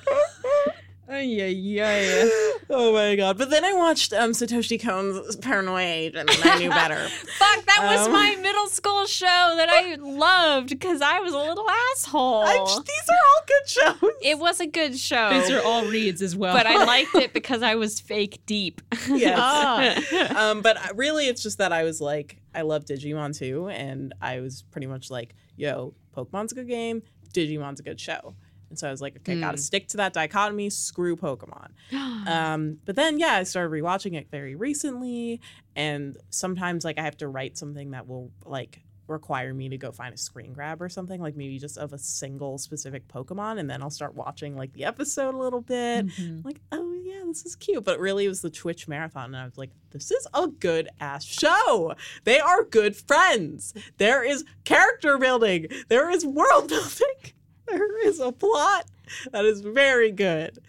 Yeah, 1.19 1.45
yeah. 1.47 2.29
oh 2.69 2.93
my 2.93 3.15
god! 3.15 3.37
But 3.37 3.49
then 3.49 3.63
I 3.65 3.73
watched 3.73 4.13
um, 4.13 4.31
Satoshi 4.31 4.81
Kon's 4.81 5.35
Paranoid, 5.37 6.15
and 6.15 6.29
I 6.29 6.57
knew 6.59 6.69
better. 6.69 6.95
Fuck, 7.37 7.65
that 7.65 7.79
was 7.83 8.07
Um, 8.07 8.13
my 8.13 8.35
middle 8.41 8.67
school 8.67 9.05
show 9.05 9.25
that 9.25 9.69
I 9.69 9.95
loved 9.95 10.69
because 10.69 11.01
I 11.01 11.19
was 11.19 11.33
a 11.33 11.37
little 11.37 11.65
asshole. 11.93 12.43
I, 12.43 12.53
these 12.53 13.09
are 13.09 13.15
all 13.15 13.43
good 13.47 13.69
shows. 14.01 14.11
it 14.21 14.39
was 14.39 14.59
a 14.59 14.67
good 14.67 14.97
show. 14.97 15.29
These 15.39 15.51
are 15.51 15.61
all 15.61 15.85
reads 15.85 16.21
as 16.21 16.35
well. 16.35 16.55
but 16.55 16.65
I 16.65 16.83
liked 16.85 17.15
it 17.15 17.33
because 17.33 17.61
I 17.63 17.75
was 17.75 17.99
fake 17.99 18.41
deep. 18.45 18.81
Yes. 19.07 19.37
Ah. 19.41 20.49
um, 20.51 20.61
but 20.61 20.77
really, 20.95 21.27
it's 21.27 21.43
just 21.43 21.57
that 21.57 21.71
I 21.73 21.83
was 21.83 21.99
like, 22.01 22.37
I 22.55 22.61
love 22.61 22.85
Digimon 22.85 23.37
too, 23.37 23.69
and 23.69 24.13
I 24.21 24.39
was 24.39 24.63
pretty 24.71 24.87
much 24.87 25.09
like, 25.11 25.35
yo, 25.55 25.93
Pokemon's 26.15 26.51
a 26.51 26.55
good 26.55 26.67
game, 26.67 27.01
Digimon's 27.33 27.79
a 27.79 27.83
good 27.83 27.99
show. 27.99 28.35
And 28.73 28.79
so 28.79 28.87
I 28.87 28.91
was 28.91 29.01
like, 29.01 29.15
okay, 29.17 29.39
gotta 29.39 29.57
Mm. 29.57 29.61
stick 29.61 29.87
to 29.89 29.97
that 29.97 30.13
dichotomy, 30.13 30.71
screw 30.71 31.15
Pokemon. 31.15 31.69
Um, 32.27 32.79
but 32.85 32.95
then, 32.95 33.19
yeah, 33.19 33.33
I 33.33 33.43
started 33.43 33.69
rewatching 33.71 34.15
it 34.17 34.29
very 34.31 34.55
recently, 34.55 35.41
and 35.75 36.17
sometimes, 36.31 36.83
like, 36.83 36.97
I 36.97 37.03
have 37.03 37.17
to 37.17 37.27
write 37.27 37.55
something 37.57 37.91
that 37.91 38.07
will, 38.07 38.31
like, 38.45 38.79
require 39.07 39.53
me 39.53 39.67
to 39.69 39.77
go 39.77 39.91
find 39.91 40.13
a 40.13 40.17
screen 40.17 40.53
grab 40.53 40.81
or 40.81 40.87
something, 40.87 41.21
like 41.21 41.35
maybe 41.35 41.59
just 41.59 41.77
of 41.77 41.91
a 41.91 41.97
single 41.97 42.57
specific 42.57 43.05
Pokemon, 43.09 43.59
and 43.59 43.69
then 43.69 43.81
I'll 43.83 43.89
start 43.89 44.15
watching, 44.15 44.55
like, 44.55 44.71
the 44.73 44.85
episode 44.85 45.35
a 45.35 45.37
little 45.37 45.59
bit, 45.61 46.07
Mhm. 46.07 46.45
like, 46.45 46.61
oh 46.71 46.93
yeah, 47.03 47.21
this 47.25 47.45
is 47.45 47.55
cute. 47.57 47.83
But 47.83 47.99
really, 47.99 48.23
it 48.25 48.29
was 48.29 48.41
the 48.41 48.49
Twitch 48.49 48.87
marathon, 48.87 49.25
and 49.25 49.35
I 49.37 49.43
was 49.45 49.57
like, 49.57 49.71
this 49.91 50.09
is 50.09 50.25
a 50.33 50.47
good 50.47 50.87
ass 51.01 51.25
show. 51.25 51.93
They 52.23 52.39
are 52.39 52.63
good 52.63 52.95
friends. 52.95 53.73
There 53.97 54.23
is 54.23 54.45
character 54.63 55.17
building. 55.17 55.67
There 55.89 56.09
is 56.09 56.25
world 56.25 56.69
building. 56.69 57.33
There 57.67 58.07
is 58.07 58.19
a 58.19 58.31
plot 58.31 58.85
that 59.31 59.45
is 59.45 59.61
very 59.61 60.11
good. 60.11 60.59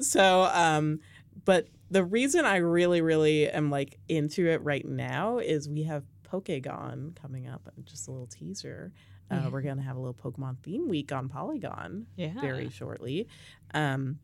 So, 0.00 0.42
um, 0.52 1.00
but 1.44 1.66
the 1.90 2.04
reason 2.04 2.44
I 2.44 2.56
really, 2.56 3.00
really 3.00 3.48
am 3.48 3.70
like 3.70 3.98
into 4.08 4.46
it 4.46 4.62
right 4.62 4.86
now 4.86 5.38
is 5.38 5.68
we 5.68 5.84
have 5.84 6.04
Pokegon 6.30 7.16
coming 7.16 7.48
up. 7.48 7.68
Just 7.84 8.08
a 8.08 8.10
little 8.10 8.26
teaser. 8.26 8.92
Uh, 9.30 9.36
Yeah. 9.36 9.48
We're 9.48 9.62
gonna 9.62 9.82
have 9.82 9.96
a 9.96 10.00
little 10.00 10.14
Pokemon 10.14 10.58
theme 10.62 10.88
week 10.88 11.12
on 11.12 11.28
Polygon 11.28 12.06
yeah. 12.16 12.40
very 12.40 12.70
shortly, 12.70 13.28
um, 13.74 14.18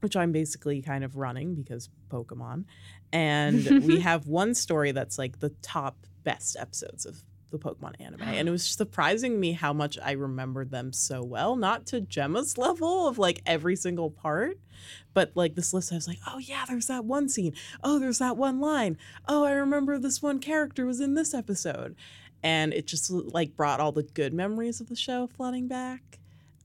which 0.00 0.16
I'm 0.16 0.32
basically 0.32 0.82
kind 0.82 1.04
of 1.04 1.16
running 1.16 1.54
because 1.54 1.88
Pokemon. 2.10 2.64
And 3.12 3.84
we 3.84 4.00
have 4.10 4.26
one 4.26 4.54
story 4.54 4.92
that's 4.92 5.18
like 5.18 5.40
the 5.40 5.50
top 5.62 6.06
best 6.22 6.56
episodes 6.58 7.06
of 7.06 7.22
the 7.50 7.58
Pokemon 7.58 8.00
anime. 8.00 8.22
And 8.22 8.48
it 8.48 8.50
was 8.50 8.64
surprising 8.64 9.38
me 9.38 9.52
how 9.52 9.72
much 9.72 9.98
I 10.02 10.12
remembered 10.12 10.70
them 10.70 10.92
so 10.92 11.22
well. 11.22 11.56
Not 11.56 11.86
to 11.86 12.00
Gemma's 12.00 12.58
level 12.58 13.08
of 13.08 13.18
like 13.18 13.42
every 13.46 13.76
single 13.76 14.10
part, 14.10 14.58
but 15.14 15.32
like 15.34 15.54
this 15.54 15.72
list, 15.72 15.92
I 15.92 15.96
was 15.96 16.08
like, 16.08 16.20
oh 16.26 16.38
yeah, 16.38 16.64
there's 16.68 16.86
that 16.86 17.04
one 17.04 17.28
scene. 17.28 17.54
Oh, 17.82 17.98
there's 17.98 18.18
that 18.18 18.36
one 18.36 18.60
line. 18.60 18.96
Oh, 19.28 19.44
I 19.44 19.52
remember 19.52 19.98
this 19.98 20.22
one 20.22 20.38
character 20.38 20.86
was 20.86 21.00
in 21.00 21.14
this 21.14 21.34
episode. 21.34 21.96
And 22.42 22.72
it 22.72 22.86
just 22.86 23.10
like 23.10 23.56
brought 23.56 23.80
all 23.80 23.92
the 23.92 24.02
good 24.02 24.32
memories 24.32 24.80
of 24.80 24.88
the 24.88 24.96
show 24.96 25.26
flooding 25.26 25.68
back. 25.68 26.18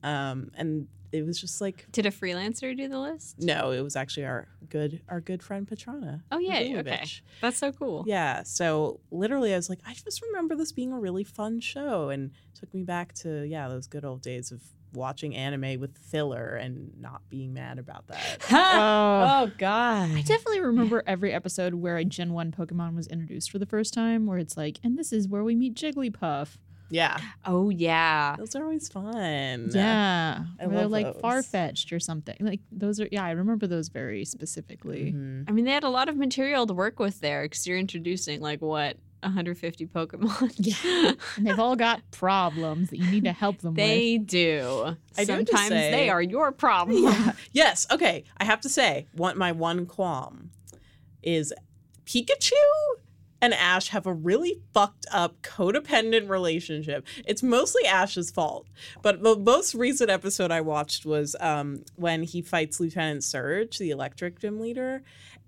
Um, 0.04 0.52
and 0.56 0.88
it 1.12 1.26
was 1.26 1.39
just 1.39 1.62
like 1.62 1.86
Did 1.91 2.06
a 2.06 2.12
freelancer 2.12 2.76
do 2.76 2.88
the 2.88 3.00
list? 3.00 3.36
no, 3.39 3.72
it 3.72 3.82
was 3.82 3.96
actually 3.96 4.26
our 4.26 4.48
good 4.70 5.02
our 5.10 5.22
good 5.22 5.44
friend 5.44 5.68
Petrana. 5.68 6.22
Oh, 6.32 6.39
yeah 6.39 6.80
okay. 6.80 7.06
That's 7.41 7.58
so 7.58 7.72
cool. 7.72 8.04
Yeah. 8.08 8.44
So 8.44 9.00
literally 9.12 9.54
I 9.54 9.56
was 9.58 9.70
like, 9.70 9.80
I 9.86 9.94
just 9.94 10.22
remember 10.22 10.56
this 10.56 10.72
being 10.72 10.91
a 10.91 11.00
really 11.00 11.24
fun 11.24 11.60
show 11.60 12.10
and 12.10 12.32
took 12.60 12.74
me 12.74 12.84
back 12.84 13.13
to, 13.15 13.44
yeah, 13.44 13.68
those 13.68 13.88
good 13.88 14.06
old 14.06 14.22
days 14.22 14.52
of 14.52 14.62
watching 14.94 15.36
anime 15.36 15.80
with 15.80 15.98
filler 15.98 16.56
and 16.56 16.91
not 17.00 17.22
being 17.30 17.54
mad 17.54 17.78
about 17.80 18.08
that. 18.08 18.38
Oh. 18.52 19.46
oh 19.48 19.52
God. 19.58 20.12
I 20.12 20.22
definitely 20.22 20.62
remember 20.62 21.04
every 21.06 21.34
episode 21.34 21.76
where 21.76 21.98
a 21.98 22.06
Gen 22.06 22.32
1 22.34 22.52
Pokemon 22.52 22.96
was 22.96 23.08
introduced 23.08 23.52
for 23.52 23.60
the 23.60 23.65
first 23.65 23.94
time, 23.94 24.26
where 24.26 24.38
it's 24.38 24.56
like, 24.56 24.80
and 24.84 24.98
this 24.98 25.12
is 25.12 25.28
where 25.28 25.44
we 25.44 25.56
meet 25.56 25.76
Jigglypuff. 25.76 26.58
Yeah. 26.89 27.17
Oh 27.45 27.69
yeah. 27.69 28.36
Those 28.38 28.56
are 28.56 28.63
always 28.63 28.88
fun. 28.89 29.69
Yeah. 29.74 30.43
I 30.60 30.67
Where 30.67 30.78
they're 30.78 30.88
like 30.88 31.19
Farfetch'd 31.19 31.91
or 31.91 32.00
something. 32.00 32.36
Like 32.39 32.62
those 32.71 33.00
are, 33.00 33.08
yeah, 33.12 33.24
I 33.26 33.32
remember 33.32 33.67
those 33.67 33.89
very 33.89 34.24
specifically. 34.26 35.12
Mhm. 35.13 35.50
I 35.50 35.52
mean, 35.52 35.65
they 35.65 35.71
had 35.71 35.84
a 35.84 35.89
lot 35.89 36.10
of 36.10 36.15
material 36.17 36.67
to 36.67 36.74
work 36.74 37.00
with 37.00 37.19
there 37.21 37.43
because 37.43 37.65
you're 37.65 37.78
introducing 37.80 38.39
like 38.41 38.62
what 38.62 38.98
150 39.24 39.88
Pokemon. 39.88 40.54
Yeah. 40.58 41.13
And 41.38 41.48
they've 41.48 41.60
all 41.60 41.76
got 41.76 42.02
problems 42.12 42.91
that 42.91 42.98
you 43.00 43.10
need 43.10 43.24
to 43.24 43.32
help 43.32 43.58
them 43.60 43.74
with. 43.74 43.78
they 43.84 44.17
do. 44.19 44.95
I 45.17 45.21
do 45.26 45.34
Sometimes 45.34 45.69
say- 45.69 45.91
they 45.91 46.10
are 46.10 46.21
your 46.21 46.52
problem. 46.52 47.04
Yeah. 47.04 47.32
Yes. 47.52 47.88
Okay. 47.91 48.24
I 48.38 48.45
have 48.45 48.62
to 48.62 48.69
say, 48.69 49.08
one 49.13 49.38
my 49.39 49.52
one 49.52 49.88
qualm 49.88 50.50
is 51.24 51.52
Pikachu 52.06 52.52
and 53.45 53.53
Ash 53.53 53.89
have 53.89 54.08
a 54.08 54.13
really 54.13 54.60
fucked 54.73 55.05
up 55.12 55.39
codependent 55.43 56.29
relationship. 56.29 57.05
It's 57.25 57.43
mostly 57.43 57.86
Ash's 57.86 58.31
fault. 58.31 58.67
But 59.03 59.21
the 59.21 59.36
most 59.36 59.75
recent 59.75 60.10
episode 60.10 60.51
I 60.51 60.62
watched 60.62 61.05
was 61.05 61.36
um, 61.39 61.84
when 61.95 62.23
he 62.23 62.41
fights 62.41 62.79
Lieutenant 62.79 63.23
Surge, 63.23 63.77
the 63.77 63.91
electric 63.91 64.39
gym 64.39 64.60
leader. 64.60 65.03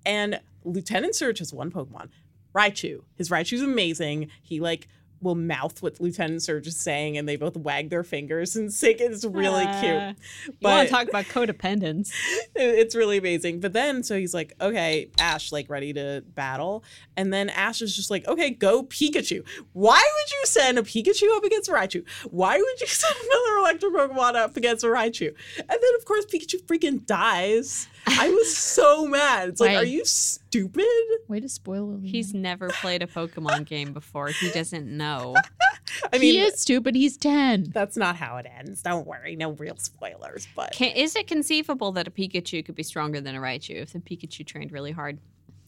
And 0.06 0.40
Lieutenant 0.64 1.16
Surge 1.16 1.40
has 1.40 1.52
one 1.52 1.72
Pokemon, 1.72 2.10
Raichu. 2.54 3.02
His 3.16 3.30
Raichu's 3.30 3.64
amazing. 3.64 4.30
He 4.44 4.60
like 4.60 4.88
will 5.22 5.36
mouth 5.36 5.82
what 5.82 6.00
Lieutenant 6.00 6.44
Surge 6.44 6.68
is 6.68 6.78
saying 6.78 7.18
and 7.18 7.28
they 7.28 7.36
both 7.36 7.58
wag 7.58 7.90
their 7.90 8.04
fingers 8.04 8.56
and 8.56 8.72
sing. 8.74 8.98
It's 9.00 9.26
really 9.26 9.64
Uh, 9.66 9.82
cute. 9.82 9.94
You 9.94 9.98
want 10.00 10.16
But- 10.62 10.84
to 10.86 10.90
talk 10.90 11.10
about 11.10 11.26
codependence? 11.26 12.12
it's 12.56 12.96
really 12.96 13.18
amazing. 13.18 13.60
But 13.60 13.74
then, 13.74 14.04
so 14.04 14.18
he's 14.18 14.34
like, 14.34 14.54
okay, 14.62 15.10
Ash, 15.20 15.52
like 15.52 15.70
ready 15.70 15.94
to 15.94 16.24
battle. 16.36 16.84
And 17.16 17.34
then 17.34 17.50
Ash 17.50 17.82
is 17.82 17.96
just 17.96 18.12
like, 18.12 18.28
okay, 18.28 18.50
go 18.52 18.84
Pikachu. 18.84 19.44
Why 19.74 19.98
would 19.98 20.32
you 20.32 20.42
send 20.46 20.78
a 20.78 20.84
Pikachu 20.84 21.36
up 21.36 21.44
against 21.44 21.70
a 21.70 21.74
Raichu? 21.74 22.04
Why 22.30 22.58
would 22.58 22.82
you 22.82 22.88
send 22.88 23.16
another 23.16 23.58
electric 23.60 23.94
Pokemon 23.94 24.36
up 24.36 24.56
against 24.58 24.84
a 24.84 24.88
Raichu? 24.88 25.34
And 25.58 25.68
then, 25.70 25.96
of 25.98 26.06
course, 26.06 26.26
Pikachu 26.26 26.62
freaking 26.66 27.06
dies. 27.06 27.88
I 28.08 28.30
was 28.30 28.56
so 28.56 29.06
mad. 29.08 29.50
It's 29.50 29.60
like, 29.62 29.72
Why? 29.72 29.76
are 29.78 29.84
you 29.86 30.06
stupid? 30.06 30.86
Way 31.28 31.40
to 31.42 31.50
spoil 31.50 31.96
it. 31.96 32.08
He's 32.08 32.34
never 32.34 32.70
played 32.70 33.04
a 33.04 33.08
Pokemon 33.08 33.66
game 33.66 33.94
before. 33.94 34.28
He 34.30 34.50
doesn't 34.52 34.88
know. 34.88 35.34
know. 35.34 35.36
I 36.14 36.18
mean, 36.18 36.34
he 36.34 36.40
is 36.40 36.60
stupid. 36.60 36.96
He's 36.96 37.18
ten. 37.18 37.70
that's 37.74 37.96
not 37.98 38.16
how 38.18 38.38
it 38.38 38.46
ends. 38.58 38.82
Don't 38.82 39.06
worry, 39.08 39.36
no 39.36 39.52
real 39.52 39.76
spoilers. 39.78 40.48
But 40.56 40.72
Can, 40.74 40.92
is 40.96 41.16
it 41.16 41.28
conceivable 41.28 41.92
that 41.94 42.08
a 42.08 42.12
Pikachu 42.12 42.66
could 42.66 42.76
be 42.76 42.84
stronger 42.84 43.20
than 43.22 43.36
a 43.36 43.40
Raichu 43.40 43.76
if 43.82 43.94
the 43.94 44.00
Pikachu 44.00 44.46
trained 44.46 44.72
really 44.72 44.92
hard? 44.92 45.20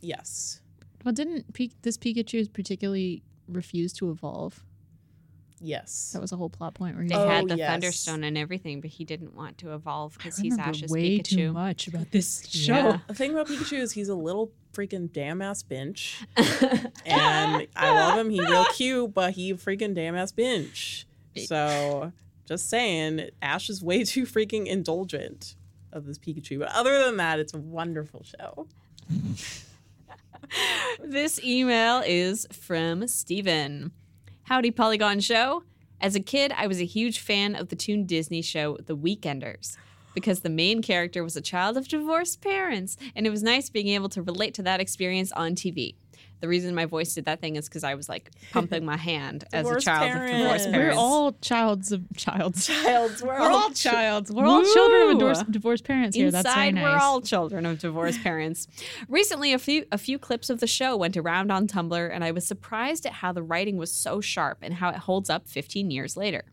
yes, 0.01 0.61
Well, 1.03 1.13
didn't 1.13 1.53
Pi- 1.53 1.71
this 1.81 1.97
Pikachu 1.97 2.51
particularly 2.53 3.23
refuse 3.47 3.91
to 3.93 4.11
evolve? 4.11 4.63
Yes. 5.61 6.11
That 6.13 6.21
was 6.21 6.31
a 6.31 6.35
whole 6.37 6.49
plot 6.49 6.73
point 6.73 6.95
where 6.95 7.03
he 7.03 7.09
They 7.09 7.15
Oh, 7.15 7.27
had 7.27 7.47
the 7.47 7.57
yes. 7.57 7.69
Thunderstone 7.71 8.23
and 8.23 8.37
everything, 8.37 8.81
but 8.81 8.89
he 8.89 9.03
didn't 9.05 9.35
want 9.35 9.57
to 9.59 9.73
evolve 9.73 10.17
because 10.17 10.37
he's 10.37 10.51
remember 10.53 10.69
Ash's 10.71 10.91
way 10.91 11.19
too 11.19 11.51
Pikachu. 11.51 11.53
much 11.53 11.87
about 11.87 12.11
this 12.11 12.45
show. 12.49 12.73
Yeah. 12.73 12.97
The 13.07 13.13
thing 13.13 13.31
about 13.31 13.47
Pikachu 13.47 13.79
is 13.79 13.91
he's 13.91 14.09
a 14.09 14.15
little 14.15 14.51
freaking 14.73 15.11
damn 15.11 15.41
ass 15.41 15.63
binch, 15.63 16.23
and 17.05 17.67
I 17.75 17.91
love 17.93 18.17
him. 18.19 18.29
He 18.29 18.39
real 18.41 18.65
cute, 18.75 19.13
but 19.13 19.33
he 19.33 19.51
a 19.51 19.55
freaking 19.55 19.93
damn 19.95 20.15
ass 20.15 20.31
binch. 20.31 21.05
So 21.45 22.11
just 22.47 22.69
saying, 22.69 23.29
Ash 23.41 23.69
is 23.69 23.81
way 23.83 24.03
too 24.05 24.23
freaking 24.25 24.65
indulgent 24.67 25.55
of 25.93 26.05
this 26.05 26.17
Pikachu. 26.19 26.59
But 26.59 26.69
other 26.73 27.03
than 27.03 27.17
that, 27.17 27.39
it's 27.39 27.53
a 27.53 27.57
wonderful 27.59 28.23
show. 28.23 28.67
this 31.03 31.43
email 31.43 32.01
is 32.05 32.47
from 32.51 33.07
Steven. 33.07 33.91
Howdy, 34.49 34.71
Polygon 34.71 35.19
Show. 35.19 35.61
As 36.01 36.15
a 36.15 36.19
kid, 36.19 36.51
I 36.57 36.65
was 36.65 36.81
a 36.81 36.85
huge 36.85 37.19
fan 37.19 37.53
of 37.53 37.69
the 37.69 37.75
Toon 37.75 38.07
Disney 38.07 38.41
show 38.41 38.77
The 38.83 38.97
Weekenders 38.97 39.77
because 40.15 40.39
the 40.39 40.49
main 40.49 40.81
character 40.81 41.23
was 41.23 41.35
a 41.35 41.41
child 41.41 41.77
of 41.77 41.87
divorced 41.87 42.41
parents, 42.41 42.97
and 43.15 43.27
it 43.27 43.29
was 43.29 43.43
nice 43.43 43.69
being 43.69 43.89
able 43.89 44.09
to 44.09 44.23
relate 44.23 44.55
to 44.55 44.63
that 44.63 44.79
experience 44.79 45.31
on 45.33 45.53
TV. 45.53 45.93
The 46.41 46.47
reason 46.47 46.73
my 46.73 46.85
voice 46.85 47.13
did 47.13 47.25
that 47.25 47.41
thing 47.41 47.55
is 47.55 47.67
because 47.67 47.83
I 47.83 47.95
was 47.95 48.07
like 48.07 48.31
pumping 48.51 48.85
my 48.85 48.97
hand 48.97 49.43
as 49.51 49.61
a 49.61 49.63
Divorced 49.69 49.85
child 49.85 50.09
of 50.09 50.13
parents. 50.29 50.67
We're 50.67 50.91
all 50.91 51.33
childs 51.41 51.91
of 51.91 52.03
childs. 52.15 52.65
Childs, 52.67 53.21
we're, 53.21 53.39
We're 53.39 53.51
all 53.51 53.71
childs. 53.71 54.31
We're 54.31 54.45
all 54.45 54.63
children 54.63 55.01
of 55.01 55.07
Woo! 55.07 55.19
divorced, 55.19 55.51
divorced 55.51 55.83
parents 55.83 56.15
here. 56.15 56.31
That's 56.31 56.47
very 56.53 56.69
Inside, 56.69 56.75
nice. 56.75 56.83
we're 56.83 56.97
all 56.99 57.21
children 57.21 57.65
of 57.65 57.79
divorced 57.79 58.23
parents. 58.23 58.67
Recently, 59.07 59.53
a 59.53 59.59
few 59.59 59.85
a 59.91 59.97
few 59.97 60.17
clips 60.17 60.49
of 60.49 60.59
the 60.59 60.67
show 60.67 60.95
went 60.95 61.17
around 61.17 61.51
on 61.51 61.67
Tumblr, 61.67 62.09
and 62.13 62.23
I 62.23 62.31
was 62.31 62.45
surprised 62.47 63.05
at 63.05 63.13
how 63.13 63.31
the 63.31 63.43
writing 63.43 63.77
was 63.77 63.91
so 63.91 64.21
sharp 64.21 64.59
and 64.61 64.75
how 64.75 64.89
it 64.89 64.95
holds 64.97 65.29
up 65.29 65.47
15 65.47 65.91
years 65.91 66.15
later. 66.15 66.43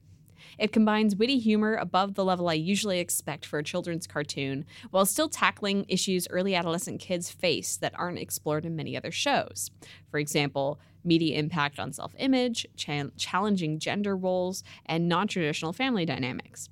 It 0.59 0.73
combines 0.73 1.17
witty 1.17 1.39
humor 1.39 1.75
above 1.75 2.15
the 2.15 2.25
level 2.25 2.49
I 2.49 2.55
usually 2.55 2.99
expect 2.99 3.45
for 3.45 3.59
a 3.59 3.65
children's 3.65 4.07
cartoon, 4.07 4.65
while 4.91 5.05
still 5.05 5.29
tackling 5.29 5.85
issues 5.89 6.27
early 6.31 6.55
adolescent 6.55 7.01
kids 7.01 7.31
face 7.31 7.77
that 7.77 7.99
aren't 7.99 8.19
explored 8.19 8.65
in 8.65 8.75
many 8.75 8.97
other 8.97 9.11
shows. 9.11 9.71
For 10.11 10.19
example, 10.19 10.81
media 11.05 11.39
impact 11.39 11.79
on 11.79 11.93
self 11.93 12.15
image, 12.19 12.67
cha- 12.77 13.11
challenging 13.17 13.79
gender 13.79 14.17
roles, 14.17 14.63
and 14.87 15.09
non 15.09 15.29
traditional 15.29 15.73
family 15.73 16.07
dynamics. 16.07 16.71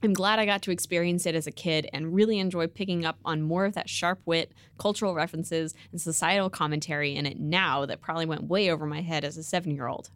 I'm 0.00 0.12
glad 0.12 0.38
I 0.38 0.46
got 0.46 0.62
to 0.62 0.70
experience 0.70 1.26
it 1.26 1.34
as 1.34 1.48
a 1.48 1.50
kid 1.50 1.88
and 1.92 2.14
really 2.14 2.38
enjoy 2.38 2.68
picking 2.68 3.04
up 3.04 3.18
on 3.24 3.42
more 3.42 3.64
of 3.64 3.74
that 3.74 3.88
sharp 3.88 4.20
wit, 4.26 4.52
cultural 4.78 5.12
references, 5.12 5.74
and 5.90 6.00
societal 6.00 6.50
commentary 6.50 7.16
in 7.16 7.26
it 7.26 7.40
now 7.40 7.84
that 7.84 8.00
probably 8.00 8.26
went 8.26 8.44
way 8.44 8.70
over 8.70 8.86
my 8.86 9.00
head 9.00 9.24
as 9.24 9.36
a 9.36 9.42
seven 9.42 9.74
year 9.74 9.88
old. 9.88 10.10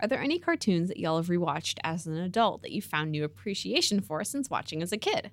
Are 0.00 0.08
there 0.08 0.20
any 0.20 0.38
cartoons 0.38 0.88
that 0.88 0.98
y'all 0.98 1.16
have 1.16 1.28
rewatched 1.28 1.78
as 1.84 2.06
an 2.06 2.16
adult 2.18 2.62
that 2.62 2.72
you 2.72 2.82
found 2.82 3.10
new 3.10 3.24
appreciation 3.24 4.00
for 4.00 4.22
since 4.24 4.48
watching 4.50 4.82
as 4.82 4.92
a 4.92 4.98
kid? 4.98 5.30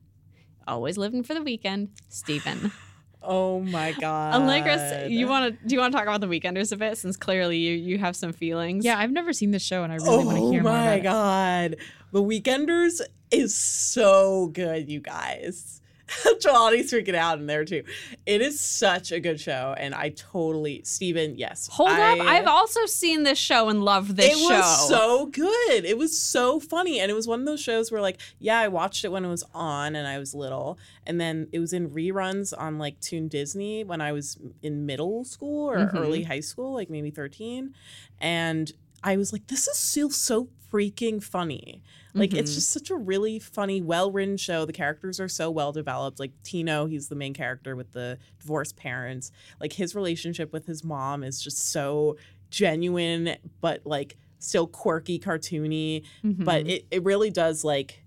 Always 0.67 0.97
living 0.97 1.23
for 1.23 1.33
the 1.33 1.41
weekend, 1.43 1.89
Stephen. 2.09 2.71
Oh 3.21 3.59
my 3.59 3.91
god. 3.99 4.35
Allegra's, 4.35 5.11
you 5.11 5.27
want 5.27 5.59
to 5.59 5.67
do 5.67 5.75
you 5.75 5.81
want 5.81 5.91
to 5.91 5.97
talk 5.97 6.07
about 6.07 6.21
the 6.21 6.27
Weekenders 6.27 6.71
a 6.71 6.77
bit 6.77 6.97
since 6.97 7.17
clearly 7.17 7.57
you 7.57 7.73
you 7.75 7.97
have 7.97 8.15
some 8.15 8.31
feelings? 8.31 8.85
Yeah, 8.85 8.97
I've 8.97 9.11
never 9.11 9.33
seen 9.33 9.51
this 9.51 9.61
show, 9.61 9.83
and 9.83 9.91
I 9.91 9.97
really 9.97 10.23
want 10.23 10.37
to 10.37 10.43
oh 10.45 10.51
hear 10.51 10.63
more 10.63 10.71
Oh 10.71 10.75
my 10.75 10.93
about 10.93 10.97
it. 10.99 11.03
god. 11.03 11.75
The 12.13 12.23
Weekenders 12.23 13.01
is 13.29 13.53
so 13.53 14.47
good, 14.53 14.89
you 14.89 15.01
guys. 15.01 15.81
Jelani's 16.39 16.91
freaking 16.91 17.15
out 17.15 17.39
in 17.39 17.45
there 17.45 17.65
too. 17.65 17.83
It 18.25 18.41
is 18.41 18.59
such 18.59 19.11
a 19.11 19.19
good 19.19 19.39
show, 19.39 19.75
and 19.77 19.93
I 19.93 20.09
totally 20.09 20.81
Steven, 20.83 21.37
yes. 21.37 21.67
Hold 21.71 21.89
I, 21.89 22.19
up, 22.19 22.25
I've 22.27 22.47
also 22.47 22.85
seen 22.85 23.23
this 23.23 23.37
show 23.37 23.69
and 23.69 23.83
loved 23.83 24.15
this 24.15 24.33
it 24.33 24.37
show. 24.37 24.49
was 24.49 24.87
so 24.89 25.25
good. 25.27 25.85
It 25.85 25.97
was 25.97 26.17
so 26.17 26.59
funny. 26.59 26.99
And 26.99 27.11
it 27.11 27.13
was 27.13 27.27
one 27.27 27.39
of 27.41 27.45
those 27.45 27.61
shows 27.61 27.91
where 27.91 28.01
like, 28.01 28.19
yeah, 28.39 28.59
I 28.59 28.67
watched 28.67 29.05
it 29.05 29.11
when 29.11 29.23
it 29.25 29.29
was 29.29 29.43
on 29.53 29.95
and 29.95 30.07
I 30.07 30.17
was 30.19 30.33
little. 30.33 30.77
And 31.05 31.19
then 31.19 31.47
it 31.51 31.59
was 31.59 31.73
in 31.73 31.89
reruns 31.89 32.53
on 32.57 32.77
like 32.77 32.99
Toon 32.99 33.27
Disney 33.27 33.83
when 33.83 34.01
I 34.01 34.11
was 34.11 34.37
in 34.61 34.85
middle 34.85 35.23
school 35.23 35.69
or 35.69 35.77
Mhm. 35.77 35.95
early 35.95 36.23
high 36.23 36.39
school, 36.39 36.73
like 36.73 36.89
maybe 36.89 37.11
13. 37.11 37.73
And 38.19 38.71
I 39.03 39.17
was 39.17 39.31
like, 39.33 39.47
this 39.47 39.67
is 39.67 39.77
still 39.77 40.09
so 40.09 40.49
freaking 40.71 41.21
funny. 41.23 41.81
Like 42.13 42.33
it's 42.33 42.51
Mhm. 42.51 42.55
just 42.55 42.69
such 42.69 42.89
a 42.89 42.95
really 42.95 43.39
funny, 43.39 43.81
well-written 43.81 44.37
show. 44.37 44.65
The 44.65 44.73
characters 44.73 45.19
are 45.19 45.27
so 45.27 45.49
well 45.51 45.71
developed. 45.71 46.19
Like 46.19 46.31
Tino, 46.43 46.85
he's 46.87 47.07
the 47.07 47.15
main 47.15 47.33
character 47.33 47.75
with 47.75 47.91
the 47.91 48.17
divorced 48.39 48.75
parents. 48.75 49.31
Like 49.59 49.73
his 49.73 49.93
relationship 49.95 50.51
with 50.51 50.65
his 50.65 50.83
mom 50.83 51.23
is 51.23 51.41
just 51.41 51.57
so 51.71 52.17
genuine, 52.49 53.35
but 53.61 53.81
like 53.85 54.17
still 54.39 54.67
quirky, 54.67 55.19
cartoony. 55.19 56.03
But 56.23 56.65
Mhm. 56.65 56.69
it, 56.69 56.85
it 56.91 57.03
really 57.03 57.29
does 57.29 57.63
like 57.63 58.03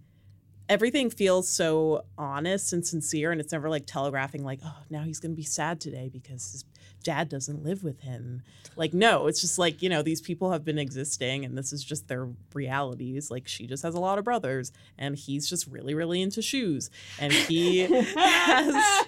everything 0.68 1.11
feels 1.11 1.48
so 1.48 2.05
honest 2.16 2.72
and 2.72 2.87
sincere 2.87 3.33
and 3.33 3.40
it's 3.40 3.53
never 3.53 3.68
like 3.68 3.87
telegraphing 3.87 4.44
like, 4.44 4.61
oh, 4.64 4.77
now 4.90 5.03
he's 5.03 5.20
gonna 5.20 5.35
be 5.35 5.42
sad 5.42 5.81
today 5.81 6.09
because 6.12 6.53
his 6.53 6.64
dad 7.03 7.29
doesn't 7.29 7.62
live 7.62 7.83
with 7.85 8.01
him. 8.01 8.42
Like, 8.77 8.94
no, 8.94 9.27
it's 9.27 9.40
just 9.40 9.59
like, 9.59 9.83
you 9.83 9.88
know, 9.88 10.03
these 10.03 10.20
people 10.20 10.53
have 10.53 10.64
been 10.64 10.79
existing 10.79 11.44
and 11.44 11.59
this 11.59 11.72
is 11.72 11.83
just 11.85 12.09
their 12.09 12.29
realities. 12.55 13.31
Like 13.31 13.48
she 13.48 13.66
just 13.66 13.83
has 13.83 13.94
a 13.94 14.01
lot 14.01 14.18
of 14.18 14.25
brothers 14.25 14.72
and 14.96 15.16
he's 15.16 15.48
just 15.48 15.66
really, 15.66 15.94
really 15.94 16.22
into 16.22 16.40
shoes. 16.42 16.90
And 17.18 17.33
he 17.33 17.81
has 17.81 19.05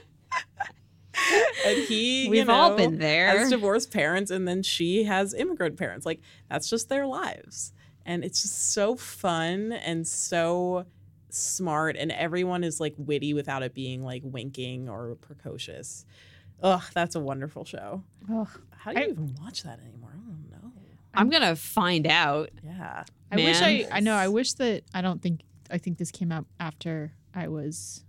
and 1.67 1.79
he 1.89 2.29
We've 2.29 2.49
all 2.49 2.71
know, 2.71 2.77
been 2.77 2.99
there. 2.99 3.39
has 3.39 3.51
divorced 3.51 3.93
parents 3.93 4.31
and 4.31 4.47
then 4.47 4.63
she 4.63 5.05
has 5.05 5.33
immigrant 5.33 5.77
parents 5.79 6.05
like 6.05 6.21
that's 6.51 6.69
just 6.69 6.89
their 6.89 7.07
lives 7.07 7.73
and 8.05 8.25
it's 8.25 8.43
just 8.43 8.73
so 8.73 8.97
fun 8.97 9.73
and 9.73 10.07
so 10.07 10.85
smart 11.35 11.97
and 11.97 12.11
everyone 12.13 12.63
is 12.65 12.81
like 12.81 12.95
witty 12.97 13.35
without 13.35 13.63
it 13.63 13.75
being 13.75 14.03
like 14.05 14.23
winking 14.25 14.89
or 14.89 15.17
precocious 15.21 16.05
ugh 16.63 16.83
that's 16.95 17.15
a 17.15 17.21
wonderful 17.21 17.65
show 17.65 18.03
Ugh. 18.33 18.49
how 18.71 18.93
do 18.93 19.01
you 19.01 19.07
I- 19.07 19.11
even 19.11 19.35
watch 19.41 19.63
that 19.65 19.79
anymore 19.81 20.11
i 20.15 20.17
don't 20.17 20.51
know 20.51 20.71
I'm 21.17 21.31
gonna 21.31 21.55
find 21.55 22.09
out. 22.09 22.51
yeah 22.65 23.05
I 23.31 23.37
wish 23.37 23.63
I 23.63 23.87
I 23.93 24.01
know 24.01 24.15
I 24.17 24.27
wish 24.27 24.55
that 24.55 24.83
I 24.93 25.01
don't 25.01 25.23
think 25.23 25.43
I 25.71 25.79
think 25.79 25.99
this 25.99 26.11
came 26.11 26.33
out 26.33 26.45
after 26.59 27.13
I 27.33 27.47
was 27.47 28.03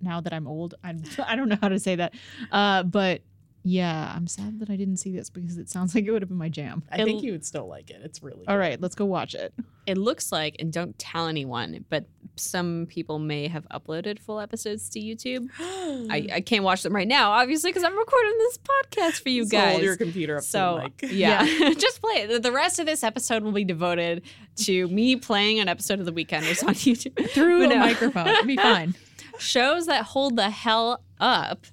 now 0.00 0.20
that 0.20 0.32
I'm 0.32 0.46
old. 0.46 0.74
I'm 0.84 1.02
I 1.26 1.34
don't 1.34 1.48
know 1.48 1.58
how 1.60 1.68
to 1.68 1.80
say 1.80 1.96
that. 1.96 2.14
Uh 2.52 2.84
but 2.84 3.22
yeah, 3.64 4.12
I'm 4.16 4.26
sad 4.26 4.58
that 4.60 4.70
I 4.70 4.76
didn't 4.76 4.96
see 4.96 5.12
this 5.12 5.30
because 5.30 5.56
it 5.58 5.68
sounds 5.70 5.94
like 5.94 6.04
it 6.04 6.10
would 6.10 6.22
have 6.22 6.28
been 6.28 6.38
my 6.38 6.48
jam. 6.48 6.82
i 6.90 6.94
It'll- 6.96 7.06
think 7.06 7.22
you 7.22 7.32
would 7.32 7.44
still 7.44 7.66
like 7.68 7.90
it 7.90 8.00
it's 8.04 8.22
really 8.22 8.44
All 8.48 8.54
good. 8.56 8.60
right, 8.60 8.80
let's 8.80 8.94
go 8.94 9.04
watch 9.04 9.34
it. 9.34 9.54
It 9.86 9.98
looks 9.98 10.30
like, 10.30 10.56
and 10.60 10.72
don't 10.72 10.96
tell 10.98 11.26
anyone, 11.26 11.84
but 11.90 12.06
some 12.36 12.86
people 12.88 13.18
may 13.18 13.48
have 13.48 13.66
uploaded 13.70 14.20
full 14.20 14.38
episodes 14.38 14.88
to 14.90 15.00
YouTube. 15.00 15.48
I, 15.60 16.28
I 16.34 16.40
can't 16.40 16.62
watch 16.62 16.82
them 16.82 16.94
right 16.94 17.06
now, 17.08 17.32
obviously, 17.32 17.70
because 17.70 17.82
I'm 17.82 17.96
recording 17.98 18.32
this 18.38 18.58
podcast 18.58 19.22
for 19.22 19.28
you 19.30 19.44
So 19.44 19.58
hold 19.58 19.72
guys. 19.74 19.82
your 19.82 19.96
computer 19.96 20.36
up 20.36 20.44
so 20.44 20.76
to 20.84 20.92
the 21.00 21.06
mic. 21.08 21.12
yeah, 21.18 21.44
just 21.78 22.00
play 22.00 22.22
it. 22.22 22.28
The- 22.28 22.38
The 22.38 22.52
rest 22.52 22.78
of 22.78 22.86
this 22.86 23.02
episode 23.02 23.42
will 23.42 23.52
be 23.52 23.64
devoted 23.64 24.22
to 24.58 24.86
me 24.88 25.16
playing 25.16 25.58
an 25.58 25.68
episode 25.68 25.98
of 25.98 26.06
The 26.06 26.12
Weekenders 26.12 26.62
on 26.66 26.74
YouTube 26.74 27.30
Through 27.30 27.66
But 27.66 27.72
a 27.72 27.78
no. 27.78 27.80
microphone. 27.80 28.28
It'll 28.28 28.46
be 28.46 28.56
fine. 28.56 28.94
shows 29.38 29.86
that 29.86 30.04
hold 30.04 30.36
the 30.36 30.50
hell 30.50 31.02
up. 31.20 31.66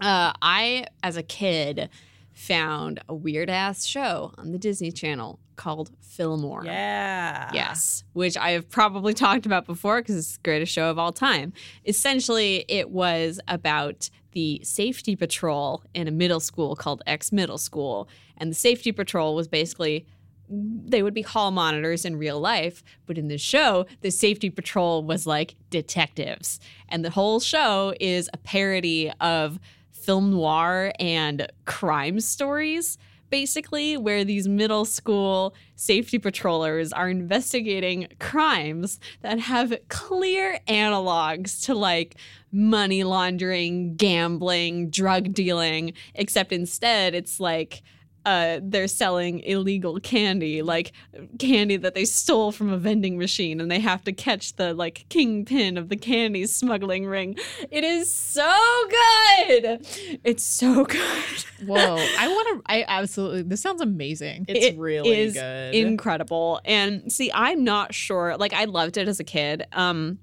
Uh, 0.00 0.32
I, 0.40 0.86
as 1.02 1.16
a 1.16 1.22
kid, 1.22 1.88
found 2.32 3.00
a 3.08 3.14
weird 3.14 3.50
ass 3.50 3.84
show 3.84 4.32
on 4.38 4.52
the 4.52 4.58
Disney 4.58 4.90
Channel 4.90 5.38
called 5.56 5.90
Fillmore. 6.00 6.64
yeah 6.64 7.50
Yes, 7.52 8.02
which 8.14 8.36
I 8.36 8.52
have 8.52 8.68
probably 8.70 9.12
talked 9.12 9.44
about 9.44 9.66
before 9.66 10.00
because 10.00 10.16
it's 10.16 10.36
the 10.36 10.42
greatest 10.42 10.72
show 10.72 10.90
of 10.90 10.98
all 10.98 11.12
time. 11.12 11.52
Essentially, 11.84 12.64
it 12.68 12.90
was 12.90 13.40
about 13.46 14.08
the 14.32 14.60
safety 14.64 15.16
patrol 15.16 15.82
in 15.92 16.08
a 16.08 16.10
middle 16.10 16.40
school 16.40 16.76
called 16.76 17.02
X 17.06 17.30
Middle 17.30 17.58
School. 17.58 18.08
And 18.38 18.50
the 18.50 18.54
safety 18.54 18.92
patrol 18.92 19.34
was 19.34 19.48
basically 19.48 20.06
they 20.50 21.02
would 21.02 21.14
be 21.14 21.22
hall 21.22 21.52
monitors 21.52 22.04
in 22.04 22.16
real 22.16 22.40
life, 22.40 22.82
but 23.06 23.16
in 23.16 23.28
the 23.28 23.38
show, 23.38 23.86
the 24.00 24.10
safety 24.10 24.50
patrol 24.50 25.04
was 25.04 25.26
like 25.26 25.54
detectives. 25.70 26.58
And 26.88 27.04
the 27.04 27.10
whole 27.10 27.38
show 27.38 27.94
is 28.00 28.28
a 28.32 28.36
parody 28.36 29.12
of 29.20 29.60
film 30.02 30.30
noir 30.30 30.92
and 30.98 31.46
crime 31.64 32.20
stories, 32.20 32.98
basically, 33.30 33.96
where 33.96 34.24
these 34.24 34.48
middle 34.48 34.84
school 34.84 35.54
safety 35.76 36.18
patrollers 36.18 36.92
are 36.92 37.08
investigating 37.08 38.08
crimes 38.18 38.98
that 39.22 39.38
have 39.38 39.74
clear 39.88 40.58
analogs 40.66 41.64
to 41.64 41.74
like 41.74 42.16
money 42.52 43.04
laundering, 43.04 43.94
gambling, 43.96 44.90
drug 44.90 45.32
dealing, 45.32 45.92
except 46.14 46.52
instead 46.52 47.14
it's 47.14 47.38
like 47.38 47.82
uh, 48.26 48.60
they're 48.62 48.88
selling 48.88 49.40
illegal 49.40 49.98
candy, 50.00 50.62
like 50.62 50.92
candy 51.38 51.76
that 51.78 51.94
they 51.94 52.04
stole 52.04 52.52
from 52.52 52.72
a 52.72 52.76
vending 52.76 53.18
machine, 53.18 53.60
and 53.60 53.70
they 53.70 53.80
have 53.80 54.02
to 54.04 54.12
catch 54.12 54.56
the 54.56 54.74
like 54.74 55.06
kingpin 55.08 55.76
of 55.78 55.88
the 55.88 55.96
candy 55.96 56.46
smuggling 56.46 57.06
ring. 57.06 57.36
It 57.70 57.84
is 57.84 58.12
so 58.12 58.50
good. 58.88 59.86
It's 60.24 60.42
so 60.44 60.84
good. 60.84 61.44
Whoa. 61.66 61.96
I 62.18 62.28
want 62.28 62.64
to, 62.66 62.72
I 62.72 62.84
absolutely, 62.88 63.42
this 63.42 63.60
sounds 63.60 63.80
amazing. 63.80 64.44
It's 64.48 64.66
It 64.66 64.78
really 64.78 65.10
is 65.18 65.34
good. 65.34 65.74
incredible. 65.74 66.60
And 66.64 67.10
see, 67.12 67.30
I'm 67.32 67.64
not 67.64 67.94
sure. 67.94 68.36
Like, 68.36 68.52
I 68.52 68.64
loved 68.64 68.96
it 68.96 69.08
as 69.08 69.20
a 69.20 69.24
kid. 69.24 69.64
Um, 69.72 70.18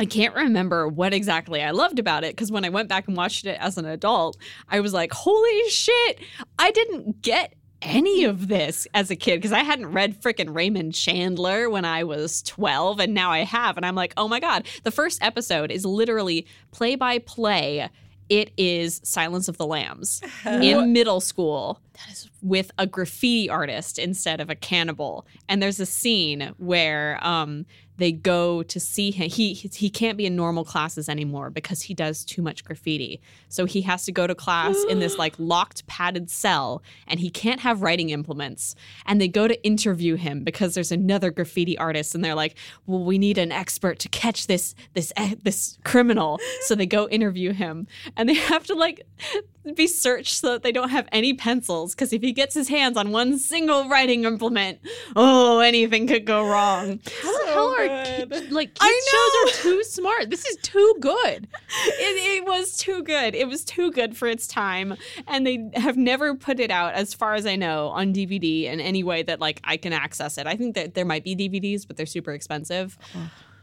I 0.00 0.06
can't 0.06 0.34
remember 0.34 0.88
what 0.88 1.12
exactly 1.12 1.62
I 1.62 1.72
loved 1.72 1.98
about 1.98 2.24
it 2.24 2.34
because 2.34 2.50
when 2.50 2.64
I 2.64 2.70
went 2.70 2.88
back 2.88 3.06
and 3.06 3.14
watched 3.14 3.44
it 3.44 3.58
as 3.60 3.76
an 3.76 3.84
adult, 3.84 4.38
I 4.66 4.80
was 4.80 4.94
like, 4.94 5.12
holy 5.12 5.68
shit, 5.68 6.20
I 6.58 6.70
didn't 6.70 7.20
get 7.20 7.52
any 7.82 8.24
of 8.24 8.48
this 8.48 8.86
as 8.94 9.10
a 9.10 9.16
kid 9.16 9.36
because 9.36 9.52
I 9.52 9.58
hadn't 9.58 9.92
read 9.92 10.18
frickin' 10.22 10.54
Raymond 10.54 10.94
Chandler 10.94 11.68
when 11.68 11.84
I 11.84 12.04
was 12.04 12.40
12 12.44 12.98
and 12.98 13.12
now 13.12 13.30
I 13.30 13.40
have. 13.40 13.76
And 13.76 13.84
I'm 13.84 13.94
like, 13.94 14.14
oh 14.16 14.26
my 14.26 14.40
God. 14.40 14.66
The 14.84 14.90
first 14.90 15.22
episode 15.22 15.70
is 15.70 15.84
literally 15.84 16.46
play 16.70 16.94
by 16.94 17.18
play. 17.18 17.90
It 18.30 18.52
is 18.56 19.02
Silence 19.04 19.48
of 19.48 19.58
the 19.58 19.66
Lambs 19.66 20.22
in 20.46 20.94
middle 20.94 21.20
school 21.20 21.78
with 22.40 22.70
a 22.78 22.86
graffiti 22.86 23.50
artist 23.50 23.98
instead 23.98 24.40
of 24.40 24.48
a 24.48 24.54
cannibal. 24.54 25.26
And 25.46 25.62
there's 25.62 25.78
a 25.78 25.84
scene 25.84 26.54
where 26.56 27.18
um, 27.22 27.66
they 28.00 28.12
go 28.12 28.62
to 28.64 28.80
see 28.80 29.10
him. 29.10 29.28
He 29.28 29.52
he 29.52 29.90
can't 29.90 30.16
be 30.16 30.26
in 30.26 30.34
normal 30.34 30.64
classes 30.64 31.08
anymore 31.08 31.50
because 31.50 31.82
he 31.82 31.94
does 31.94 32.24
too 32.24 32.42
much 32.42 32.64
graffiti. 32.64 33.20
So 33.48 33.66
he 33.66 33.82
has 33.82 34.04
to 34.06 34.12
go 34.12 34.26
to 34.26 34.34
class 34.34 34.76
in 34.88 34.98
this 35.00 35.18
like 35.18 35.34
locked 35.38 35.86
padded 35.86 36.30
cell, 36.30 36.82
and 37.06 37.20
he 37.20 37.30
can't 37.30 37.60
have 37.60 37.82
writing 37.82 38.10
implements. 38.10 38.74
And 39.06 39.20
they 39.20 39.28
go 39.28 39.46
to 39.46 39.62
interview 39.64 40.16
him 40.16 40.44
because 40.44 40.74
there's 40.74 40.92
another 40.92 41.30
graffiti 41.30 41.76
artist, 41.78 42.14
and 42.14 42.24
they're 42.24 42.34
like, 42.34 42.56
"Well, 42.86 43.04
we 43.04 43.18
need 43.18 43.38
an 43.38 43.52
expert 43.52 43.98
to 44.00 44.08
catch 44.08 44.46
this 44.46 44.74
this 44.94 45.12
eh, 45.16 45.34
this 45.42 45.78
criminal." 45.84 46.38
So 46.62 46.74
they 46.74 46.86
go 46.86 47.08
interview 47.08 47.52
him, 47.52 47.86
and 48.16 48.28
they 48.28 48.34
have 48.34 48.64
to 48.66 48.74
like 48.74 49.06
be 49.76 49.86
searched 49.86 50.34
so 50.36 50.52
that 50.52 50.62
they 50.62 50.72
don't 50.72 50.88
have 50.88 51.06
any 51.12 51.34
pencils 51.34 51.94
because 51.94 52.12
if 52.14 52.22
he 52.22 52.32
gets 52.32 52.54
his 52.54 52.68
hands 52.68 52.96
on 52.96 53.10
one 53.12 53.38
single 53.38 53.88
writing 53.90 54.24
implement, 54.24 54.78
oh, 55.16 55.58
anything 55.58 56.06
could 56.06 56.24
go 56.24 56.42
wrong. 56.48 56.98
How 57.22 57.32
the 57.32 57.44
So 57.44 57.52
hell 57.52 57.74
are 57.74 57.86
good. 58.26 58.30
ki- 58.32 58.48
like 58.48 58.68
kids 58.68 58.78
I 58.80 59.44
shows 59.52 59.60
are 59.60 59.62
too 59.62 59.84
smart? 59.84 60.30
This 60.30 60.46
is 60.46 60.56
too 60.62 60.96
good. 61.00 61.46
It, 62.02 62.38
it 62.42 62.44
was 62.46 62.76
too 62.76 63.02
good. 63.02 63.34
It 63.34 63.46
was 63.46 63.64
too 63.64 63.90
good 63.92 64.16
for 64.16 64.26
its 64.26 64.46
time, 64.46 64.96
and 65.26 65.46
they 65.46 65.68
have 65.74 65.96
never 65.98 66.34
put 66.34 66.58
it 66.58 66.70
out, 66.70 66.94
as 66.94 67.12
far 67.14 67.34
as 67.34 67.44
I 67.46 67.56
know, 67.56 67.88
on 67.88 68.12
DVD 68.14 68.64
in 68.64 68.80
any 68.80 69.02
way 69.04 69.22
that 69.22 69.38
like 69.40 69.60
I 69.64 69.76
can 69.76 69.92
access 69.92 70.38
it. 70.38 70.46
I 70.46 70.56
think 70.56 70.74
that 70.76 70.94
there 70.94 71.04
might 71.04 71.22
be 71.24 71.36
DVDs, 71.36 71.86
but 71.86 71.96
they're 71.98 72.06
super 72.06 72.32
expensive. 72.32 72.96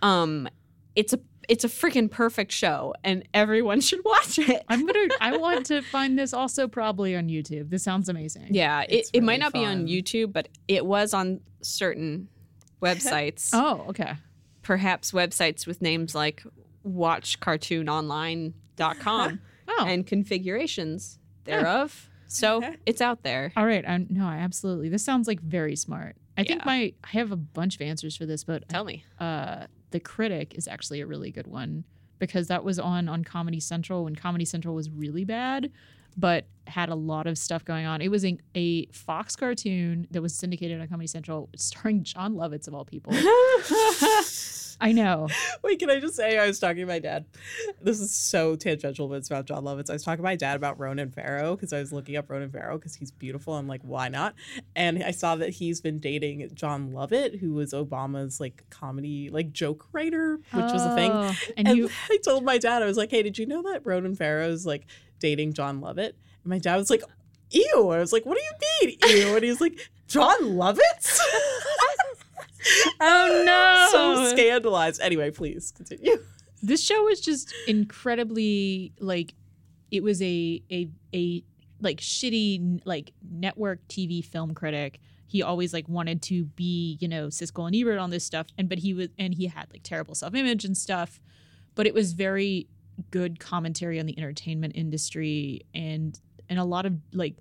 Um, 0.01 0.47
it's 0.95 1.13
a 1.13 1.19
it's 1.47 1.63
a 1.63 1.69
freaking 1.69 2.09
perfect 2.11 2.51
show, 2.51 2.93
and 3.03 3.23
everyone 3.33 3.79
should 3.87 4.01
watch 4.03 4.37
it. 4.39 4.63
I'm 4.67 4.85
gonna. 4.85 5.07
I 5.21 5.37
want 5.37 5.65
to 5.67 5.81
find 5.81 6.19
this 6.19 6.33
also 6.33 6.67
probably 6.67 7.15
on 7.15 7.27
YouTube. 7.29 7.69
This 7.69 7.83
sounds 7.83 8.09
amazing. 8.09 8.47
Yeah, 8.51 8.81
it, 8.81 8.91
It's 8.91 9.09
it 9.13 9.21
might 9.21 9.33
really 9.33 9.39
not 9.41 9.53
be 9.53 9.63
on. 9.65 9.87
YouTube, 9.87 10.33
but 10.33 10.49
it 10.67 10.85
was 10.85 11.13
on 11.13 11.39
certain 11.61 12.27
websites. 12.81 13.51
Oh, 13.53 13.85
okay. 13.89 14.13
Perhaps 14.61 15.11
websites 15.13 15.65
with 15.65 15.81
names 15.81 16.13
like 16.13 16.43
watchcartoononline.com 16.85 19.39
Oh, 19.69 19.83
and 19.85 20.07
configurations 20.07 21.19
thereof. 21.43 22.09
So 22.27 22.61
it's 22.85 23.01
out 23.01 23.23
there. 23.23 23.51
all 23.57 23.65
right. 23.65 23.85
I, 23.85 23.97
no, 24.09 24.25
I 24.25 24.37
absolutely. 24.37 24.87
This 24.87 25.03
sounds 25.03 25.27
like 25.27 25.41
very 25.41 25.75
smart. 25.75 26.15
I 26.37 26.45
think 26.45 26.65
my 26.65 26.93
I 27.03 27.07
have 27.09 27.33
a 27.33 27.35
bunch 27.35 27.75
of 27.75 27.81
answers 27.81 28.15
for 28.15 28.25
this, 28.25 28.45
but 28.45 28.69
Tell 28.69 28.85
me. 28.85 29.03
uh, 29.19 29.65
the 29.91 29.99
critic 29.99 30.53
is 30.55 30.67
actually 30.67 31.01
a 31.01 31.05
really 31.05 31.31
good 31.31 31.47
one 31.47 31.83
because 32.19 32.47
that 32.47 32.63
was 32.63 32.79
on 32.79 33.07
on 33.07 33.23
Comedy 33.23 33.59
Central 33.59 34.03
when 34.03 34.15
Comedy 34.15 34.45
Central 34.45 34.75
was 34.75 34.89
really 34.89 35.23
bad, 35.23 35.71
but 36.17 36.45
had 36.67 36.89
a 36.89 36.95
lot 36.95 37.27
of 37.27 37.37
stuff 37.37 37.63
going 37.63 37.85
on. 37.85 38.01
It 38.01 38.09
was 38.09 38.25
a, 38.25 38.37
a 38.55 38.87
Fox 38.87 39.35
cartoon 39.35 40.07
that 40.11 40.21
was 40.21 40.35
syndicated 40.35 40.81
on 40.81 40.87
Comedy 40.87 41.07
Central, 41.07 41.49
starring 41.55 42.03
Jon 42.03 42.33
Lovitz 42.33 42.67
of 42.67 42.73
all 42.73 42.85
people. 42.85 43.13
I 44.79 44.91
know. 44.91 45.27
Wait, 45.63 45.79
can 45.79 45.89
I 45.89 45.99
just 45.99 46.15
say 46.15 46.37
I 46.37 46.45
was 46.45 46.59
talking 46.59 46.77
to 46.81 46.85
my 46.85 46.99
dad? 46.99 47.25
This 47.81 47.99
is 47.99 48.11
so 48.13 48.55
tangential, 48.55 49.07
but 49.07 49.15
it's 49.15 49.27
about 49.27 49.45
Jon 49.45 49.63
Lovitz. 49.63 49.89
I 49.89 49.93
was 49.93 50.03
talking 50.03 50.17
to 50.17 50.23
my 50.23 50.35
dad 50.35 50.55
about 50.55 50.79
Ronan 50.79 51.09
Farrow 51.09 51.55
because 51.55 51.73
I 51.73 51.79
was 51.79 51.91
looking 51.91 52.15
up 52.15 52.29
Ronan 52.29 52.51
Farrow 52.51 52.77
because 52.77 52.93
he's 52.93 53.09
beautiful. 53.09 53.55
I'm 53.55 53.67
like, 53.67 53.81
why 53.81 54.07
not? 54.07 54.35
And 54.75 55.03
I 55.03 55.11
saw 55.11 55.35
that 55.37 55.49
he's 55.49 55.81
been 55.81 55.99
dating 55.99 56.51
Jon 56.53 56.91
Lovett, 56.91 57.37
who 57.37 57.53
was 57.53 57.73
Obama's 57.73 58.39
like 58.39 58.65
comedy 58.69 59.29
like 59.31 59.51
joke 59.51 59.87
writer, 59.93 60.39
which 60.51 60.71
was 60.71 60.85
a 60.85 60.93
thing. 60.93 61.11
Oh, 61.11 61.33
And, 61.57 61.67
And 61.69 61.77
you 61.77 61.89
I 62.11 62.17
told 62.23 62.43
my 62.43 62.59
dad, 62.59 62.83
I 62.83 62.85
was 62.85 62.97
like, 62.97 63.09
hey, 63.09 63.23
did 63.23 63.39
you 63.39 63.47
know 63.47 63.63
that 63.63 63.83
Ronan 63.83 64.15
Farrow's 64.15 64.65
like 64.65 64.85
dating 65.19 65.53
Jon 65.53 65.81
Lovett? 65.81 66.15
And 66.43 66.49
my 66.49 66.59
dad 66.59 66.77
was 66.77 66.89
like, 66.89 67.03
ew. 67.51 67.89
I 67.89 67.99
was 67.99 68.13
like, 68.13 68.25
what 68.25 68.37
do 68.37 68.43
you 68.43 68.89
mean, 68.89 68.97
ew? 69.27 69.35
And 69.35 69.43
he 69.43 69.49
was 69.49 69.61
like, 69.61 69.89
Jon 70.07 70.37
Lovitz? 70.41 71.19
Oh 72.99 73.43
no. 73.45 73.87
so 74.25 74.29
scandalized. 74.31 75.01
Anyway, 75.01 75.31
please 75.31 75.71
continue. 75.75 76.17
this 76.61 76.83
show 76.83 77.03
was 77.03 77.19
just 77.19 77.53
incredibly 77.67 78.93
like 78.99 79.33
it 79.91 80.03
was 80.03 80.21
a 80.21 80.61
a 80.71 80.89
a 81.13 81.43
like 81.79 81.99
shitty 81.99 82.81
like 82.85 83.13
network 83.29 83.87
TV 83.87 84.23
film 84.23 84.53
critic. 84.53 84.99
He 85.27 85.43
always 85.43 85.73
like 85.73 85.89
wanted 85.89 86.21
to 86.23 86.45
be, 86.45 86.97
you 87.01 87.07
know, 87.07 87.27
Siskel 87.27 87.67
and 87.67 87.75
Ebert 87.75 87.99
on 87.99 88.09
this 88.09 88.23
stuff, 88.23 88.47
and 88.57 88.69
but 88.69 88.79
he 88.79 88.93
was 88.93 89.09
and 89.17 89.33
he 89.33 89.47
had 89.47 89.67
like 89.71 89.83
terrible 89.83 90.15
self 90.15 90.33
image 90.33 90.65
and 90.65 90.77
stuff, 90.77 91.19
but 91.75 91.85
it 91.85 91.93
was 91.93 92.13
very 92.13 92.67
good 93.11 93.39
commentary 93.39 93.99
on 93.99 94.05
the 94.05 94.17
entertainment 94.17 94.75
industry 94.75 95.61
and 95.73 96.19
and 96.49 96.59
a 96.59 96.63
lot 96.63 96.85
of 96.85 96.93
like 97.13 97.35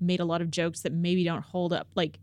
made 0.00 0.20
a 0.20 0.24
lot 0.24 0.40
of 0.40 0.50
jokes 0.50 0.82
that 0.82 0.92
maybe 0.92 1.24
don't 1.24 1.44
hold 1.44 1.72
up 1.72 1.88
like 1.94 2.18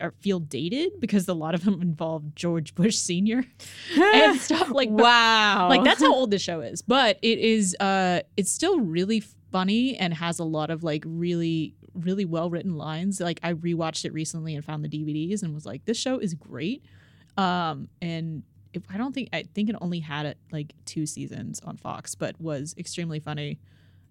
or 0.00 0.14
feel 0.20 0.40
dated 0.40 1.00
because 1.00 1.28
a 1.28 1.34
lot 1.34 1.54
of 1.54 1.64
them 1.64 1.82
involve 1.82 2.34
George 2.34 2.74
Bush 2.74 2.96
Senior 2.96 3.44
and 3.98 4.40
stuff 4.40 4.70
like 4.70 4.88
wow. 4.88 5.68
like 5.68 5.84
that's 5.84 6.00
how 6.00 6.14
old 6.14 6.30
the 6.30 6.38
show 6.38 6.60
is 6.60 6.82
but 6.82 7.18
it 7.22 7.38
is 7.38 7.76
uh 7.80 8.20
it's 8.36 8.50
still 8.50 8.80
really 8.80 9.22
funny 9.50 9.96
and 9.96 10.14
has 10.14 10.38
a 10.38 10.44
lot 10.44 10.70
of 10.70 10.82
like 10.82 11.04
really 11.06 11.74
really 11.94 12.24
well 12.24 12.48
written 12.48 12.76
lines 12.76 13.20
like 13.20 13.38
i 13.42 13.52
rewatched 13.52 14.06
it 14.06 14.14
recently 14.14 14.54
and 14.54 14.64
found 14.64 14.82
the 14.82 14.88
dvds 14.88 15.42
and 15.42 15.52
was 15.52 15.66
like 15.66 15.84
this 15.84 15.98
show 15.98 16.18
is 16.18 16.32
great 16.32 16.82
um 17.36 17.86
and 18.00 18.42
if, 18.74 18.82
i 18.92 18.96
don't 18.96 19.12
think 19.14 19.28
i 19.32 19.42
think 19.54 19.68
it 19.68 19.76
only 19.80 20.00
had 20.00 20.26
it 20.26 20.38
like 20.50 20.72
two 20.84 21.06
seasons 21.06 21.60
on 21.64 21.76
fox 21.76 22.14
but 22.14 22.40
was 22.40 22.74
extremely 22.78 23.20
funny 23.20 23.58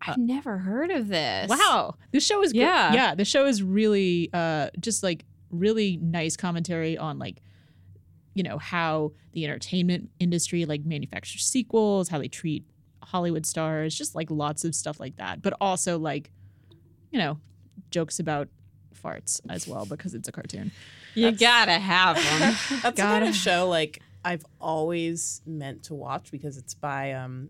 I've 0.03 0.17
never 0.17 0.57
heard 0.57 0.89
of 0.89 1.09
this. 1.09 1.47
wow 1.47 1.93
this 2.11 2.25
show 2.25 2.41
is 2.41 2.53
great. 2.53 2.61
Yeah. 2.61 2.93
yeah 2.93 3.15
the 3.15 3.23
show 3.25 3.45
is 3.45 3.61
really 3.61 4.29
uh 4.33 4.69
just 4.79 5.03
like 5.03 5.25
really 5.51 5.97
nice 5.97 6.35
commentary 6.35 6.97
on 6.97 7.19
like 7.19 7.41
you 8.33 8.41
know 8.43 8.57
how 8.57 9.11
the 9.33 9.45
entertainment 9.45 10.09
industry 10.19 10.65
like 10.65 10.83
manufactures 10.85 11.43
sequels 11.45 12.09
how 12.09 12.17
they 12.17 12.27
treat 12.27 12.63
hollywood 13.03 13.45
stars 13.45 13.93
just 13.93 14.15
like 14.15 14.31
lots 14.31 14.63
of 14.63 14.73
stuff 14.73 14.99
like 14.99 15.17
that 15.17 15.41
but 15.41 15.53
also 15.61 15.99
like 15.99 16.31
you 17.11 17.19
know 17.19 17.37
jokes 17.91 18.19
about 18.19 18.47
farts 19.03 19.39
as 19.49 19.67
well 19.67 19.85
because 19.85 20.13
it's 20.15 20.27
a 20.27 20.31
cartoon 20.31 20.71
You 21.13 21.31
That's- 21.31 21.39
gotta 21.41 21.73
have 21.79 22.15
them. 22.15 22.39
That's 22.39 22.67
the 22.69 22.81
kind 22.81 22.95
Gotta- 22.95 23.27
of 23.29 23.35
show 23.35 23.67
like 23.67 23.99
I've 24.23 24.45
always 24.59 25.41
meant 25.45 25.83
to 25.85 25.93
watch 25.95 26.31
because 26.31 26.57
it's 26.57 26.73
by 26.73 27.13
um 27.13 27.49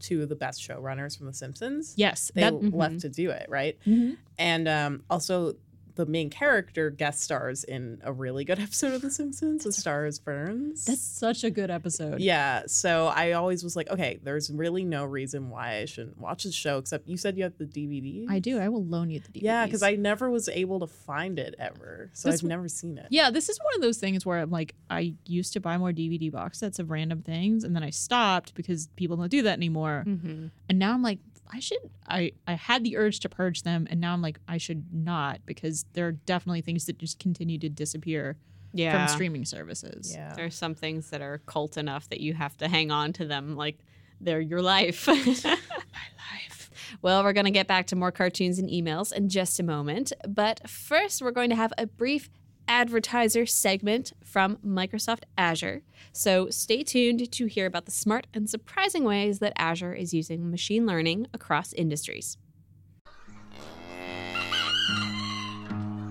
two 0.00 0.22
of 0.22 0.28
the 0.28 0.36
best 0.36 0.60
showrunners 0.62 1.16
from 1.18 1.26
The 1.26 1.32
Simpsons. 1.34 1.94
yes 1.96 2.30
They 2.34 2.42
that 2.42 2.72
left 2.72 3.00
to 3.00 3.08
do 3.08 3.30
it, 3.30 3.46
right? 3.48 3.76
Mhm. 3.86 4.16
And 4.38 4.68
um, 4.68 5.02
also 5.10 5.54
the 5.98 6.06
main 6.06 6.30
character 6.30 6.90
guest 6.90 7.20
stars 7.20 7.64
in 7.64 8.00
a 8.04 8.12
really 8.12 8.44
good 8.44 8.58
episode 8.66 8.94
of 8.94 9.02
The 9.02 9.10
Simpsons 9.10 9.64
with 9.66 9.74
Stars 9.74 10.18
Burns. 10.20 10.84
that's 10.84 11.02
such 11.02 11.42
a 11.44 11.50
good 11.50 11.70
episode 11.70 12.20
yeah, 12.20 12.62
so 12.66 13.08
I 13.08 13.32
always 13.32 13.62
was 13.64 13.74
like, 13.76 13.90
okay, 13.90 14.20
there's 14.22 14.48
really 14.50 14.84
no 14.84 15.04
reason 15.04 15.50
why 15.50 15.78
I 15.78 15.84
shouldn't 15.84 16.16
watch 16.18 16.44
this 16.44 16.54
show, 16.54 16.78
except 16.78 17.08
you 17.08 17.16
said 17.16 17.36
you 17.36 17.42
have 17.42 17.58
the 17.58 17.64
DVD. 17.66 18.26
i 18.30 18.38
do 18.38 18.58
i 18.58 18.68
will 18.68 18.84
loan 18.84 19.10
you 19.10 19.18
the 19.20 19.28
DVD. 19.28 19.42
Yeah, 19.42 19.64
because 19.66 19.82
I 19.82 19.96
never 19.96 20.30
was 20.30 20.48
able 20.48 20.78
to 20.80 20.86
find 20.86 21.38
it 21.38 21.54
ever, 21.58 22.10
so 22.14 22.30
This 22.30 22.40
I've 22.42 22.48
never 22.48 22.68
seen 22.68 22.96
it. 22.98 23.06
Yeah, 23.10 23.30
this 23.30 23.48
is 23.48 23.58
one 23.58 23.74
of 23.74 23.82
those 23.82 23.98
things 23.98 24.24
where 24.24 24.38
I'm 24.38 24.50
like, 24.50 24.74
I 24.88 25.14
used 25.26 25.52
to 25.54 25.60
buy 25.60 25.76
more 25.76 25.90
DVD 25.92 26.30
box 26.30 26.58
sets 26.60 26.78
of 26.78 26.90
random 26.90 27.22
things, 27.22 27.64
and 27.64 27.74
then 27.74 27.82
I 27.82 27.90
stopped 27.90 28.54
because 28.54 28.86
people 28.96 29.16
don't 29.16 29.30
do 29.30 29.42
that 29.42 29.54
anymore. 29.54 30.04
Mhm. 30.06 30.50
And 30.68 30.78
now 30.78 30.92
I'm 30.94 31.02
like, 31.02 31.18
I 31.52 31.60
should. 31.60 31.78
I 32.06 32.32
I 32.46 32.54
had 32.54 32.84
the 32.84 32.96
urge 32.96 33.20
to 33.20 33.28
purge 33.28 33.62
them, 33.62 33.86
and 33.90 34.00
now 34.00 34.12
I'm 34.12 34.22
like, 34.22 34.38
I 34.48 34.58
should 34.58 34.84
not 34.92 35.40
because 35.46 35.84
there 35.94 36.06
are 36.06 36.12
definitely 36.12 36.60
things 36.60 36.86
that 36.86 36.98
just 36.98 37.18
continue 37.18 37.58
to 37.58 37.68
disappear 37.68 38.36
Yeah. 38.72 39.06
from 39.06 39.14
streaming 39.14 39.44
services. 39.44 40.12
Yeah. 40.14 40.38
are 40.40 40.50
some 40.50 40.74
things 40.74 41.10
that 41.10 41.20
are 41.22 41.38
cult 41.46 41.76
enough 41.76 42.08
that 42.10 42.20
you 42.20 42.34
have 42.34 42.56
to 42.58 42.68
hang 42.68 42.90
on 42.90 43.12
to 43.14 43.24
them 43.24 43.56
like 43.56 43.78
they're 44.20 44.40
your 44.40 44.62
life. 44.62 45.06
My 45.06 45.14
life. 45.44 46.70
Well, 47.02 47.22
we're 47.22 47.32
going 47.32 47.44
to 47.46 47.50
get 47.50 47.66
back 47.66 47.86
to 47.88 47.96
more 47.96 48.10
cartoons 48.10 48.58
and 48.58 48.68
emails 48.68 49.12
in 49.12 49.28
just 49.28 49.60
a 49.60 49.62
moment. 49.62 50.12
But 50.26 50.68
first, 50.68 51.22
we're 51.22 51.30
going 51.32 51.50
to 51.50 51.56
have 51.56 51.72
a 51.78 51.86
brief 51.86 52.30
advertiser 52.68 53.46
segment 53.46 54.12
from 54.22 54.56
Microsoft 54.56 55.22
Azure. 55.36 55.82
So 56.12 56.50
stay 56.50 56.82
tuned 56.82 57.32
to 57.32 57.46
hear 57.46 57.66
about 57.66 57.86
the 57.86 57.90
smart 57.90 58.26
and 58.32 58.48
surprising 58.48 59.04
ways 59.04 59.40
that 59.40 59.54
Azure 59.56 59.94
is 59.94 60.14
using 60.14 60.50
machine 60.50 60.86
learning 60.86 61.26
across 61.32 61.72
industries. 61.72 62.36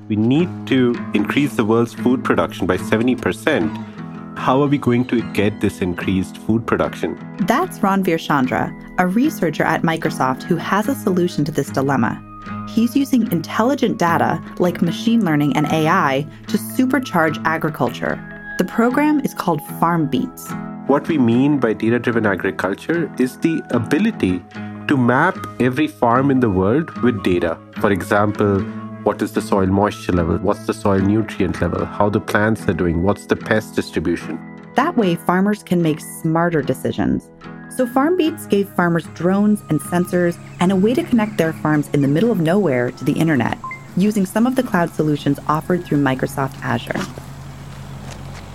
We 0.10 0.16
need 0.16 0.50
to 0.68 0.96
increase 1.14 1.56
the 1.56 1.66
world's 1.66 1.94
food 1.94 2.24
production 2.24 2.66
by 2.66 2.78
70%. 2.78 4.38
How 4.38 4.62
are 4.62 4.68
we 4.68 4.78
going 4.78 5.06
to 5.06 5.22
get 5.34 5.60
this 5.60 5.82
increased 5.82 6.38
food 6.38 6.66
production? 6.66 7.18
That's 7.42 7.80
Ranveer 7.80 8.20
Chandra, 8.20 8.72
a 9.00 9.08
researcher 9.08 9.64
at 9.64 9.82
Microsoft 9.82 10.44
who 10.44 10.56
has 10.56 10.88
a 10.88 10.96
solution 10.96 11.44
to 11.46 11.52
this 11.52 11.70
dilemma. 11.70 12.24
He's 12.68 12.96
using 12.96 13.32
intelligent 13.32 13.98
data, 13.98 14.44
like 14.60 14.82
machine 14.82 15.24
learning 15.24 15.56
and 15.56 15.66
AI, 15.68 16.28
to 16.48 16.58
supercharge 16.58 17.42
agriculture. 17.46 18.16
The 18.58 18.66
program 18.66 19.22
is 19.22 19.34
called 19.34 19.62
FarmBeats. 19.80 20.88
What 20.88 21.08
we 21.08 21.18
mean 21.18 21.60
by 21.60 21.74
data 21.74 22.00
driven 22.00 22.26
agriculture 22.26 23.12
is 23.20 23.38
the 23.38 23.62
ability 23.72 24.44
to 24.88 24.98
map 24.98 25.38
every 25.60 25.88
farm 25.88 26.32
in 26.32 26.40
the 26.40 26.50
world 26.50 26.90
with 27.02 27.24
data. 27.24 27.58
For 27.82 27.92
example, 27.92 28.62
what 29.04 29.22
is 29.22 29.34
the 29.34 29.42
soil 29.42 29.68
moisture 29.68 30.12
level? 30.12 30.38
What's 30.38 30.66
the 30.66 30.74
soil 30.74 31.00
nutrient 31.00 31.62
level? 31.62 31.86
How 31.86 32.10
the 32.10 32.20
plants 32.20 32.68
are 32.68 32.74
doing? 32.74 33.04
What's 33.04 33.26
the 33.26 33.36
pest 33.36 33.76
distribution? 33.76 34.40
That 34.76 34.98
way, 34.98 35.16
farmers 35.16 35.64
can 35.64 35.82
make 35.82 36.00
smarter 36.00 36.62
decisions. 36.62 37.30
So, 37.78 37.86
FarmBeats 37.86 38.50
gave 38.50 38.68
farmers 38.70 39.06
drones 39.14 39.62
and 39.70 39.80
sensors 39.80 40.40
and 40.60 40.72
a 40.72 40.76
way 40.76 40.96
to 40.96 41.04
connect 41.04 41.38
their 41.38 41.54
farms 41.54 41.88
in 41.90 42.02
the 42.02 42.08
middle 42.08 42.32
of 42.32 42.40
nowhere 42.40 42.90
to 42.90 43.06
the 43.06 43.14
internet 43.14 43.60
using 43.96 44.26
some 44.26 44.48
of 44.48 44.56
the 44.56 44.64
cloud 44.64 44.90
solutions 44.90 45.38
offered 45.48 45.86
through 45.86 46.00
Microsoft 46.00 46.60
Azure. 46.64 47.00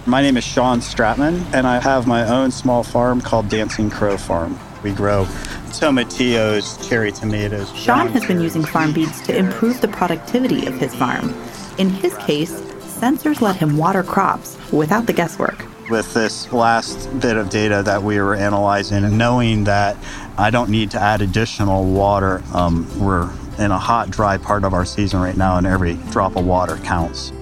My 0.06 0.22
name 0.22 0.36
is 0.36 0.42
Sean 0.42 0.80
Stratman, 0.80 1.40
and 1.54 1.68
I 1.68 1.78
have 1.78 2.08
my 2.08 2.28
own 2.28 2.50
small 2.50 2.82
farm 2.82 3.20
called 3.20 3.48
Dancing 3.48 3.90
Crow 3.90 4.16
Farm. 4.16 4.58
We 4.82 4.90
grow 4.90 5.26
tomatillos, 5.68 6.88
cherry 6.88 7.12
tomatoes. 7.12 7.72
Sean 7.76 8.08
has 8.08 8.26
been 8.26 8.40
using 8.40 8.62
FarmBeats 8.62 9.24
to 9.26 9.36
improve 9.36 9.80
the 9.80 9.86
productivity 9.86 10.66
of 10.66 10.74
his 10.74 10.92
farm. 10.96 11.32
In 11.78 11.90
his 11.90 12.16
case, 12.16 12.50
sensors 12.50 13.40
let 13.40 13.54
him 13.54 13.76
water 13.76 14.02
crops 14.02 14.58
without 14.72 15.06
the 15.06 15.12
guesswork 15.12 15.64
with 15.90 16.12
this 16.14 16.52
last 16.52 17.08
bit 17.20 17.36
of 17.36 17.50
data 17.50 17.82
that 17.84 18.02
we 18.02 18.18
were 18.18 18.34
analyzing 18.34 19.04
and 19.04 19.18
knowing 19.18 19.64
that 19.64 19.96
I 20.38 20.50
don't 20.50 20.70
need 20.70 20.90
to 20.92 21.00
add 21.00 21.20
additional 21.22 21.84
water. 21.84 22.42
Um, 22.54 22.86
we're 22.98 23.30
in 23.58 23.70
a 23.70 23.78
hot, 23.78 24.10
dry 24.10 24.38
part 24.38 24.64
of 24.64 24.74
our 24.74 24.84
season 24.84 25.20
right 25.20 25.36
now, 25.36 25.58
and 25.58 25.66
every 25.66 25.94
drop 26.10 26.36
of 26.36 26.46
water 26.46 26.76
counts. 26.78 27.32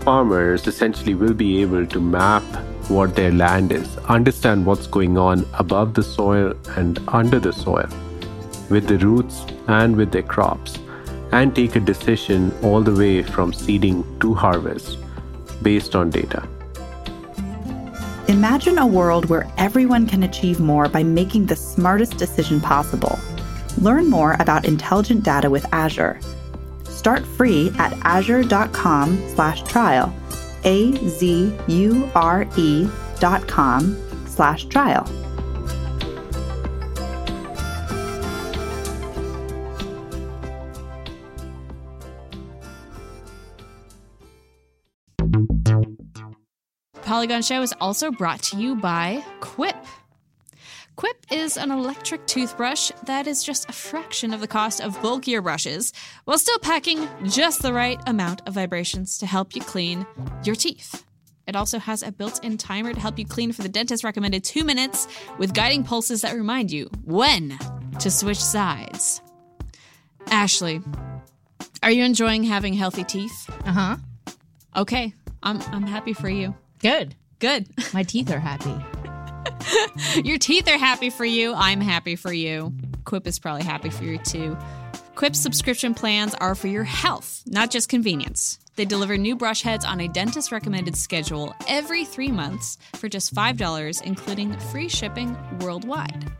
Farmers 0.00 0.66
essentially 0.66 1.14
will 1.14 1.34
be 1.34 1.62
able 1.62 1.86
to 1.86 2.00
map 2.00 2.44
what 2.88 3.16
their 3.16 3.32
land 3.32 3.72
is, 3.72 3.96
understand 4.06 4.64
what's 4.64 4.86
going 4.86 5.18
on 5.18 5.44
above 5.54 5.94
the 5.94 6.02
soil 6.02 6.54
and 6.76 7.00
under 7.08 7.40
the 7.40 7.52
soil, 7.52 7.88
with 8.70 8.86
the 8.86 8.98
roots 8.98 9.44
and 9.66 9.96
with 9.96 10.12
their 10.12 10.22
crops, 10.22 10.78
and 11.32 11.56
take 11.56 11.74
a 11.74 11.80
decision 11.80 12.54
all 12.62 12.80
the 12.80 12.94
way 12.94 13.22
from 13.22 13.52
seeding 13.52 14.04
to 14.20 14.32
harvest 14.32 14.98
based 15.62 15.96
on 15.96 16.10
data. 16.10 16.46
Imagine 18.28 18.78
a 18.78 18.86
world 18.86 19.26
where 19.26 19.46
everyone 19.56 20.04
can 20.04 20.24
achieve 20.24 20.58
more 20.58 20.88
by 20.88 21.04
making 21.04 21.46
the 21.46 21.54
smartest 21.54 22.16
decision 22.16 22.60
possible. 22.60 23.20
Learn 23.78 24.10
more 24.10 24.34
about 24.40 24.64
intelligent 24.64 25.22
data 25.22 25.48
with 25.48 25.64
Azure. 25.72 26.18
Start 26.82 27.24
free 27.24 27.70
at 27.78 27.96
azure.com 28.02 29.16
slash 29.28 29.62
trial, 29.62 30.12
A 30.64 30.92
Z 31.08 31.56
U 31.68 32.10
R 32.16 32.48
E 32.56 32.88
dot 33.20 33.46
com 33.46 33.96
slash 34.26 34.64
trial. 34.64 35.06
Polygon 47.16 47.40
Show 47.40 47.62
is 47.62 47.72
also 47.80 48.10
brought 48.10 48.42
to 48.42 48.58
you 48.58 48.76
by 48.76 49.24
Quip. 49.40 49.74
Quip 50.96 51.16
is 51.32 51.56
an 51.56 51.70
electric 51.70 52.26
toothbrush 52.26 52.92
that 53.06 53.26
is 53.26 53.42
just 53.42 53.70
a 53.70 53.72
fraction 53.72 54.34
of 54.34 54.42
the 54.42 54.46
cost 54.46 54.82
of 54.82 55.00
bulkier 55.00 55.40
brushes 55.40 55.94
while 56.26 56.36
still 56.36 56.58
packing 56.58 57.08
just 57.24 57.62
the 57.62 57.72
right 57.72 57.98
amount 58.06 58.46
of 58.46 58.52
vibrations 58.52 59.16
to 59.16 59.24
help 59.24 59.56
you 59.56 59.62
clean 59.62 60.06
your 60.44 60.54
teeth. 60.54 61.06
It 61.46 61.56
also 61.56 61.78
has 61.78 62.02
a 62.02 62.12
built 62.12 62.44
in 62.44 62.58
timer 62.58 62.92
to 62.92 63.00
help 63.00 63.18
you 63.18 63.24
clean 63.24 63.50
for 63.50 63.62
the 63.62 63.70
dentist 63.70 64.04
recommended 64.04 64.44
two 64.44 64.62
minutes 64.62 65.08
with 65.38 65.54
guiding 65.54 65.84
pulses 65.84 66.20
that 66.20 66.36
remind 66.36 66.70
you 66.70 66.90
when 67.02 67.58
to 67.98 68.10
switch 68.10 68.44
sides. 68.44 69.22
Ashley, 70.26 70.82
are 71.82 71.90
you 71.90 72.04
enjoying 72.04 72.44
having 72.44 72.74
healthy 72.74 73.04
teeth? 73.04 73.48
Uh 73.64 73.72
huh. 73.72 73.96
Okay, 74.76 75.14
I'm, 75.42 75.62
I'm 75.72 75.86
happy 75.86 76.12
for 76.12 76.28
you. 76.28 76.54
Good. 76.86 77.16
Good. 77.40 77.66
My 77.92 78.04
teeth 78.04 78.30
are 78.30 78.38
happy. 78.38 78.72
Your 80.22 80.38
teeth 80.38 80.68
are 80.68 80.78
happy 80.78 81.10
for 81.10 81.24
you. 81.24 81.52
I'm 81.52 81.80
happy 81.80 82.14
for 82.14 82.32
you. 82.32 82.72
Quip 83.04 83.26
is 83.26 83.40
probably 83.40 83.64
happy 83.64 83.90
for 83.90 84.04
you 84.04 84.18
too. 84.18 84.56
Quip's 85.16 85.40
subscription 85.40 85.94
plans 85.94 86.36
are 86.36 86.54
for 86.54 86.68
your 86.68 86.84
health, 86.84 87.42
not 87.44 87.72
just 87.72 87.88
convenience. 87.88 88.60
They 88.76 88.84
deliver 88.84 89.18
new 89.18 89.34
brush 89.34 89.62
heads 89.62 89.84
on 89.84 89.98
a 89.98 90.06
dentist 90.06 90.52
recommended 90.52 90.94
schedule 90.94 91.56
every 91.66 92.04
three 92.04 92.30
months 92.30 92.78
for 92.94 93.08
just 93.08 93.34
$5, 93.34 94.02
including 94.02 94.56
free 94.56 94.88
shipping 94.88 95.36
worldwide. 95.62 96.30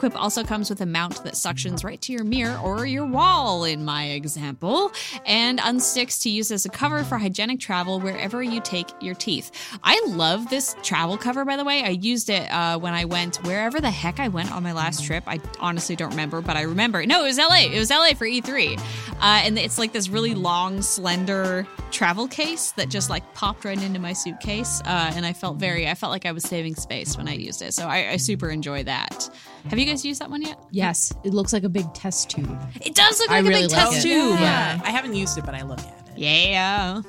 Quip 0.00 0.18
also 0.18 0.42
comes 0.42 0.70
with 0.70 0.80
a 0.80 0.86
mount 0.86 1.22
that 1.24 1.34
suctions 1.34 1.84
right 1.84 2.00
to 2.00 2.10
your 2.10 2.24
mirror 2.24 2.58
or 2.64 2.86
your 2.86 3.04
wall, 3.04 3.64
in 3.64 3.84
my 3.84 4.06
example, 4.06 4.90
and 5.26 5.58
unsticks 5.58 6.22
to 6.22 6.30
use 6.30 6.50
as 6.50 6.64
a 6.64 6.70
cover 6.70 7.04
for 7.04 7.18
hygienic 7.18 7.60
travel 7.60 8.00
wherever 8.00 8.42
you 8.42 8.62
take 8.62 8.88
your 9.02 9.14
teeth. 9.14 9.50
I 9.84 10.02
love 10.06 10.48
this 10.48 10.74
travel 10.82 11.18
cover, 11.18 11.44
by 11.44 11.58
the 11.58 11.64
way. 11.64 11.84
I 11.84 11.90
used 11.90 12.30
it 12.30 12.50
uh, 12.50 12.78
when 12.78 12.94
I 12.94 13.04
went 13.04 13.44
wherever 13.44 13.78
the 13.78 13.90
heck 13.90 14.20
I 14.20 14.28
went 14.28 14.50
on 14.52 14.62
my 14.62 14.72
last 14.72 15.04
trip. 15.04 15.22
I 15.26 15.38
honestly 15.58 15.96
don't 15.96 16.08
remember, 16.08 16.40
but 16.40 16.56
I 16.56 16.62
remember. 16.62 17.04
No, 17.04 17.22
it 17.24 17.26
was 17.26 17.36
LA. 17.36 17.66
It 17.70 17.78
was 17.78 17.90
LA 17.90 18.14
for 18.14 18.24
E3. 18.24 18.78
Uh, 18.78 19.42
and 19.44 19.58
it's 19.58 19.78
like 19.78 19.92
this 19.92 20.08
really 20.08 20.34
long, 20.34 20.80
slender 20.80 21.66
travel 21.90 22.26
case 22.26 22.72
that 22.72 22.88
just 22.88 23.10
like 23.10 23.34
popped 23.34 23.66
right 23.66 23.82
into 23.82 24.00
my 24.00 24.14
suitcase. 24.14 24.80
Uh, 24.86 25.12
and 25.14 25.26
I 25.26 25.34
felt 25.34 25.58
very, 25.58 25.86
I 25.86 25.94
felt 25.94 26.10
like 26.10 26.24
I 26.24 26.32
was 26.32 26.44
saving 26.44 26.76
space 26.76 27.18
when 27.18 27.28
I 27.28 27.34
used 27.34 27.60
it. 27.60 27.74
So 27.74 27.86
I, 27.86 28.12
I 28.12 28.16
super 28.16 28.48
enjoy 28.48 28.84
that. 28.84 29.28
Have 29.68 29.78
you 29.78 29.89
guys 29.90 30.04
use 30.04 30.18
that 30.20 30.30
one 30.30 30.42
yet? 30.42 30.58
Yes, 30.70 31.12
it 31.24 31.34
looks 31.34 31.52
like 31.52 31.64
a 31.64 31.68
big 31.68 31.92
test 31.94 32.30
tube. 32.30 32.58
It 32.80 32.94
does 32.94 33.18
look 33.18 33.30
I 33.30 33.40
like 33.40 33.44
a 33.44 33.48
really 33.48 33.62
big 33.62 33.72
like 33.72 33.90
test 33.90 33.98
it. 33.98 34.08
tube. 34.08 34.40
Yeah. 34.40 34.80
I 34.84 34.90
haven't 34.90 35.14
used 35.14 35.36
it, 35.36 35.44
but 35.44 35.54
I 35.54 35.62
look 35.62 35.80
at 35.80 36.08
it. 36.08 36.18
Yeah. 36.18 37.02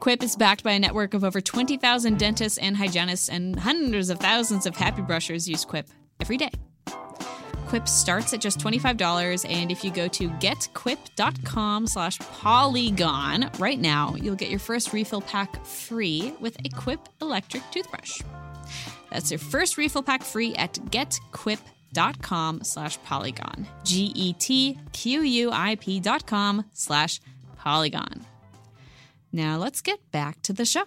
Quip 0.00 0.22
is 0.22 0.36
backed 0.36 0.62
by 0.62 0.72
a 0.72 0.78
network 0.78 1.14
of 1.14 1.24
over 1.24 1.40
20,000 1.40 2.18
dentists 2.18 2.58
and 2.58 2.76
hygienists, 2.76 3.28
and 3.28 3.58
hundreds 3.58 4.10
of 4.10 4.18
thousands 4.18 4.66
of 4.66 4.76
happy 4.76 5.02
brushers 5.02 5.48
use 5.48 5.64
Quip 5.64 5.88
every 6.20 6.36
day. 6.36 6.50
Quip 7.66 7.88
starts 7.88 8.32
at 8.32 8.40
just 8.40 8.60
$25, 8.60 9.44
and 9.48 9.72
if 9.72 9.82
you 9.82 9.90
go 9.90 10.06
to 10.06 10.28
getquip.com 10.28 11.88
slash 11.88 12.18
polygon 12.18 13.50
right 13.58 13.80
now, 13.80 14.14
you'll 14.20 14.36
get 14.36 14.50
your 14.50 14.60
first 14.60 14.92
refill 14.92 15.20
pack 15.20 15.64
free 15.66 16.32
with 16.38 16.56
a 16.64 16.68
Quip 16.68 17.08
electric 17.20 17.68
toothbrush. 17.72 18.20
That's 19.16 19.30
your 19.30 19.38
first 19.38 19.78
refill 19.78 20.02
pack 20.02 20.22
free 20.22 20.54
at 20.56 20.74
getquip.com 20.74 22.62
slash 22.62 23.02
polygon. 23.02 23.66
G-E-T-Q-U-I-P 23.82 24.80
dot 26.00 26.26
com 26.26 26.66
slash 26.74 27.22
polygon. 27.56 28.26
Now 29.32 29.56
let's 29.56 29.80
get 29.80 30.10
back 30.10 30.42
to 30.42 30.52
the 30.52 30.66
show. 30.66 30.84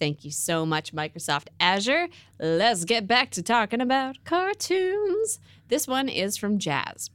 Thank 0.00 0.24
you 0.24 0.32
so 0.32 0.66
much, 0.66 0.92
Microsoft 0.92 1.46
Azure. 1.60 2.08
Let's 2.40 2.84
get 2.84 3.06
back 3.06 3.30
to 3.30 3.40
talking 3.40 3.80
about 3.80 4.16
cartoons. 4.24 5.38
This 5.68 5.86
one 5.86 6.08
is 6.08 6.36
from 6.36 6.58
Jazz. 6.58 7.10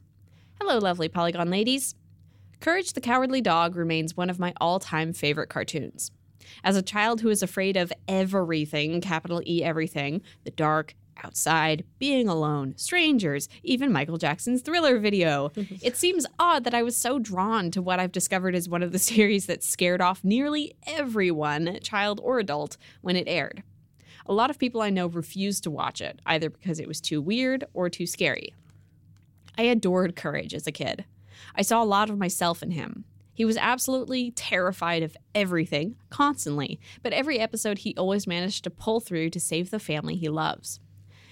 Hello, 0.61 0.77
lovely 0.77 1.09
Polygon 1.09 1.49
ladies. 1.49 1.95
Courage 2.61 2.93
the 2.93 3.01
Cowardly 3.01 3.41
Dog 3.41 3.75
remains 3.75 4.15
one 4.15 4.29
of 4.29 4.39
my 4.39 4.53
all 4.61 4.79
time 4.79 5.11
favorite 5.11 5.49
cartoons. 5.49 6.09
As 6.63 6.75
a 6.75 6.81
child 6.81 7.21
who 7.21 7.29
is 7.29 7.43
afraid 7.43 7.77
of 7.77 7.93
everything, 8.07 9.01
capital 9.01 9.41
E 9.45 9.63
everything, 9.63 10.21
the 10.43 10.51
dark, 10.51 10.95
outside, 11.23 11.83
being 11.99 12.27
alone, 12.27 12.73
strangers, 12.77 13.47
even 13.63 13.91
Michael 13.91 14.17
Jackson's 14.17 14.61
thriller 14.61 14.99
video. 14.99 15.51
it 15.55 15.97
seems 15.97 16.25
odd 16.39 16.63
that 16.63 16.73
I 16.73 16.83
was 16.83 16.97
so 16.97 17.19
drawn 17.19 17.71
to 17.71 17.81
what 17.81 17.99
I've 17.99 18.11
discovered 18.11 18.55
as 18.55 18.69
one 18.69 18.83
of 18.83 18.91
the 18.91 18.99
series 19.13 19.45
that 19.45 19.63
scared 19.63 20.01
off 20.01 20.23
nearly 20.23 20.75
everyone, 20.85 21.79
child 21.81 22.19
or 22.23 22.39
adult, 22.39 22.77
when 23.01 23.15
it 23.15 23.27
aired. 23.27 23.63
A 24.25 24.33
lot 24.33 24.49
of 24.49 24.59
people 24.59 24.81
I 24.81 24.89
know 24.89 25.07
refused 25.07 25.63
to 25.63 25.71
watch 25.71 26.01
it, 26.01 26.21
either 26.25 26.49
because 26.49 26.79
it 26.79 26.87
was 26.87 27.01
too 27.01 27.21
weird 27.21 27.65
or 27.73 27.89
too 27.89 28.07
scary. 28.07 28.53
I 29.57 29.63
adored 29.63 30.15
Courage 30.15 30.53
as 30.53 30.65
a 30.65 30.71
kid. 30.71 31.05
I 31.55 31.61
saw 31.61 31.83
a 31.83 31.85
lot 31.85 32.09
of 32.09 32.17
myself 32.17 32.63
in 32.63 32.71
him. 32.71 33.05
He 33.33 33.45
was 33.45 33.57
absolutely 33.57 34.31
terrified 34.31 35.01
of 35.03 35.17
everything, 35.33 35.95
constantly, 36.09 36.79
but 37.01 37.13
every 37.13 37.39
episode 37.39 37.79
he 37.79 37.95
always 37.97 38.27
managed 38.27 38.63
to 38.63 38.69
pull 38.69 38.99
through 38.99 39.31
to 39.31 39.39
save 39.39 39.71
the 39.71 39.79
family 39.79 40.15
he 40.15 40.29
loves. 40.29 40.79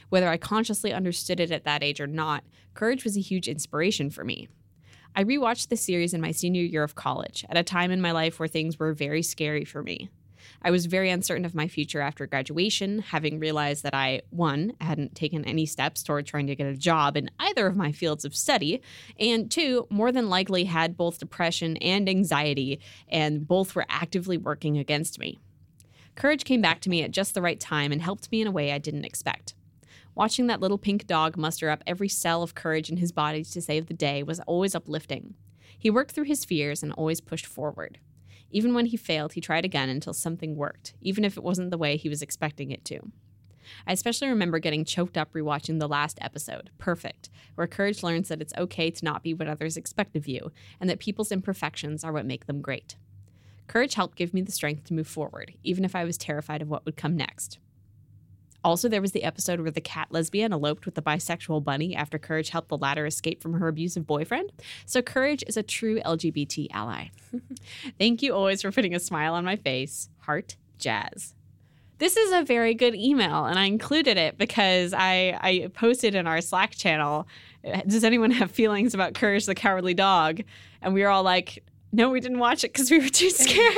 Whether 0.09 0.27
I 0.27 0.37
consciously 0.37 0.91
understood 0.91 1.39
it 1.39 1.51
at 1.51 1.63
that 1.63 1.83
age 1.83 2.01
or 2.01 2.07
not, 2.07 2.43
Courage 2.73 3.03
was 3.03 3.15
a 3.17 3.21
huge 3.21 3.47
inspiration 3.47 4.09
for 4.09 4.23
me. 4.23 4.47
I 5.15 5.23
rewatched 5.23 5.67
the 5.67 5.77
series 5.77 6.13
in 6.13 6.21
my 6.21 6.31
senior 6.31 6.63
year 6.63 6.83
of 6.83 6.95
college, 6.95 7.45
at 7.49 7.57
a 7.57 7.63
time 7.63 7.91
in 7.91 8.01
my 8.01 8.11
life 8.11 8.39
where 8.39 8.47
things 8.47 8.79
were 8.79 8.93
very 8.93 9.21
scary 9.21 9.65
for 9.65 9.83
me. 9.83 10.09
I 10.61 10.71
was 10.71 10.85
very 10.85 11.09
uncertain 11.09 11.45
of 11.45 11.55
my 11.55 11.67
future 11.67 12.01
after 12.01 12.27
graduation, 12.27 12.99
having 12.99 13.39
realized 13.39 13.83
that 13.83 13.93
I, 13.93 14.21
one, 14.29 14.73
hadn't 14.81 15.15
taken 15.15 15.45
any 15.45 15.65
steps 15.65 16.03
toward 16.03 16.25
trying 16.25 16.47
to 16.47 16.55
get 16.55 16.67
a 16.67 16.75
job 16.75 17.17
in 17.17 17.29
either 17.39 17.67
of 17.67 17.75
my 17.75 17.91
fields 17.91 18.25
of 18.25 18.35
study, 18.35 18.81
and 19.19 19.49
two, 19.49 19.87
more 19.89 20.11
than 20.11 20.29
likely 20.29 20.65
had 20.65 20.97
both 20.97 21.19
depression 21.19 21.77
and 21.77 22.07
anxiety, 22.07 22.79
and 23.07 23.47
both 23.47 23.75
were 23.75 23.85
actively 23.89 24.37
working 24.37 24.77
against 24.77 25.19
me. 25.19 25.39
Courage 26.15 26.43
came 26.43 26.61
back 26.61 26.81
to 26.81 26.89
me 26.89 27.03
at 27.03 27.11
just 27.11 27.33
the 27.33 27.41
right 27.41 27.59
time 27.59 27.91
and 27.91 28.01
helped 28.01 28.31
me 28.31 28.41
in 28.41 28.47
a 28.47 28.51
way 28.51 28.71
I 28.71 28.77
didn't 28.77 29.05
expect. 29.05 29.55
Watching 30.13 30.47
that 30.47 30.59
little 30.59 30.77
pink 30.77 31.07
dog 31.07 31.37
muster 31.37 31.69
up 31.69 31.83
every 31.87 32.09
cell 32.09 32.43
of 32.43 32.53
courage 32.53 32.89
in 32.89 32.97
his 32.97 33.11
body 33.11 33.43
to 33.45 33.61
save 33.61 33.85
the 33.85 33.93
day 33.93 34.23
was 34.23 34.41
always 34.41 34.75
uplifting. 34.75 35.35
He 35.77 35.89
worked 35.89 36.11
through 36.11 36.25
his 36.25 36.45
fears 36.45 36.83
and 36.83 36.91
always 36.91 37.21
pushed 37.21 37.45
forward. 37.45 37.99
Even 38.51 38.73
when 38.73 38.87
he 38.87 38.97
failed, 38.97 39.33
he 39.33 39.41
tried 39.41 39.65
again 39.65 39.89
until 39.89 40.13
something 40.13 40.55
worked, 40.55 40.93
even 41.01 41.23
if 41.23 41.37
it 41.37 41.43
wasn't 41.43 41.71
the 41.71 41.77
way 41.77 41.97
he 41.97 42.09
was 42.09 42.21
expecting 42.21 42.71
it 42.71 42.83
to. 42.85 42.99
I 43.87 43.93
especially 43.93 44.27
remember 44.27 44.59
getting 44.59 44.85
choked 44.85 45.17
up 45.17 45.33
rewatching 45.33 45.79
the 45.79 45.87
last 45.87 46.17
episode, 46.21 46.71
Perfect, 46.77 47.29
where 47.55 47.67
Courage 47.67 48.03
learns 48.03 48.27
that 48.27 48.41
it's 48.41 48.53
okay 48.57 48.91
to 48.91 49.05
not 49.05 49.23
be 49.23 49.33
what 49.33 49.47
others 49.47 49.77
expect 49.77 50.15
of 50.15 50.27
you, 50.27 50.51
and 50.79 50.89
that 50.89 50.99
people's 50.99 51.31
imperfections 51.31 52.03
are 52.03 52.11
what 52.11 52.25
make 52.25 52.45
them 52.45 52.61
great. 52.61 52.95
Courage 53.67 53.93
helped 53.93 54.17
give 54.17 54.33
me 54.33 54.41
the 54.41 54.51
strength 54.51 54.83
to 54.85 54.93
move 54.93 55.07
forward, 55.07 55.53
even 55.63 55.85
if 55.85 55.95
I 55.95 56.03
was 56.03 56.17
terrified 56.17 56.61
of 56.61 56.69
what 56.69 56.85
would 56.85 56.97
come 56.97 57.15
next. 57.15 57.59
Also, 58.63 58.87
there 58.87 59.01
was 59.01 59.11
the 59.11 59.23
episode 59.23 59.59
where 59.59 59.71
the 59.71 59.81
cat 59.81 60.07
lesbian 60.11 60.53
eloped 60.53 60.85
with 60.85 60.95
the 60.95 61.01
bisexual 61.01 61.63
bunny 61.63 61.95
after 61.95 62.19
Courage 62.19 62.49
helped 62.49 62.69
the 62.69 62.77
latter 62.77 63.05
escape 63.05 63.41
from 63.41 63.53
her 63.53 63.67
abusive 63.67 64.05
boyfriend. 64.05 64.51
So, 64.85 65.01
Courage 65.01 65.43
is 65.47 65.57
a 65.57 65.63
true 65.63 65.99
LGBT 66.01 66.67
ally. 66.71 67.09
Thank 67.99 68.21
you 68.21 68.33
always 68.33 68.61
for 68.61 68.71
putting 68.71 68.93
a 68.93 68.99
smile 68.99 69.33
on 69.33 69.45
my 69.45 69.55
face. 69.55 70.09
Heart 70.19 70.57
Jazz. 70.77 71.35
This 71.97 72.17
is 72.17 72.31
a 72.31 72.43
very 72.43 72.73
good 72.73 72.95
email, 72.95 73.45
and 73.45 73.59
I 73.59 73.65
included 73.65 74.17
it 74.17 74.37
because 74.39 74.91
I, 74.91 75.37
I 75.39 75.69
posted 75.73 76.15
in 76.15 76.25
our 76.25 76.41
Slack 76.41 76.71
channel 76.71 77.27
Does 77.87 78.03
anyone 78.03 78.31
have 78.31 78.51
feelings 78.51 78.93
about 78.93 79.13
Courage 79.13 79.45
the 79.45 79.55
Cowardly 79.55 79.93
Dog? 79.93 80.41
And 80.81 80.93
we 80.93 81.01
were 81.01 81.09
all 81.09 81.23
like, 81.23 81.63
no, 81.91 82.09
we 82.09 82.19
didn't 82.19 82.39
watch 82.39 82.63
it 82.63 82.73
because 82.73 82.89
we 82.89 82.99
were 82.99 83.09
too 83.09 83.29
scared. 83.29 83.75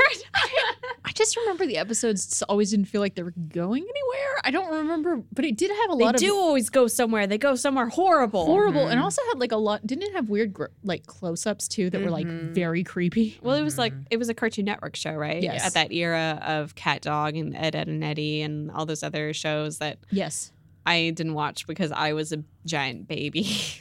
I 1.06 1.12
just 1.12 1.36
remember 1.36 1.66
the 1.66 1.78
episodes 1.78 2.42
always 2.44 2.72
didn't 2.72 2.86
feel 2.86 3.02
like 3.02 3.16
they 3.16 3.24
were 3.24 3.34
going 3.50 3.84
anywhere. 3.84 4.42
I 4.44 4.52
don't 4.52 4.72
remember, 4.72 5.22
but 5.32 5.46
it 5.46 5.58
did 5.58 5.70
have 5.70 5.92
a 5.92 5.96
they 5.96 6.06
lot 6.06 6.16
of 6.16 6.22
do 6.22 6.36
always 6.36 6.70
go 6.70 6.88
somewhere. 6.88 7.28
They 7.28 7.38
go 7.38 7.56
somewhere 7.56 7.90
horrible. 7.90 8.46
horrible, 8.46 8.84
and 8.88 8.96
mm-hmm. 8.96 9.04
also 9.04 9.22
had 9.30 9.40
like 9.40 9.52
a 9.52 9.58
lot. 9.58 9.86
Didn't 9.86 10.04
it 10.06 10.14
have 10.14 10.30
weird 10.30 10.54
gr- 10.54 10.66
like 10.84 11.06
close-ups 11.06 11.68
too 11.68 11.90
that 11.90 12.02
were 12.02 12.10
like 12.10 12.28
mm-hmm. 12.28 12.54
very 12.54 12.84
creepy? 12.84 13.40
Well, 13.42 13.56
it 13.56 13.64
was 13.64 13.78
like 13.78 13.94
mm-hmm. 13.94 14.04
it 14.12 14.18
was 14.18 14.30
a 14.30 14.34
Cartoon 14.34 14.66
Network 14.66 14.96
show, 14.96 15.14
right? 15.14 15.44
Yes. 15.44 15.66
At 15.66 15.74
that 15.74 15.92
era 15.92 16.40
of 16.46 16.76
Cat 16.76 17.02
Dog 17.02 17.36
and 17.36 17.56
Ed, 17.56 17.76
Edd 17.76 17.90
n 17.90 18.02
Eddy 18.02 18.42
and 18.42 18.72
all 18.72 18.86
those 18.86 19.04
other 19.04 19.34
shows 19.34 19.80
that 19.80 19.98
Yes. 20.10 20.53
I 20.86 21.12
didn't 21.12 21.34
watch 21.34 21.66
because 21.68 21.92
I 21.92 22.14
was 22.14 22.32
a 22.32 22.44
giant 22.66 23.08
baby. 23.08 23.50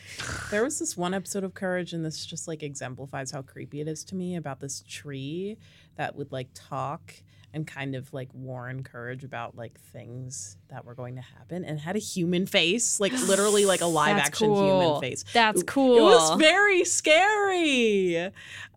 There 0.50 0.62
was 0.62 0.78
this 0.78 0.96
one 0.98 1.14
episode 1.14 1.44
of 1.44 1.55
Courage, 1.55 1.94
and 1.94 2.05
this 2.05 2.26
just 2.26 2.46
like 2.46 2.62
exemplifies 2.62 3.30
how 3.30 3.40
creepy 3.40 3.80
it 3.80 3.88
is 3.88 4.05
to 4.05 4.14
me 4.14 4.36
about 4.36 4.61
this 4.61 4.84
tree 4.86 5.57
that 5.96 6.14
would 6.14 6.30
like 6.30 6.48
talk 6.55 7.14
and 7.55 7.66
kind 7.66 7.94
of 7.94 8.12
like 8.12 8.28
warn 8.34 8.82
Courage 8.82 9.24
about 9.24 9.57
like 9.57 9.80
things 9.80 10.59
that 10.68 10.84
were 10.84 10.94
going 10.94 11.16
to 11.16 11.22
happen, 11.22 11.64
and 11.64 11.80
had 11.80 11.96
a 11.96 11.98
human 11.98 12.46
face, 12.46 13.00
like 13.00 13.12
literally 13.26 13.64
like 13.64 13.80
a 13.80 13.86
live 13.86 14.18
action 14.18 14.48
cool. 14.48 14.82
human 14.82 15.00
face. 15.00 15.24
That's 15.32 15.62
cool. 15.62 15.96
It 15.96 16.03
was 16.03 16.38
very 16.38 16.84
scary. 16.84 18.30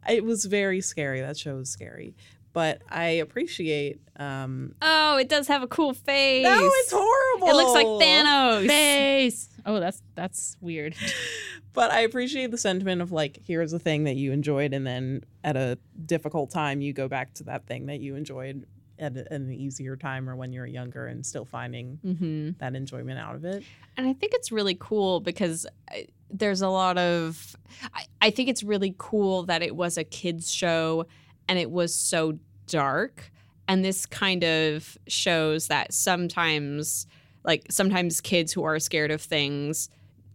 It 0.10 0.24
was 0.24 0.46
very 0.46 0.80
scary. 0.80 1.20
That 1.20 1.38
show 1.38 1.58
was 1.58 1.70
scary, 1.70 2.16
but 2.56 2.82
I 2.90 3.08
appreciate. 3.22 4.00
um 4.18 4.74
oh, 4.82 5.18
it 5.18 5.30
does 5.30 5.48
have 5.50 5.62
a 5.62 5.68
cool 5.68 5.94
face. 5.94 6.44
No, 6.44 6.58
it's 6.82 6.92
horrible. 6.92 7.48
It 7.50 7.54
looks 7.56 7.74
like 7.74 7.86
Thanos. 7.86 8.68
Face. 8.68 9.50
Oh, 9.66 9.80
that's 9.80 10.02
that's 10.16 10.58
weird. 10.62 10.96
but 11.74 11.92
I 11.92 12.00
appreciate 12.02 12.50
the 12.52 12.58
sentiment 12.58 13.02
of 13.02 13.12
like, 13.12 13.40
here's 13.46 13.74
a 13.74 13.80
thing 13.80 14.06
that 14.06 14.16
you 14.16 14.32
enjoyed, 14.32 14.74
and 14.74 14.88
then 14.88 15.22
at 15.44 15.56
a 15.58 15.78
difficult 16.06 16.50
time, 16.50 16.82
you 16.82 16.94
go 16.94 17.08
back 17.08 17.34
to 17.36 17.44
that 17.44 17.68
thing 17.68 17.86
that 17.88 18.00
you 18.00 18.16
enjoyed 18.16 18.66
at 18.98 19.18
an 19.30 19.52
easier 19.52 19.98
time 19.98 20.30
or 20.30 20.38
when 20.38 20.54
you're 20.54 20.66
younger 20.66 21.08
and 21.08 21.26
still 21.26 21.44
finding 21.44 22.00
Mm-hmm. 22.06 22.50
that 22.60 22.76
enjoyment 22.76 23.20
out 23.20 23.36
of 23.36 23.44
it. 23.44 23.62
And 23.98 24.08
I 24.08 24.14
think 24.14 24.32
it's 24.34 24.54
really 24.54 24.78
cool 24.80 25.20
because 25.20 25.68
I- 25.92 26.08
there's 26.32 26.62
a 26.62 26.70
lot 26.70 26.98
of. 26.98 27.56
I, 27.94 28.06
I 28.22 28.30
think 28.30 28.48
it's 28.50 28.64
really 28.64 28.96
cool 28.98 29.44
that 29.44 29.62
it 29.62 29.76
was 29.76 29.98
a 29.98 30.04
kids' 30.06 30.50
show 30.52 31.06
and 31.48 31.60
it 31.60 31.72
was 31.72 31.94
so 31.94 32.40
dark. 32.68 33.32
And 33.68 33.84
this 33.84 34.06
kind 34.06 34.44
of 34.44 34.98
shows 35.08 35.68
that 35.68 35.94
sometimes, 35.94 37.08
like, 37.44 37.66
sometimes 37.70 38.22
kids 38.22 38.54
who 38.54 38.64
are 38.64 38.80
scared 38.80 39.12
of 39.12 39.22
things 39.22 39.90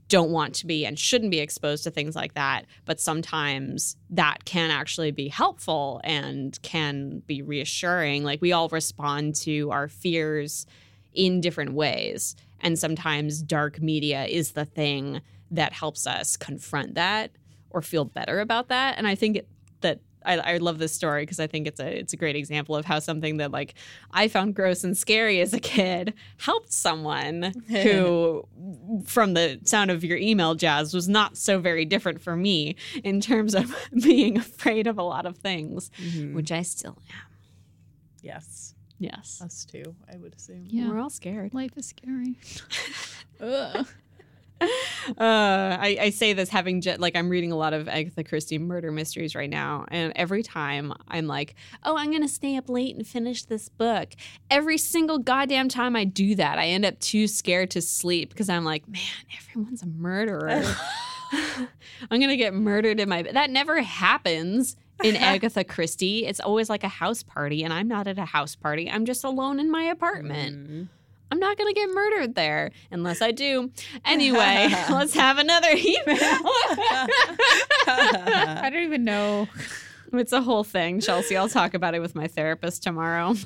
don't 0.08 0.32
want 0.32 0.54
to 0.56 0.66
be 0.66 0.84
and 0.84 0.98
shouldn't 0.98 1.30
be 1.30 1.38
exposed 1.38 1.84
to 1.84 1.90
things 1.90 2.16
like 2.16 2.34
that. 2.34 2.66
But 2.84 3.00
sometimes 3.00 3.96
that 4.10 4.44
can 4.44 4.72
actually 4.72 5.12
be 5.12 5.28
helpful 5.28 6.00
and 6.02 6.60
can 6.62 7.22
be 7.26 7.42
reassuring. 7.42 8.24
Like, 8.24 8.42
we 8.42 8.52
all 8.52 8.68
respond 8.68 9.36
to 9.36 9.70
our 9.70 9.86
fears 9.86 10.66
in 11.12 11.40
different 11.40 11.74
ways. 11.74 12.34
And 12.60 12.78
sometimes 12.78 13.40
dark 13.42 13.80
media 13.80 14.24
is 14.24 14.52
the 14.52 14.64
thing 14.64 15.20
that 15.52 15.72
helps 15.72 16.06
us 16.06 16.36
confront 16.36 16.94
that 16.94 17.30
or 17.70 17.80
feel 17.80 18.04
better 18.04 18.40
about 18.40 18.68
that. 18.68 18.98
And 18.98 19.06
I 19.06 19.14
think 19.14 19.40
that 19.80 20.00
I, 20.24 20.38
I 20.38 20.56
love 20.58 20.78
this 20.78 20.92
story 20.92 21.22
because 21.22 21.40
I 21.40 21.46
think 21.46 21.66
it's 21.66 21.80
a 21.80 21.98
it's 21.98 22.12
a 22.12 22.16
great 22.16 22.36
example 22.36 22.76
of 22.76 22.84
how 22.84 22.98
something 22.98 23.38
that 23.38 23.50
like 23.50 23.74
I 24.10 24.28
found 24.28 24.54
gross 24.54 24.84
and 24.84 24.96
scary 24.96 25.40
as 25.40 25.54
a 25.54 25.60
kid 25.60 26.14
helped 26.38 26.72
someone 26.72 27.54
who, 27.68 28.46
from 29.04 29.34
the 29.34 29.60
sound 29.64 29.90
of 29.90 30.04
your 30.04 30.18
email, 30.18 30.54
Jazz, 30.54 30.94
was 30.94 31.08
not 31.08 31.36
so 31.36 31.58
very 31.58 31.84
different 31.84 32.20
for 32.20 32.36
me 32.36 32.76
in 33.02 33.20
terms 33.20 33.54
of 33.54 33.74
being 34.02 34.38
afraid 34.38 34.86
of 34.86 34.98
a 34.98 35.02
lot 35.02 35.26
of 35.26 35.38
things, 35.38 35.90
mm-hmm. 35.98 36.34
which 36.34 36.52
I 36.52 36.62
still 36.62 36.98
am. 37.10 37.26
Yes, 38.22 38.74
Yes, 39.00 39.40
us 39.42 39.64
too. 39.64 39.96
I 40.12 40.18
would 40.18 40.34
assume. 40.34 40.66
Yeah. 40.68 40.90
we're 40.90 41.00
all 41.00 41.08
scared. 41.08 41.54
Life 41.54 41.72
is 41.76 41.86
scary. 41.86 42.36
Ugh. 43.40 43.86
Uh, 45.18 45.76
I, 45.80 45.96
I 46.00 46.10
say 46.10 46.34
this 46.34 46.48
having 46.50 46.82
like 46.98 47.16
I'm 47.16 47.28
reading 47.28 47.50
a 47.50 47.56
lot 47.56 47.72
of 47.72 47.88
Agatha 47.88 48.22
Christie 48.22 48.58
murder 48.58 48.92
mysteries 48.92 49.34
right 49.34 49.50
now, 49.50 49.86
and 49.88 50.12
every 50.14 50.42
time 50.42 50.92
I'm 51.08 51.26
like, 51.26 51.54
"Oh, 51.82 51.96
I'm 51.96 52.12
gonna 52.12 52.28
stay 52.28 52.56
up 52.56 52.68
late 52.68 52.94
and 52.94 53.04
finish 53.04 53.44
this 53.44 53.68
book." 53.68 54.14
Every 54.50 54.78
single 54.78 55.18
goddamn 55.18 55.68
time 55.68 55.96
I 55.96 56.04
do 56.04 56.36
that, 56.36 56.58
I 56.58 56.66
end 56.66 56.84
up 56.84 56.98
too 57.00 57.26
scared 57.26 57.70
to 57.72 57.82
sleep 57.82 58.28
because 58.28 58.48
I'm 58.48 58.64
like, 58.64 58.86
"Man, 58.88 59.02
everyone's 59.36 59.82
a 59.82 59.86
murderer. 59.86 60.62
I'm 62.10 62.20
gonna 62.20 62.36
get 62.36 62.54
murdered 62.54 63.00
in 63.00 63.08
my 63.08 63.22
bed." 63.22 63.34
That 63.34 63.50
never 63.50 63.80
happens 63.80 64.76
in 65.02 65.16
Agatha 65.16 65.64
Christie. 65.64 66.26
It's 66.26 66.40
always 66.40 66.68
like 66.70 66.84
a 66.84 66.88
house 66.88 67.22
party, 67.22 67.64
and 67.64 67.72
I'm 67.72 67.88
not 67.88 68.06
at 68.06 68.18
a 68.18 68.26
house 68.26 68.54
party. 68.54 68.88
I'm 68.88 69.06
just 69.06 69.24
alone 69.24 69.58
in 69.58 69.70
my 69.70 69.84
apartment. 69.84 70.70
Mm. 70.70 70.88
I'm 71.30 71.38
not 71.38 71.56
going 71.56 71.72
to 71.72 71.78
get 71.80 71.88
murdered 71.90 72.34
there 72.34 72.70
unless 72.90 73.22
I 73.22 73.30
do. 73.30 73.70
Anyway, 74.04 74.68
let's 74.90 75.14
have 75.14 75.38
another 75.38 75.70
email. 75.70 75.96
I 77.86 78.68
don't 78.72 78.82
even 78.82 79.04
know. 79.04 79.48
it's 80.12 80.32
a 80.32 80.42
whole 80.42 80.64
thing, 80.64 81.00
Chelsea. 81.00 81.36
I'll 81.36 81.48
talk 81.48 81.74
about 81.74 81.94
it 81.94 82.00
with 82.00 82.14
my 82.14 82.26
therapist 82.26 82.82
tomorrow. 82.82 83.34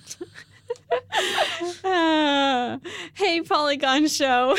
Uh, 1.85 2.79
hey, 3.15 3.41
Polygon 3.43 4.07
Show. 4.09 4.57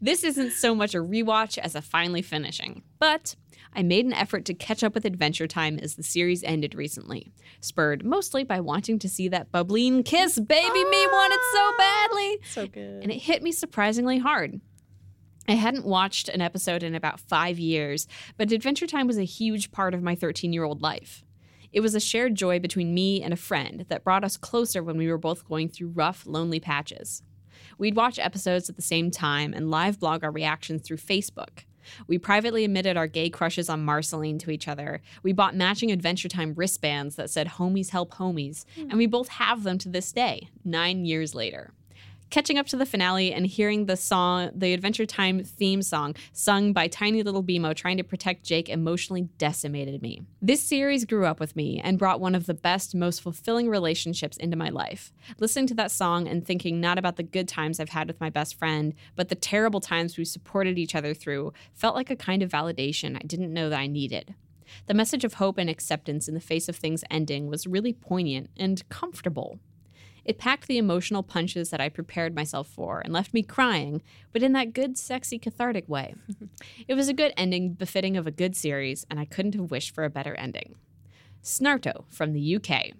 this 0.00 0.22
isn't 0.24 0.52
so 0.52 0.74
much 0.74 0.94
a 0.94 0.98
rewatch 0.98 1.58
as 1.58 1.74
a 1.74 1.82
finally 1.82 2.22
finishing, 2.22 2.82
but 2.98 3.34
I 3.76 3.82
made 3.82 4.06
an 4.06 4.14
effort 4.14 4.46
to 4.46 4.54
catch 4.54 4.82
up 4.82 4.94
with 4.94 5.04
Adventure 5.04 5.46
Time 5.46 5.78
as 5.78 5.96
the 5.96 6.02
series 6.02 6.42
ended 6.42 6.74
recently, 6.74 7.30
spurred 7.60 8.06
mostly 8.06 8.42
by 8.42 8.58
wanting 8.58 8.98
to 9.00 9.08
see 9.08 9.28
that 9.28 9.52
Bubbline 9.52 10.02
kiss 10.02 10.40
baby 10.40 10.84
me 10.84 11.04
ah, 11.04 11.08
wanted 11.12 11.40
so 11.52 11.76
badly. 11.76 12.38
So 12.48 12.66
good. 12.68 13.02
and 13.02 13.12
it 13.12 13.18
hit 13.18 13.42
me 13.42 13.52
surprisingly 13.52 14.16
hard. 14.16 14.62
I 15.46 15.52
hadn't 15.52 15.84
watched 15.84 16.30
an 16.30 16.40
episode 16.40 16.82
in 16.82 16.94
about 16.94 17.20
five 17.20 17.58
years, 17.58 18.08
but 18.38 18.50
Adventure 18.50 18.86
Time 18.86 19.06
was 19.06 19.18
a 19.18 19.24
huge 19.24 19.70
part 19.72 19.92
of 19.92 20.02
my 20.02 20.14
13 20.14 20.54
year 20.54 20.64
old 20.64 20.80
life. 20.80 21.22
It 21.70 21.80
was 21.80 21.94
a 21.94 22.00
shared 22.00 22.34
joy 22.34 22.58
between 22.58 22.94
me 22.94 23.22
and 23.22 23.34
a 23.34 23.36
friend 23.36 23.84
that 23.90 24.04
brought 24.04 24.24
us 24.24 24.38
closer 24.38 24.82
when 24.82 24.96
we 24.96 25.08
were 25.08 25.18
both 25.18 25.46
going 25.46 25.68
through 25.68 25.88
rough, 25.88 26.24
lonely 26.26 26.60
patches. 26.60 27.22
We'd 27.76 27.94
watch 27.96 28.18
episodes 28.18 28.70
at 28.70 28.76
the 28.76 28.82
same 28.82 29.10
time 29.10 29.52
and 29.52 29.70
live 29.70 30.00
blog 30.00 30.24
our 30.24 30.30
reactions 30.30 30.80
through 30.80 30.96
Facebook. 30.96 31.65
We 32.06 32.18
privately 32.18 32.64
admitted 32.64 32.96
our 32.96 33.06
gay 33.06 33.30
crushes 33.30 33.68
on 33.68 33.84
Marceline 33.84 34.38
to 34.38 34.50
each 34.50 34.68
other. 34.68 35.02
We 35.22 35.32
bought 35.32 35.54
matching 35.54 35.90
Adventure 35.90 36.28
Time 36.28 36.54
wristbands 36.54 37.16
that 37.16 37.30
said 37.30 37.48
homies 37.48 37.90
help 37.90 38.14
homies, 38.14 38.64
hmm. 38.74 38.90
and 38.90 38.94
we 38.94 39.06
both 39.06 39.28
have 39.28 39.62
them 39.62 39.78
to 39.78 39.88
this 39.88 40.12
day, 40.12 40.48
nine 40.64 41.04
years 41.04 41.34
later. 41.34 41.72
Catching 42.28 42.58
up 42.58 42.66
to 42.66 42.76
the 42.76 42.84
finale 42.84 43.32
and 43.32 43.46
hearing 43.46 43.86
the 43.86 43.96
song, 43.96 44.50
the 44.52 44.74
Adventure 44.74 45.06
Time 45.06 45.44
theme 45.44 45.80
song, 45.80 46.16
sung 46.32 46.72
by 46.72 46.88
Tiny 46.88 47.22
Little 47.22 47.42
BMO 47.42 47.74
trying 47.74 47.96
to 47.98 48.02
protect 48.02 48.42
Jake, 48.42 48.68
emotionally 48.68 49.28
decimated 49.38 50.02
me. 50.02 50.22
This 50.42 50.60
series 50.60 51.04
grew 51.04 51.24
up 51.24 51.38
with 51.38 51.54
me 51.54 51.80
and 51.82 51.98
brought 51.98 52.20
one 52.20 52.34
of 52.34 52.46
the 52.46 52.52
best, 52.52 52.96
most 52.96 53.22
fulfilling 53.22 53.68
relationships 53.68 54.36
into 54.36 54.56
my 54.56 54.70
life. 54.70 55.12
Listening 55.38 55.68
to 55.68 55.74
that 55.74 55.92
song 55.92 56.26
and 56.26 56.44
thinking 56.44 56.80
not 56.80 56.98
about 56.98 57.16
the 57.16 57.22
good 57.22 57.46
times 57.46 57.78
I've 57.78 57.90
had 57.90 58.08
with 58.08 58.20
my 58.20 58.28
best 58.28 58.58
friend, 58.58 58.92
but 59.14 59.28
the 59.28 59.36
terrible 59.36 59.80
times 59.80 60.18
we 60.18 60.24
supported 60.24 60.78
each 60.78 60.96
other 60.96 61.14
through, 61.14 61.52
felt 61.74 61.94
like 61.94 62.10
a 62.10 62.16
kind 62.16 62.42
of 62.42 62.50
validation 62.50 63.14
I 63.14 63.24
didn't 63.26 63.54
know 63.54 63.70
that 63.70 63.78
I 63.78 63.86
needed. 63.86 64.34
The 64.86 64.94
message 64.94 65.24
of 65.24 65.34
hope 65.34 65.58
and 65.58 65.70
acceptance 65.70 66.26
in 66.26 66.34
the 66.34 66.40
face 66.40 66.68
of 66.68 66.74
things 66.74 67.04
ending 67.08 67.46
was 67.46 67.68
really 67.68 67.92
poignant 67.92 68.50
and 68.56 68.86
comfortable. 68.88 69.60
It 70.26 70.38
packed 70.38 70.66
the 70.66 70.76
emotional 70.76 71.22
punches 71.22 71.70
that 71.70 71.80
I 71.80 71.88
prepared 71.88 72.34
myself 72.34 72.66
for 72.66 73.00
and 73.00 73.12
left 73.12 73.32
me 73.32 73.44
crying, 73.44 74.02
but 74.32 74.42
in 74.42 74.52
that 74.54 74.72
good, 74.72 74.98
sexy, 74.98 75.38
cathartic 75.38 75.88
way. 75.88 76.16
it 76.88 76.94
was 76.94 77.08
a 77.08 77.14
good 77.14 77.32
ending 77.36 77.74
befitting 77.74 78.16
of 78.16 78.26
a 78.26 78.32
good 78.32 78.56
series, 78.56 79.06
and 79.08 79.20
I 79.20 79.24
couldn't 79.24 79.54
have 79.54 79.70
wished 79.70 79.94
for 79.94 80.02
a 80.02 80.10
better 80.10 80.34
ending. 80.34 80.74
Snarto 81.44 82.04
from 82.10 82.32
the 82.32 82.56
UK. 82.56 82.90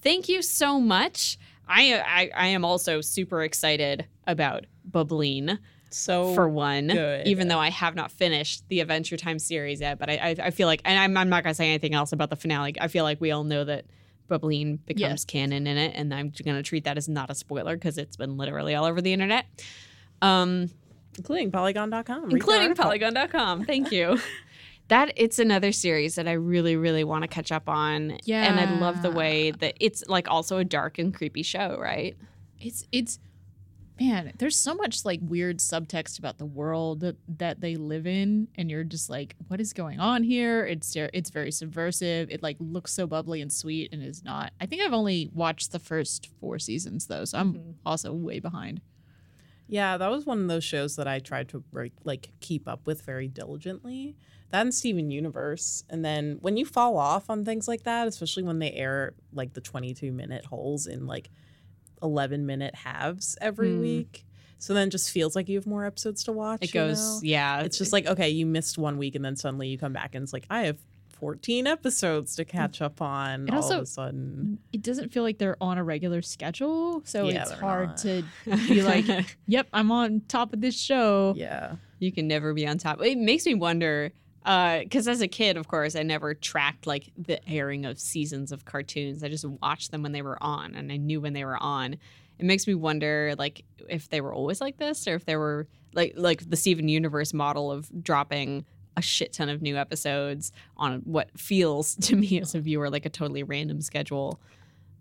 Thank 0.00 0.28
you 0.28 0.40
so 0.40 0.80
much. 0.80 1.36
I, 1.66 1.94
I, 1.94 2.30
I 2.34 2.46
am 2.46 2.64
also 2.64 3.00
super 3.00 3.42
excited 3.42 4.06
about 4.28 4.66
Bubbline 4.88 5.58
So 5.90 6.32
for 6.34 6.48
one, 6.48 6.86
good. 6.86 7.26
even 7.26 7.48
though 7.48 7.58
I 7.58 7.70
have 7.70 7.96
not 7.96 8.12
finished 8.12 8.62
the 8.68 8.78
Adventure 8.78 9.16
Time 9.16 9.40
series 9.40 9.80
yet. 9.80 9.98
But 9.98 10.10
I, 10.10 10.14
I, 10.14 10.36
I 10.44 10.50
feel 10.52 10.68
like, 10.68 10.80
and 10.84 10.96
I'm, 10.96 11.16
I'm 11.16 11.28
not 11.28 11.42
going 11.42 11.50
to 11.50 11.56
say 11.56 11.68
anything 11.68 11.94
else 11.94 12.12
about 12.12 12.30
the 12.30 12.36
finale. 12.36 12.74
I 12.80 12.86
feel 12.86 13.02
like 13.02 13.20
we 13.20 13.32
all 13.32 13.42
know 13.42 13.64
that 13.64 13.86
Bubbline 14.28 14.78
becomes 14.86 15.00
Yes. 15.00 15.24
canon 15.24 15.66
in 15.66 15.76
it, 15.76 15.92
and 15.94 16.12
I'm 16.14 16.32
going 16.44 16.56
to 16.56 16.62
treat 16.62 16.84
that 16.84 16.96
as 16.96 17.08
not 17.08 17.30
a 17.30 17.34
spoiler 17.34 17.76
because 17.76 17.98
it's 17.98 18.16
been 18.16 18.36
literally 18.36 18.74
all 18.74 18.84
over 18.84 19.00
the 19.00 19.12
internet, 19.12 19.46
um, 20.22 20.70
including 21.16 21.50
Polygon.com, 21.50 22.30
including. 22.30 22.74
Polygon.com. 22.74 23.64
Thank 23.64 23.90
you. 23.92 24.18
That 24.88 25.12
it's 25.16 25.38
another 25.38 25.70
series 25.70 26.14
that 26.14 26.26
I 26.26 26.32
really, 26.32 26.74
really 26.74 27.04
want 27.04 27.20
to 27.20 27.28
catch 27.28 27.52
up 27.52 27.68
on. 27.68 28.16
Yeah, 28.24 28.44
and 28.44 28.58
I 28.58 28.80
love 28.80 29.02
the 29.02 29.10
way 29.10 29.50
that 29.50 29.74
it's 29.80 30.02
like 30.08 30.30
also 30.30 30.56
a 30.56 30.64
dark 30.64 30.98
and 30.98 31.12
creepy 31.12 31.42
show, 31.42 31.76
right? 31.78 32.16
it's 32.58 32.86
it's 32.90 33.18
man 34.00 34.32
there's 34.38 34.56
so 34.56 34.74
much 34.74 35.04
like 35.04 35.20
weird 35.22 35.58
subtext 35.58 36.18
about 36.18 36.38
the 36.38 36.46
world 36.46 37.00
that, 37.00 37.16
that 37.38 37.60
they 37.60 37.76
live 37.76 38.06
in 38.06 38.48
and 38.56 38.70
you're 38.70 38.84
just 38.84 39.10
like 39.10 39.34
what 39.48 39.60
is 39.60 39.72
going 39.72 39.98
on 40.00 40.22
here 40.22 40.64
it's 40.64 40.94
it's 40.96 41.30
very 41.30 41.50
subversive 41.50 42.30
it 42.30 42.42
like 42.42 42.56
looks 42.60 42.92
so 42.92 43.06
bubbly 43.06 43.40
and 43.40 43.52
sweet 43.52 43.92
and 43.92 44.02
is 44.02 44.22
not 44.24 44.52
i 44.60 44.66
think 44.66 44.82
i've 44.82 44.92
only 44.92 45.30
watched 45.32 45.72
the 45.72 45.78
first 45.78 46.28
four 46.40 46.58
seasons 46.58 47.06
though 47.06 47.24
so 47.24 47.38
i'm 47.38 47.54
Mhm. 47.54 47.74
also 47.84 48.12
way 48.12 48.38
behind 48.40 48.80
Yeah, 49.70 49.98
that 49.98 50.10
was 50.10 50.24
one 50.24 50.40
of 50.40 50.48
those 50.48 50.64
shows 50.64 50.96
that 50.96 51.06
I 51.06 51.18
tried 51.18 51.50
to 51.50 51.62
like 52.04 52.30
keep 52.40 52.66
up 52.66 52.86
with 52.86 53.02
very 53.02 53.28
diligently. 53.28 54.16
That 54.50 54.62
and 54.62 54.72
Steven 54.74 55.10
Universe. 55.10 55.84
And 55.90 56.02
then 56.02 56.38
when 56.40 56.56
you 56.56 56.64
fall 56.64 56.96
off 56.96 57.28
on 57.28 57.44
things 57.44 57.68
like 57.68 57.82
that, 57.82 58.08
especially 58.08 58.44
when 58.44 58.60
they 58.60 58.72
air 58.72 59.12
like 59.30 59.52
the 59.52 59.60
22 59.60 60.10
minute 60.10 60.46
holes 60.46 60.86
in 60.86 61.06
like 61.06 61.28
11 62.02 62.46
minute 62.46 62.74
halves 62.74 63.36
every 63.40 63.70
Mm. 63.70 63.80
week. 63.80 64.24
So 64.58 64.74
then 64.74 64.88
it 64.88 64.90
just 64.90 65.10
feels 65.12 65.36
like 65.36 65.48
you 65.48 65.56
have 65.56 65.66
more 65.66 65.84
episodes 65.84 66.24
to 66.24 66.32
watch. 66.32 66.58
It 66.62 66.72
goes, 66.72 66.98
know? 66.98 67.20
yeah. 67.28 67.60
It's 67.60 67.78
just 67.78 67.92
like, 67.92 68.06
okay, 68.06 68.28
you 68.30 68.44
missed 68.44 68.76
one 68.76 68.98
week 68.98 69.14
and 69.14 69.24
then 69.24 69.36
suddenly 69.36 69.68
you 69.68 69.78
come 69.78 69.92
back 69.92 70.14
and 70.16 70.22
it's 70.24 70.32
like, 70.32 70.46
I 70.50 70.62
have 70.62 70.78
14 71.20 71.66
episodes 71.66 72.34
to 72.36 72.44
catch 72.44 72.80
up 72.80 73.00
on 73.02 73.48
all 73.50 73.56
also- 73.56 73.76
of 73.78 73.82
a 73.82 73.86
sudden. 73.86 74.58
it 74.72 74.82
doesn't 74.82 75.12
feel 75.12 75.22
like 75.24 75.38
they're 75.38 75.56
on 75.60 75.76
a 75.78 75.82
regular 75.82 76.22
schedule 76.22 77.02
so 77.04 77.28
Yeah, 77.28 77.42
it's 77.42 77.50
hard 77.52 77.88
not. 77.88 77.96
to 77.98 78.22
be 78.68 78.82
like 78.84 79.04
yep 79.48 79.66
i'm 79.72 79.90
on 79.90 80.22
top 80.28 80.52
of 80.52 80.60
this 80.60 80.78
show 80.78 81.34
Yeah. 81.36 81.74
you 81.98 82.12
can 82.12 82.28
never 82.28 82.54
be 82.54 82.68
on 82.68 82.78
top. 82.78 83.02
It 83.02 83.18
makes 83.18 83.46
me 83.46 83.54
wonder 83.54 84.12
Uh, 84.44 84.80
because 84.80 85.08
as 85.08 85.20
a 85.20 85.28
kid, 85.28 85.56
of 85.56 85.68
course, 85.68 85.94
I 85.94 86.02
never 86.02 86.34
tracked 86.34 86.86
like 86.86 87.10
the 87.16 87.46
airing 87.48 87.84
of 87.84 87.98
seasons 87.98 88.52
of 88.52 88.64
cartoons. 88.64 89.22
I 89.22 89.28
just 89.28 89.44
watched 89.44 89.90
them 89.90 90.02
when 90.02 90.12
they 90.12 90.22
were 90.22 90.42
on, 90.42 90.74
and 90.74 90.90
I 90.90 90.96
knew 90.96 91.20
when 91.20 91.32
they 91.32 91.44
were 91.44 91.62
on. 91.62 91.94
It 92.38 92.44
makes 92.44 92.66
me 92.66 92.74
wonder, 92.74 93.34
like, 93.36 93.64
if 93.88 94.08
they 94.08 94.20
were 94.20 94.32
always 94.32 94.60
like 94.60 94.78
this, 94.78 95.08
or 95.08 95.14
if 95.14 95.24
they 95.24 95.36
were 95.36 95.66
like 95.94 96.14
like 96.16 96.48
the 96.48 96.56
Steven 96.56 96.88
Universe 96.88 97.32
model 97.34 97.70
of 97.70 97.90
dropping 98.02 98.64
a 98.96 99.02
shit 99.02 99.32
ton 99.32 99.48
of 99.48 99.62
new 99.62 99.76
episodes 99.76 100.52
on 100.76 101.00
what 101.04 101.30
feels 101.38 101.94
to 102.00 102.16
me 102.16 102.40
as 102.40 102.54
a 102.54 102.60
viewer 102.60 102.90
like 102.90 103.06
a 103.06 103.10
totally 103.10 103.42
random 103.42 103.80
schedule. 103.80 104.40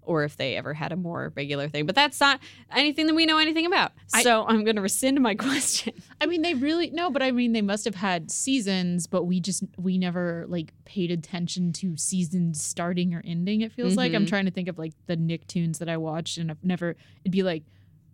Or 0.07 0.23
if 0.23 0.37
they 0.37 0.55
ever 0.55 0.73
had 0.73 0.91
a 0.91 0.95
more 0.95 1.33
regular 1.35 1.67
thing, 1.67 1.85
but 1.85 1.93
that's 1.93 2.19
not 2.19 2.39
anything 2.73 3.07
that 3.07 3.13
we 3.13 3.25
know 3.25 3.37
anything 3.39 3.65
about. 3.65 3.91
I- 4.13 4.23
so 4.23 4.45
I'm 4.47 4.63
going 4.63 4.77
to 4.77 4.81
rescind 4.81 5.19
my 5.21 5.35
question. 5.47 5.93
I 6.21 6.25
mean, 6.25 6.41
they 6.41 6.53
really 6.53 6.89
no, 6.91 7.11
but 7.11 7.21
I 7.21 7.31
mean, 7.31 7.51
they 7.51 7.61
must 7.61 7.83
have 7.85 7.95
had 7.95 8.31
seasons, 8.31 9.05
but 9.05 9.25
we 9.25 9.39
just 9.41 9.63
we 9.77 9.97
never 9.97 10.45
like 10.47 10.73
paid 10.85 11.11
attention 11.11 11.73
to 11.73 11.97
seasons 11.97 12.63
starting 12.63 13.13
or 13.13 13.21
ending. 13.25 13.61
It 13.61 13.73
feels 13.73 13.95
like 13.97 14.13
I'm 14.13 14.25
Mhm. 14.25 14.29
trying 14.29 14.45
to 14.45 14.51
think 14.51 14.69
of 14.69 14.77
like 14.77 14.93
the 15.07 15.17
Nicktoons 15.17 15.79
that 15.79 15.89
I 15.89 15.97
watched, 15.97 16.37
and 16.37 16.49
I've 16.49 16.63
never. 16.63 16.95
It'd 17.23 17.31
be 17.33 17.43
like, 17.43 17.63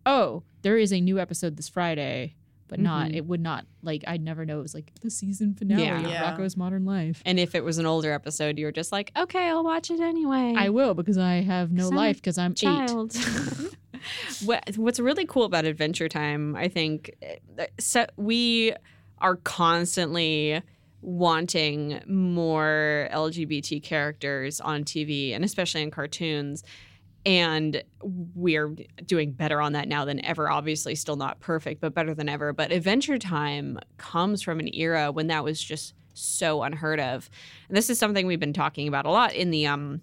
oh, 0.05 0.43
there 0.63 0.77
is 0.77 0.91
a 0.91 0.99
new 0.99 1.19
episode 1.19 1.57
this 1.57 1.69
Friday, 1.69 2.35
but 2.73 2.79
not. 2.79 3.11
Mhm. 3.11 3.15
It 3.17 3.25
would 3.27 3.39
not 3.39 3.65
like 3.83 4.03
I'd 4.07 4.23
never 4.23 4.45
know 4.45 4.57
it 4.57 4.63
was 4.63 4.73
like 4.73 4.91
the 5.01 5.11
season 5.11 5.53
finale 5.53 5.83
Yeah. 5.83 5.99
of 5.99 6.09
Yeah. 6.09 6.35
Rocko's 6.35 6.57
Modern 6.57 6.85
Life. 6.85 7.21
And 7.23 7.39
if 7.39 7.53
it 7.53 7.63
was 7.63 7.77
an 7.77 7.85
older 7.85 8.11
episode, 8.11 8.57
you 8.57 8.65
were 8.65 8.71
just 8.71 8.91
like, 8.91 9.11
okay, 9.15 9.47
I'll 9.49 9.63
watch 9.63 9.91
it 9.91 9.99
anyway. 9.99 10.55
I 10.57 10.69
will 10.69 10.95
because 10.95 11.19
I 11.19 11.35
have 11.41 11.71
no 11.71 11.83
'Cause 11.83 11.91
I'm 11.91 11.95
life 11.97 12.15
because 12.15 12.37
I'm 12.39 12.51
eight. 12.53 12.57
child. 12.57 13.15
what, 14.45 14.75
what's 14.77 14.99
really 14.99 15.25
cool 15.27 15.43
about 15.43 15.65
Adventure 15.65 16.09
Time, 16.09 16.55
I 16.55 16.67
think, 16.67 17.11
uh, 17.59 17.65
so 17.79 18.07
we 18.17 18.73
are 19.19 19.35
constantly 19.35 20.61
wanting 21.01 21.99
more 22.07 23.07
LGBT 23.13 23.83
characters 23.83 24.59
on 24.61 24.83
TV 24.83 25.33
and 25.35 25.45
especially 25.45 25.83
in 25.83 25.91
cartoons. 25.91 26.63
And 27.25 27.83
we're 28.01 28.75
doing 29.05 29.31
better 29.31 29.61
on 29.61 29.73
that 29.73 29.87
now 29.87 30.03
than 30.03 30.23
ever. 30.25 30.49
Obviously, 30.49 30.95
still 30.95 31.15
not 31.15 31.39
perfect, 31.39 31.79
but 31.79 31.93
better 31.93 32.13
than 32.13 32.27
ever. 32.27 32.51
But 32.51 32.71
Adventure 32.71 33.17
Time 33.17 33.79
comes 33.97 34.41
from 34.41 34.59
an 34.59 34.73
era 34.73 35.11
when 35.11 35.27
that 35.27 35.43
was 35.43 35.63
just 35.63 35.93
so 36.13 36.63
unheard 36.63 36.99
of. 36.99 37.29
And 37.67 37.77
this 37.77 37.89
is 37.89 37.97
something 37.97 38.27
we've 38.27 38.39
been 38.39 38.53
talking 38.53 38.87
about 38.87 39.05
a 39.05 39.09
lot 39.09 39.33
in 39.33 39.51
the 39.51 39.67
um 39.67 40.01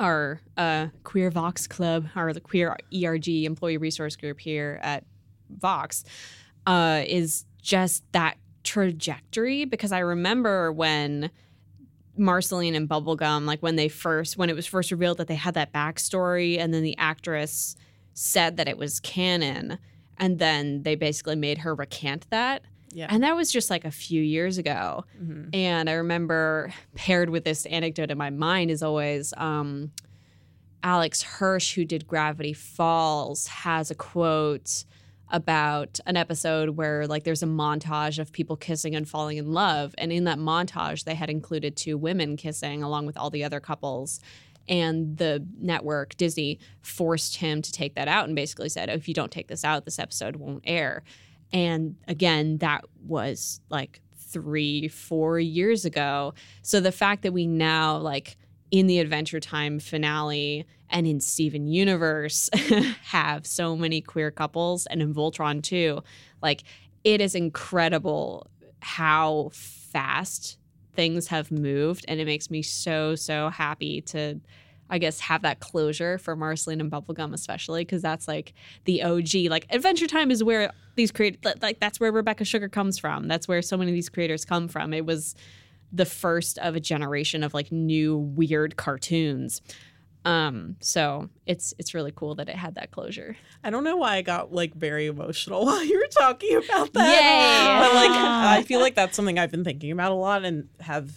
our 0.00 0.40
uh, 0.56 0.86
Queer 1.04 1.30
Vox 1.30 1.66
Club, 1.66 2.06
or 2.16 2.32
the 2.32 2.40
Queer 2.40 2.74
ERG 2.92 3.28
Employee 3.28 3.76
Resource 3.76 4.16
Group 4.16 4.40
here 4.40 4.80
at 4.82 5.04
Vox, 5.50 6.04
uh, 6.66 7.02
is 7.06 7.44
just 7.60 8.02
that 8.12 8.38
trajectory. 8.64 9.66
Because 9.66 9.92
I 9.92 9.98
remember 9.98 10.72
when 10.72 11.30
Marceline 12.20 12.74
and 12.74 12.88
Bubblegum, 12.88 13.46
like 13.46 13.60
when 13.60 13.76
they 13.76 13.88
first, 13.88 14.36
when 14.36 14.50
it 14.50 14.54
was 14.54 14.66
first 14.66 14.90
revealed 14.90 15.18
that 15.18 15.26
they 15.26 15.34
had 15.34 15.54
that 15.54 15.72
backstory, 15.72 16.58
and 16.58 16.72
then 16.72 16.82
the 16.82 16.96
actress 16.98 17.74
said 18.14 18.56
that 18.58 18.68
it 18.68 18.76
was 18.76 19.00
canon, 19.00 19.78
and 20.18 20.38
then 20.38 20.82
they 20.82 20.94
basically 20.94 21.36
made 21.36 21.58
her 21.58 21.74
recant 21.74 22.26
that. 22.30 22.62
Yeah. 22.92 23.06
And 23.08 23.22
that 23.22 23.36
was 23.36 23.52
just 23.52 23.70
like 23.70 23.84
a 23.84 23.90
few 23.90 24.20
years 24.20 24.58
ago. 24.58 25.04
Mhm. 25.22 25.54
And 25.54 25.88
I 25.88 25.94
remember 25.94 26.72
paired 26.94 27.30
with 27.30 27.44
this 27.44 27.64
anecdote 27.66 28.10
in 28.10 28.18
my 28.18 28.30
mind 28.30 28.70
is 28.70 28.82
always 28.82 29.32
um, 29.36 29.92
Alex 30.82 31.22
Hirsch, 31.22 31.74
who 31.74 31.84
did 31.84 32.06
Gravity 32.06 32.52
Falls, 32.52 33.46
has 33.46 33.90
a 33.90 33.94
quote 33.94 34.84
about 35.30 36.00
an 36.06 36.16
episode 36.16 36.70
where 36.70 37.06
like 37.06 37.24
there's 37.24 37.42
a 37.42 37.46
montage 37.46 38.18
of 38.18 38.32
people 38.32 38.56
kissing 38.56 38.94
and 38.94 39.08
falling 39.08 39.38
in 39.38 39.52
love. 39.52 39.94
And 39.98 40.12
in 40.12 40.24
that 40.24 40.38
montage 40.38 41.04
they 41.04 41.14
had 41.14 41.30
included 41.30 41.76
two 41.76 41.96
women 41.96 42.36
kissing 42.36 42.82
along 42.82 43.06
with 43.06 43.16
all 43.16 43.30
the 43.30 43.44
other 43.44 43.60
couples. 43.60 44.20
And 44.68 45.16
the 45.16 45.46
network 45.58 46.16
disney 46.16 46.58
forced 46.82 47.36
him 47.36 47.62
to 47.62 47.72
take 47.72 47.94
that 47.94 48.08
out 48.08 48.26
and 48.26 48.36
basically 48.36 48.68
said 48.68 48.90
oh, 48.90 48.94
if 48.94 49.08
you 49.08 49.14
don't 49.14 49.32
take 49.32 49.48
this 49.48 49.64
out 49.64 49.84
this 49.84 49.98
episode 49.98 50.36
won't 50.36 50.64
air. 50.64 51.02
And 51.52 51.96
again 52.08 52.58
that 52.58 52.84
was 53.04 53.60
like 53.70 54.00
three 54.16 54.88
four 54.88 55.38
years 55.38 55.84
ago. 55.84 56.34
So 56.62 56.80
the 56.80 56.92
fact 56.92 57.22
that 57.22 57.32
we 57.32 57.46
now 57.46 57.98
like 57.98 58.36
in 58.70 58.86
the 58.86 58.98
adventure 58.98 59.40
time 59.40 59.78
finale 59.78 60.66
and 60.90 61.06
in 61.06 61.20
steven 61.20 61.66
universe 61.66 62.48
have 63.02 63.46
so 63.46 63.76
many 63.76 64.00
queer 64.00 64.30
couples 64.30 64.86
and 64.86 65.02
in 65.02 65.14
voltron 65.14 65.62
too 65.62 66.02
like 66.42 66.62
it 67.04 67.20
is 67.20 67.34
incredible 67.34 68.46
how 68.80 69.50
fast 69.52 70.58
things 70.94 71.28
have 71.28 71.50
moved 71.50 72.04
and 72.08 72.20
it 72.20 72.24
makes 72.24 72.50
me 72.50 72.62
so 72.62 73.14
so 73.14 73.48
happy 73.48 74.00
to 74.00 74.40
I 74.92 74.98
guess 74.98 75.20
have 75.20 75.42
that 75.42 75.60
closure 75.60 76.18
for 76.18 76.34
Marceline 76.34 76.80
and 76.80 76.90
Bubblegum 76.90 77.32
especially 77.32 77.82
because 77.82 78.02
that's 78.02 78.26
like 78.26 78.52
the 78.84 79.04
OG 79.04 79.48
like 79.48 79.66
Adventure 79.70 80.08
Time 80.08 80.30
is 80.30 80.42
where 80.42 80.72
these 80.96 81.12
create 81.12 81.44
like 81.62 81.78
that's 81.78 82.00
where 82.00 82.10
Rebecca 82.10 82.44
Sugar 82.44 82.68
comes 82.68 82.98
from. 82.98 83.28
That's 83.28 83.46
where 83.46 83.62
so 83.62 83.76
many 83.76 83.92
of 83.92 83.94
these 83.94 84.08
creators 84.08 84.44
come 84.44 84.66
from. 84.66 84.92
It 84.92 85.06
was 85.06 85.36
the 85.92 86.04
first 86.06 86.58
of 86.58 86.76
a 86.76 86.80
generation 86.80 87.42
of 87.42 87.54
like 87.54 87.70
new 87.72 88.16
weird 88.16 88.76
cartoons. 88.76 89.60
Um, 90.24 90.76
so 90.80 91.30
it's 91.46 91.72
it's 91.78 91.94
really 91.94 92.12
cool 92.14 92.34
that 92.34 92.48
it 92.50 92.56
had 92.56 92.74
that 92.74 92.90
closure. 92.90 93.36
I 93.64 93.70
don't 93.70 93.84
know 93.84 93.96
why 93.96 94.16
I 94.16 94.22
got 94.22 94.52
like 94.52 94.74
very 94.74 95.06
emotional 95.06 95.64
while 95.66 95.82
you 95.82 95.96
were 95.98 96.06
talking 96.08 96.56
about 96.56 96.92
that. 96.92 97.08
Yay! 97.08 97.80
But 97.80 97.94
like 97.94 98.10
I 98.10 98.62
feel 98.64 98.80
like 98.80 98.94
that's 98.94 99.16
something 99.16 99.38
I've 99.38 99.50
been 99.50 99.64
thinking 99.64 99.90
about 99.92 100.12
a 100.12 100.16
lot 100.16 100.44
and 100.44 100.68
have 100.80 101.10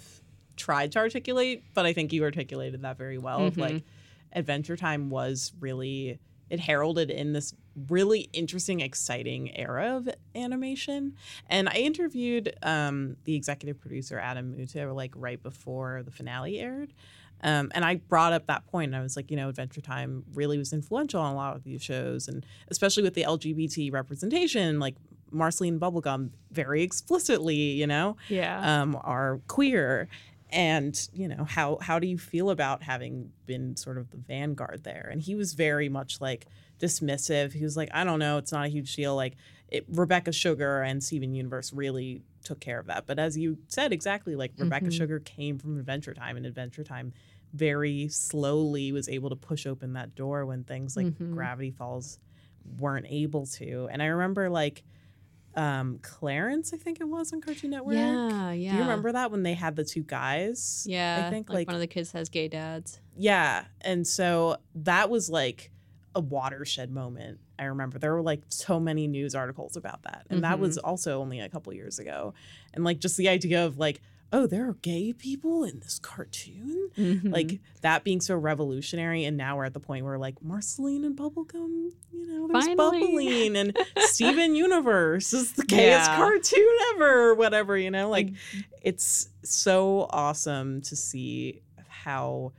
tried 0.55 0.93
to 0.93 0.99
articulate, 0.99 1.63
but 1.73 1.85
I 1.85 1.91
think 1.93 2.13
you 2.13 2.23
articulated 2.23 2.83
that 2.83 2.97
very 2.97 3.17
well. 3.17 3.45
Of 3.45 3.55
Mhm. 3.55 3.59
like 3.61 3.83
Adventure 4.31 4.77
Time 4.77 5.09
was 5.09 5.51
really 5.59 6.19
it 6.49 6.59
heralded 6.59 7.09
in 7.09 7.33
this 7.33 7.53
really 7.89 8.29
interesting, 8.33 8.79
exciting 8.81 9.55
era 9.57 9.95
of 9.97 10.07
animation. 10.35 11.13
And 11.49 11.67
I 11.69 11.73
interviewed 11.75 12.53
um, 12.61 13.15
the 13.23 13.35
executive 13.35 13.79
producer 13.79 14.19
Adam 14.19 14.55
Muto 14.55 14.93
like 14.95 15.11
right 15.15 15.41
before 15.41 16.03
the 16.03 16.11
finale 16.11 16.59
aired. 16.59 16.93
Um, 17.41 17.71
and 17.75 17.83
I 17.83 17.95
brought 17.95 18.31
up 18.31 18.45
that 18.47 18.65
point, 18.67 18.89
and 18.89 18.95
I 18.95 19.01
was 19.01 19.17
like, 19.17 19.29
you 19.29 19.35
know, 19.35 19.49
Adventure 19.49 19.81
Time 19.81 20.23
really 20.33 20.57
was 20.57 20.71
influential 20.71 21.19
on 21.21 21.33
a 21.33 21.35
lot 21.35 21.55
of 21.57 21.63
these 21.63 21.81
shows, 21.83 22.29
and 22.29 22.45
especially 22.69 23.03
with 23.03 23.15
the 23.15 23.23
LGBT 23.23 23.91
representation, 23.91 24.79
like 24.79 24.95
Marceline 25.29 25.77
Bubblegum 25.77 26.29
very 26.51 26.83
explicitly, 26.83 27.55
you 27.55 27.87
know, 27.87 28.15
Yeah. 28.29 28.81
um, 28.81 28.97
are 29.03 29.41
queer. 29.47 30.07
And 30.53 31.09
you 31.13 31.27
know 31.27 31.45
how 31.45 31.79
how 31.81 31.97
do 31.97 32.05
you 32.07 32.17
feel 32.17 32.51
about 32.51 32.83
having 32.83 33.31
been 33.47 33.75
sort 33.75 33.97
of 33.97 34.11
the 34.11 34.17
vanguard 34.17 34.83
there? 34.83 35.09
And 35.11 35.19
he 35.21 35.33
was 35.33 35.53
very 35.55 35.89
much 35.89 36.21
like 36.21 36.45
dismissive. 36.79 37.53
He 37.53 37.63
was 37.63 37.75
like, 37.75 37.89
I 37.91 38.03
don't 38.03 38.19
know, 38.19 38.37
it's 38.37 38.51
not 38.51 38.65
a 38.65 38.69
huge 38.69 38.95
deal. 38.95 39.15
Like 39.15 39.33
it, 39.69 39.83
Rebecca 39.89 40.31
Sugar 40.31 40.83
and 40.83 41.03
Steven 41.03 41.33
Universe 41.33 41.73
really 41.73 42.21
took 42.43 42.59
care 42.59 42.77
of 42.79 42.85
that. 42.85 43.07
But 43.07 43.17
as 43.17 43.35
you 43.35 43.57
said 43.67 43.91
exactly, 43.91 44.35
like 44.35 44.51
Rebecca 44.57 44.85
Mhm. 44.87 44.93
Sugar 44.97 45.19
came 45.19 45.57
from 45.57 45.79
Adventure 45.79 46.13
Time, 46.13 46.37
and 46.37 46.45
Adventure 46.45 46.83
Time 46.83 47.13
very 47.53 48.07
slowly 48.09 48.91
was 48.91 49.09
able 49.09 49.29
to 49.29 49.35
push 49.35 49.65
open 49.65 49.93
that 49.93 50.13
door 50.13 50.45
when 50.45 50.63
things 50.63 50.95
like 50.95 51.07
Mhm. 51.07 51.33
Gravity 51.33 51.71
Falls 51.71 52.19
weren't 52.77 53.07
able 53.09 53.47
to. 53.47 53.87
And 53.91 54.03
I 54.03 54.05
remember 54.07 54.49
like 54.51 54.83
um 55.55 55.99
Clarence, 56.01 56.73
I 56.73 56.77
think 56.77 56.99
it 56.99 57.07
was 57.07 57.31
on 57.33 57.41
Cartoon 57.41 57.71
Network. 57.71 57.95
yeah, 57.95 58.51
yeah. 58.51 58.71
Do 58.71 58.77
you 58.77 58.83
remember 58.83 59.11
that 59.11 59.31
when 59.31 59.43
they 59.43 59.53
had 59.53 59.75
the 59.75 59.83
two 59.83 60.03
guys? 60.03 60.85
Yeah, 60.89 61.25
I 61.27 61.29
think 61.29 61.49
like, 61.49 61.55
like, 61.55 61.67
one 61.67 61.75
of 61.75 61.81
the 61.81 61.87
kids 61.87 62.11
has 62.13 62.29
gay 62.29 62.47
dads. 62.47 62.99
yeah, 63.17 63.65
and 63.81 64.05
so 64.07 64.57
that 64.75 65.09
was 65.09 65.29
like 65.29 65.71
a 66.15 66.19
watershed 66.19 66.91
moment. 66.91 67.39
I 67.57 67.65
remember 67.65 67.97
there 67.99 68.13
were 68.13 68.21
like 68.21 68.41
so 68.49 68.79
many 68.79 69.07
news 69.07 69.35
articles 69.35 69.75
about 69.75 70.03
that, 70.03 70.25
and 70.29 70.43
that 70.43 70.59
was 70.59 70.77
also 70.77 71.21
only 71.21 71.39
a 71.39 71.49
couple 71.49 71.73
years 71.73 71.99
ago. 71.99 72.33
And 72.73 72.83
like 72.83 72.99
just 72.99 73.17
the 73.17 73.29
idea 73.29 73.65
of 73.65 73.77
like, 73.77 74.01
oh, 74.33 74.45
there 74.47 74.67
are 74.67 74.73
gay 74.81 75.13
people 75.13 75.63
in 75.63 75.79
this 75.79 75.99
cartoon, 75.99 76.89
Mm-hmm. 76.97 77.29
like 77.29 77.59
that 77.81 78.03
being 78.03 78.19
so 78.21 78.35
revolutionary. 78.35 79.23
And 79.25 79.35
now 79.37 79.57
we're 79.57 79.65
at 79.65 79.73
the 79.73 79.79
point 79.79 80.03
where 80.05 80.17
like 80.17 80.41
Marceline 80.43 81.05
and 81.05 81.15
Bubblegum, 81.17 81.89
you 82.11 82.27
know, 82.27 82.47
there's. 82.47 82.67
Bubbline, 82.75 83.55
and 83.55 83.77
Steven 83.97 84.55
Universe 84.55 85.33
is 85.33 85.53
the 85.53 85.63
gayest 85.63 86.09
Yeah. 86.11 86.17
cartoon 86.17 86.75
ever, 86.95 87.29
or 87.29 87.35
whatever, 87.35 87.77
you 87.77 87.89
know, 87.91 88.09
like 88.09 88.29
it's 88.81 89.29
so 89.43 90.07
awesome 90.09 90.81
to 90.81 90.95
see 90.95 91.61
how 91.87 92.51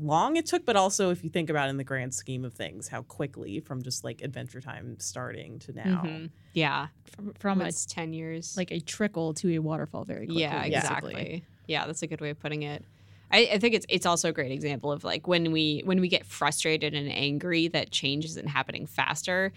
long 0.00 0.36
it 0.36 0.46
took, 0.46 0.64
but 0.64 0.76
also 0.76 1.10
if 1.10 1.22
you 1.24 1.30
think 1.30 1.50
about 1.50 1.68
in 1.68 1.76
the 1.76 1.84
grand 1.84 2.14
scheme 2.14 2.44
of 2.44 2.54
things, 2.54 2.88
how 2.88 3.02
quickly 3.02 3.60
from 3.60 3.82
just 3.82 4.04
like 4.04 4.22
Adventure 4.22 4.60
Time 4.60 4.96
starting 4.98 5.58
to 5.60 5.72
now. 5.72 6.02
Mhm. 6.04 6.30
yeah, 6.52 6.88
from, 7.06 7.32
from 7.34 7.60
a, 7.60 7.66
it's 7.66 7.86
ten 7.86 8.12
years. 8.12 8.56
like 8.56 8.70
a 8.70 8.80
trickle 8.80 9.34
to 9.34 9.54
a 9.54 9.58
waterfall 9.58 10.04
very 10.04 10.26
quickly. 10.26 10.40
yeah, 10.42 10.64
Yeah. 10.64 10.78
exactly. 10.78 11.44
Yeah, 11.66 11.86
that's 11.86 12.02
a 12.02 12.06
good 12.06 12.20
way 12.20 12.30
of 12.30 12.38
putting 12.40 12.62
it. 12.62 12.84
I, 13.30 13.48
I 13.52 13.58
think 13.58 13.74
it's 13.74 13.84
it's 13.90 14.06
also 14.06 14.30
a 14.30 14.32
great 14.32 14.52
example 14.52 14.90
of 14.90 15.04
like 15.04 15.26
when 15.26 15.52
we 15.52 15.82
when 15.84 16.00
we 16.00 16.08
get 16.08 16.24
frustrated 16.24 16.94
and 16.94 17.10
angry 17.12 17.68
that 17.68 17.90
change 17.90 18.24
isn't 18.24 18.48
happening 18.48 18.86
faster. 18.86 19.52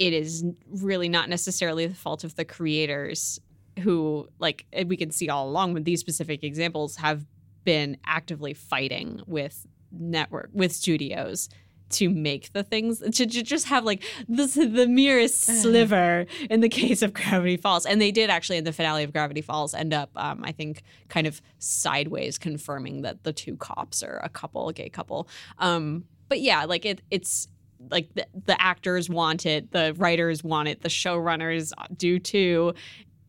It 0.00 0.12
is 0.12 0.44
really 0.68 1.08
not 1.08 1.28
necessarily 1.28 1.86
the 1.86 1.94
fault 1.94 2.22
of 2.24 2.34
the 2.36 2.44
creators 2.44 3.40
who 3.80 4.28
like 4.40 4.66
we 4.86 4.96
can 4.96 5.10
see 5.12 5.28
all 5.28 5.48
along 5.48 5.74
with 5.74 5.84
these 5.84 6.00
specific 6.00 6.42
examples 6.42 6.96
have 6.96 7.24
been 7.68 7.98
actively 8.06 8.54
fighting 8.54 9.20
with 9.26 9.66
network 9.92 10.48
with 10.54 10.72
studios 10.72 11.50
to 11.90 12.08
make 12.08 12.50
the 12.54 12.62
things 12.62 12.98
to, 13.00 13.26
to 13.26 13.42
just 13.42 13.66
have 13.66 13.84
like 13.84 14.02
this 14.26 14.54
the 14.54 14.86
merest 14.88 15.42
sliver 15.42 16.24
in 16.48 16.60
the 16.62 16.68
case 16.80 17.02
of 17.02 17.12
Gravity 17.12 17.58
Falls, 17.58 17.84
and 17.84 18.00
they 18.00 18.10
did 18.10 18.30
actually 18.30 18.56
in 18.56 18.64
the 18.64 18.72
finale 18.72 19.04
of 19.04 19.12
Gravity 19.12 19.42
Falls 19.42 19.74
end 19.74 19.92
up, 19.92 20.08
um, 20.16 20.40
I 20.44 20.52
think, 20.52 20.82
kind 21.10 21.26
of 21.26 21.42
sideways 21.58 22.38
confirming 22.38 23.02
that 23.02 23.24
the 23.24 23.34
two 23.34 23.54
cops 23.58 24.02
are 24.02 24.18
a 24.24 24.30
couple, 24.30 24.70
a 24.70 24.72
gay 24.72 24.88
couple. 24.88 25.28
Um, 25.58 26.04
but 26.30 26.40
yeah, 26.40 26.64
like 26.64 26.86
it, 26.86 27.02
it's 27.10 27.48
like 27.90 28.08
the, 28.14 28.26
the 28.46 28.58
actors 28.58 29.10
want 29.10 29.44
it, 29.44 29.72
the 29.72 29.92
writers 29.98 30.42
want 30.42 30.68
it, 30.68 30.80
the 30.80 30.88
showrunners 30.88 31.74
do 31.98 32.18
too. 32.18 32.72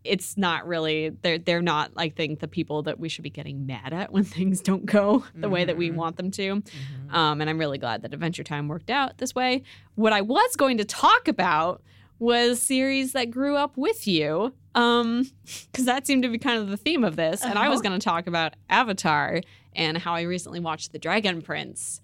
It's 0.03 0.37
not 0.37 0.65
really 0.67 1.09
they're 1.09 1.37
they're 1.37 1.61
not 1.61 1.91
I 1.97 2.09
think 2.09 2.39
the 2.39 2.47
people 2.47 2.83
that 2.83 2.99
we 2.99 3.09
should 3.09 3.23
be 3.23 3.29
getting 3.29 3.65
mad 3.65 3.91
at 3.93 4.11
when 4.11 4.23
things 4.37 4.61
don't 4.61 4.85
go 4.85 5.25
the 5.35 5.49
way 5.49 5.65
that 5.65 5.75
we 5.77 5.89
Mhm. 5.89 5.95
want 5.95 6.15
them 6.17 6.31
to. 6.31 6.55
Mm-hmm. 6.61 7.15
Um, 7.15 7.41
and 7.41 7.49
I'm 7.49 7.57
really 7.57 7.77
glad 7.77 8.01
that 8.03 8.13
Adventure 8.13 8.43
Time 8.43 8.67
worked 8.67 8.89
out 8.89 9.17
this 9.17 9.35
way. 9.35 9.63
What 9.95 10.13
I 10.13 10.21
was 10.21 10.55
going 10.55 10.77
to 10.77 10.85
talk 10.85 11.27
about 11.27 11.81
was 12.19 12.61
series 12.61 13.13
that 13.13 13.31
grew 13.31 13.55
up 13.55 13.77
with 13.77 14.05
you, 14.07 14.53
um, 14.75 15.29
because 15.71 15.85
that 15.85 16.05
seemed 16.05 16.23
to 16.23 16.29
be 16.29 16.37
kind 16.37 16.59
of 16.61 16.69
the 16.69 16.77
theme 16.77 17.03
of 17.03 17.15
this. 17.15 17.43
And 17.43 17.57
I 17.57 17.69
was 17.69 17.79
Uh-huh. 17.79 17.89
going 17.89 17.99
to 17.99 18.03
talk 18.03 18.27
about 18.27 18.55
Avatar 18.69 19.41
and 19.75 19.97
how 19.97 20.13
I 20.15 20.21
recently 20.21 20.59
watched 20.59 20.91
The 20.91 20.99
Dragon 20.99 21.41
Prince, 21.41 22.01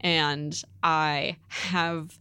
and 0.00 0.60
I 0.82 1.36
have. 1.48 2.18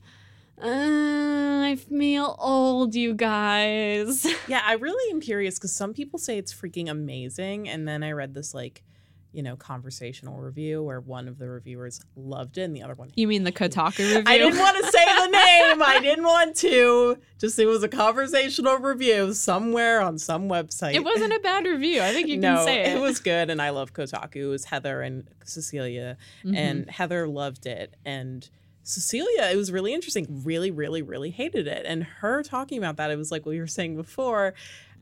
Uh, 0.62 1.62
I 1.66 1.76
feel 1.76 2.36
old, 2.40 2.96
you 2.96 3.14
guys. 3.14 4.26
Yeah, 4.48 4.62
I 4.64 4.74
really 4.74 5.12
am 5.12 5.22
curious 5.22 5.56
because 5.56 5.74
some 5.74 5.94
people 5.94 6.20
say 6.20 6.38
it's 6.38 6.54
freaking 6.54 6.88
amazing. 6.90 7.68
And 7.68 7.88
then 7.88 8.04
I 8.04 8.12
read 8.12 8.36
this 8.36 8.54
like, 8.54 8.84
you 9.32 9.42
know, 9.42 9.56
conversational 9.56 10.38
review 10.38 10.84
where 10.84 11.02
one 11.02 11.28
of 11.28 11.40
the 11.40 11.50
reviewers 11.50 12.00
loved 12.16 12.60
it 12.60 12.62
and 12.62 12.76
the 12.76 12.84
other 12.84 12.94
one 12.94 13.12
You 13.16 13.28
mean 13.28 13.44
the 13.44 13.52
Kotaku 13.52 13.98
review? 14.00 14.24
I 14.28 14.38
didn't 14.38 14.60
want 14.60 14.78
to 14.78 14.92
say 14.92 15.04
the 15.04 15.28
name. 15.32 15.82
I 15.82 16.00
didn't 16.00 16.24
want 16.26 16.56
to. 16.58 17.18
Just 17.40 17.58
it 17.58 17.66
was 17.66 17.82
a 17.84 17.88
conversational 17.90 18.78
review 18.78 19.34
somewhere 19.34 20.00
on 20.00 20.20
some 20.20 20.48
website. 20.48 20.94
It 20.94 21.04
wasn't 21.04 21.34
a 21.34 21.40
bad 21.40 21.66
review. 21.66 22.02
I 22.02 22.14
think 22.14 22.28
you 22.28 22.38
no, 22.38 22.58
can 22.58 22.66
say 22.66 22.82
it. 22.84 22.98
it 22.98 23.02
was 23.02 23.20
good, 23.20 23.50
and 23.50 23.60
I 23.62 23.72
love 23.72 23.94
Kotaku. 23.94 24.36
It 24.36 24.46
was 24.46 24.66
Heather 24.66 25.02
and 25.02 25.28
Cecilia, 25.44 26.18
Mhm. 26.46 26.56
and 26.56 26.90
Heather 26.90 27.28
loved 27.28 27.66
it, 27.66 27.96
and 28.06 28.48
Cecilia, 28.86 29.50
it 29.52 29.58
was 29.58 29.72
really 29.72 29.94
interesting. 29.94 30.42
Really, 30.46 30.72
really, 30.72 31.02
really 31.02 31.32
hated 31.32 31.68
it, 31.68 31.86
and 31.86 32.04
her 32.04 32.44
talking 32.44 32.78
about 32.78 32.98
that, 32.98 33.12
it 33.12 33.18
was 33.18 33.32
like 33.32 33.46
what 33.46 33.54
you 33.54 33.62
were 33.62 33.68
saying 33.68 33.96
before, 33.98 34.54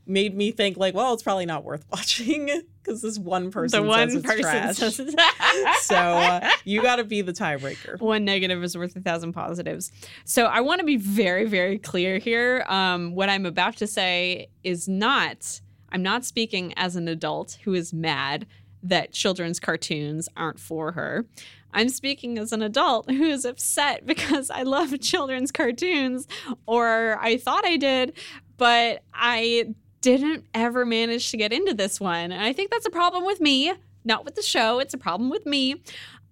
made 0.05 0.35
me 0.35 0.51
think 0.51 0.75
like, 0.77 0.93
well, 0.93 1.13
it's 1.13 1.23
probably 1.23 1.45
not 1.45 1.63
worth 1.63 1.85
watching 1.91 2.49
because 2.81 3.01
this 3.01 3.17
one 3.19 3.51
person 3.51 3.81
the 3.83 3.87
one 3.87 4.09
says 4.09 4.21
person 4.23 4.41
trash. 4.41 4.75
says 4.77 4.99
it's- 4.99 5.81
so 5.85 5.95
uh, 5.95 6.49
you 6.65 6.81
got 6.81 6.97
to 6.97 7.03
be 7.03 7.21
the 7.21 7.31
tiebreaker. 7.33 7.99
one 7.99 8.25
negative 8.25 8.61
is 8.63 8.77
worth 8.77 8.95
a 8.95 9.01
thousand 9.01 9.33
positives. 9.33 9.91
So 10.25 10.45
I 10.45 10.61
want 10.61 10.79
to 10.79 10.85
be 10.85 10.97
very, 10.97 11.45
very 11.45 11.77
clear 11.77 12.17
here. 12.19 12.65
Um, 12.67 13.15
what 13.15 13.29
I'm 13.29 13.45
about 13.45 13.77
to 13.77 13.87
say 13.87 14.47
is 14.63 14.87
not, 14.89 15.61
I'm 15.91 16.03
not 16.03 16.25
speaking 16.25 16.73
as 16.75 16.95
an 16.95 17.07
adult 17.07 17.57
who 17.63 17.73
is 17.73 17.93
mad 17.93 18.45
that 18.81 19.13
children's 19.13 19.59
cartoons 19.61 20.27
aren't 20.35 20.59
for 20.59 20.91
her. 20.93 21.25
I'm 21.73 21.89
speaking 21.89 22.37
as 22.37 22.51
an 22.51 22.61
adult 22.61 23.09
who 23.09 23.23
is 23.23 23.45
upset 23.45 24.05
because 24.05 24.49
I 24.49 24.63
love 24.63 24.99
children's 25.01 25.51
cartoons, 25.51 26.27
or 26.65 27.17
I 27.19 27.37
thought 27.37 27.65
I 27.65 27.77
did, 27.77 28.13
but 28.57 29.03
I 29.13 29.73
didn't 30.01 30.45
ever 30.53 30.85
manage 30.85 31.31
to 31.31 31.37
get 31.37 31.53
into 31.53 31.73
this 31.73 31.99
one. 31.99 32.31
And 32.31 32.41
I 32.41 32.53
think 32.53 32.71
that's 32.71 32.85
a 32.85 32.91
problem 32.91 33.25
with 33.25 33.39
me, 33.39 33.73
not 34.03 34.25
with 34.25 34.35
the 34.35 34.41
show. 34.41 34.79
It's 34.79 34.93
a 34.93 34.97
problem 34.97 35.29
with 35.29 35.45
me. 35.45 35.81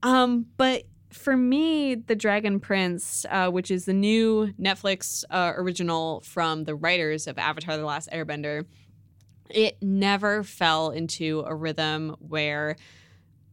Um, 0.03 0.45
but 0.57 0.83
for 1.11 1.35
me, 1.35 1.95
The 1.95 2.15
Dragon 2.15 2.59
Prince, 2.59 3.25
uh, 3.29 3.49
which 3.49 3.71
is 3.71 3.85
the 3.85 3.93
new 3.93 4.53
Netflix 4.59 5.23
uh, 5.29 5.53
original 5.55 6.21
from 6.21 6.63
the 6.65 6.75
writers 6.75 7.27
of 7.27 7.37
Avatar 7.37 7.77
The 7.77 7.85
Last 7.85 8.09
Airbender, 8.11 8.65
it 9.49 9.77
never 9.81 10.43
fell 10.43 10.91
into 10.91 11.43
a 11.45 11.53
rhythm 11.53 12.15
where 12.19 12.77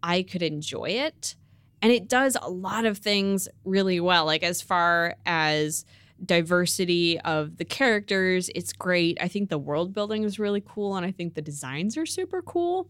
I 0.02 0.22
could 0.22 0.42
enjoy 0.42 0.90
it. 0.90 1.34
And 1.80 1.92
it 1.92 2.08
does 2.08 2.36
a 2.40 2.50
lot 2.50 2.84
of 2.84 2.98
things 2.98 3.48
really 3.64 4.00
well. 4.00 4.24
Like, 4.24 4.42
as 4.42 4.60
far 4.62 5.14
as 5.24 5.84
diversity 6.24 7.20
of 7.20 7.56
the 7.56 7.64
characters. 7.64 8.50
It's 8.54 8.72
great. 8.72 9.18
I 9.20 9.28
think 9.28 9.50
the 9.50 9.58
world 9.58 9.92
building 9.92 10.24
is 10.24 10.38
really 10.38 10.62
cool, 10.66 10.96
and 10.96 11.06
I 11.06 11.12
think 11.12 11.34
the 11.34 11.42
designs 11.42 11.96
are 11.96 12.06
super 12.06 12.42
cool. 12.42 12.88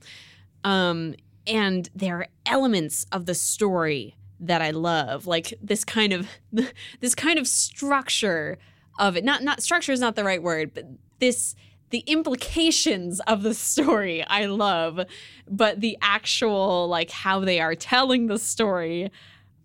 Um, 0.64 1.14
and 1.46 1.88
there 1.94 2.16
are 2.18 2.26
elements 2.46 3.06
of 3.12 3.26
the 3.26 3.34
story 3.34 4.16
that 4.40 4.62
I 4.62 4.70
love, 4.70 5.26
like 5.26 5.54
this 5.62 5.84
kind 5.84 6.12
of 6.12 6.28
this 7.00 7.14
kind 7.14 7.38
of 7.38 7.46
structure 7.46 8.58
of 8.98 9.16
it. 9.16 9.24
Not 9.24 9.42
not 9.42 9.62
structure 9.62 9.92
is 9.92 10.00
not 10.00 10.16
the 10.16 10.24
right 10.24 10.42
word, 10.42 10.72
but 10.74 10.84
this 11.18 11.54
the 11.90 12.00
implications 12.06 13.20
of 13.20 13.42
the 13.42 13.54
story 13.54 14.24
I 14.24 14.46
love, 14.46 15.00
but 15.48 15.80
the 15.80 15.96
actual 16.02 16.88
like 16.88 17.10
how 17.10 17.40
they 17.40 17.60
are 17.60 17.74
telling 17.74 18.26
the 18.26 18.38
story, 18.38 19.10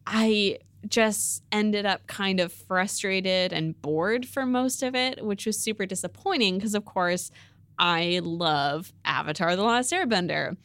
I 0.06 0.60
just 0.88 1.44
ended 1.52 1.86
up 1.86 2.08
kind 2.08 2.40
of 2.40 2.52
frustrated 2.52 3.54
and 3.54 3.82
bored 3.82 4.26
for 4.26 4.46
most 4.46 4.84
of 4.84 4.96
it, 4.96 5.24
which 5.24 5.46
was 5.46 5.58
super 5.58 5.86
disappointing 5.86 6.58
because 6.58 6.76
of 6.76 6.86
course 6.86 7.32
I 7.80 8.20
love 8.24 8.94
Avatar 9.06 9.56
The 9.56 9.64
Last 9.64 9.92
Airbender. 9.92 10.58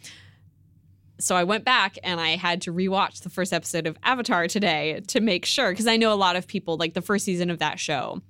So 1.20 1.34
I 1.34 1.44
went 1.44 1.64
back 1.64 1.98
and 2.04 2.20
I 2.20 2.36
had 2.36 2.62
to 2.62 2.72
rewatch 2.72 3.22
the 3.22 3.30
first 3.30 3.52
episode 3.52 3.86
of 3.86 3.96
Avatar 4.04 4.46
today 4.46 5.00
to 5.08 5.20
make 5.20 5.44
sure 5.44 5.70
because 5.70 5.88
I 5.88 5.96
know 5.96 6.12
a 6.12 6.14
lot 6.14 6.36
of 6.36 6.46
people 6.46 6.76
like 6.76 6.94
the 6.94 7.02
first 7.02 7.24
season 7.24 7.50
of 7.50 7.58
that 7.58 7.80
show 7.80 8.22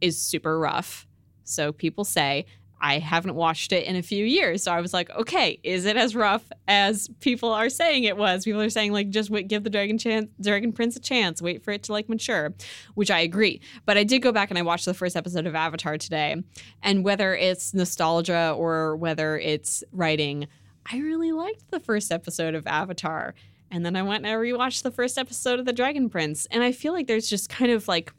is 0.00 0.20
super 0.20 0.58
rough. 0.58 1.06
So 1.42 1.72
people 1.72 2.04
say 2.04 2.46
I 2.80 2.98
haven't 2.98 3.34
watched 3.34 3.72
it 3.72 3.84
in 3.84 3.96
a 3.96 4.02
few 4.02 4.24
years. 4.24 4.62
So 4.62 4.72
I 4.72 4.80
was 4.80 4.92
like, 4.92 5.10
okay, 5.10 5.58
is 5.62 5.84
it 5.84 5.96
as 5.96 6.14
rough 6.14 6.50
as 6.68 7.08
people 7.20 7.52
are 7.52 7.68
saying 7.68 8.04
it 8.04 8.16
was? 8.16 8.44
People 8.44 8.60
are 8.60 8.70
saying 8.70 8.92
like 8.92 9.10
just 9.10 9.30
wait, 9.30 9.48
give 9.48 9.64
the 9.64 9.70
Dragon 9.70 9.98
chance, 9.98 10.28
Dragon 10.40 10.72
Prince 10.72 10.96
a 10.96 11.00
chance, 11.00 11.42
wait 11.42 11.62
for 11.62 11.72
it 11.72 11.82
to 11.84 11.92
like 11.92 12.08
mature, 12.08 12.54
which 12.94 13.10
I 13.10 13.20
agree. 13.20 13.60
But 13.84 13.96
I 13.96 14.04
did 14.04 14.20
go 14.20 14.32
back 14.32 14.50
and 14.50 14.58
I 14.58 14.62
watched 14.62 14.84
the 14.84 14.94
first 14.94 15.16
episode 15.16 15.46
of 15.46 15.54
Avatar 15.54 15.98
today, 15.98 16.36
and 16.82 17.04
whether 17.04 17.34
it's 17.34 17.74
nostalgia 17.74 18.54
or 18.56 18.96
whether 18.96 19.38
it's 19.38 19.82
writing, 19.92 20.46
I 20.90 20.98
really 20.98 21.32
liked 21.32 21.70
the 21.70 21.80
first 21.80 22.12
episode 22.12 22.54
of 22.54 22.66
Avatar. 22.66 23.34
And 23.70 23.84
then 23.84 23.96
I 23.96 24.02
went 24.02 24.24
and 24.24 24.32
I 24.32 24.36
rewatched 24.36 24.82
the 24.82 24.90
first 24.90 25.18
episode 25.18 25.58
of 25.58 25.66
The 25.66 25.72
Dragon 25.72 26.08
Prince, 26.08 26.46
and 26.50 26.62
I 26.62 26.72
feel 26.72 26.92
like 26.92 27.06
there's 27.06 27.28
just 27.28 27.50
kind 27.50 27.70
of 27.70 27.88
like 27.88 28.12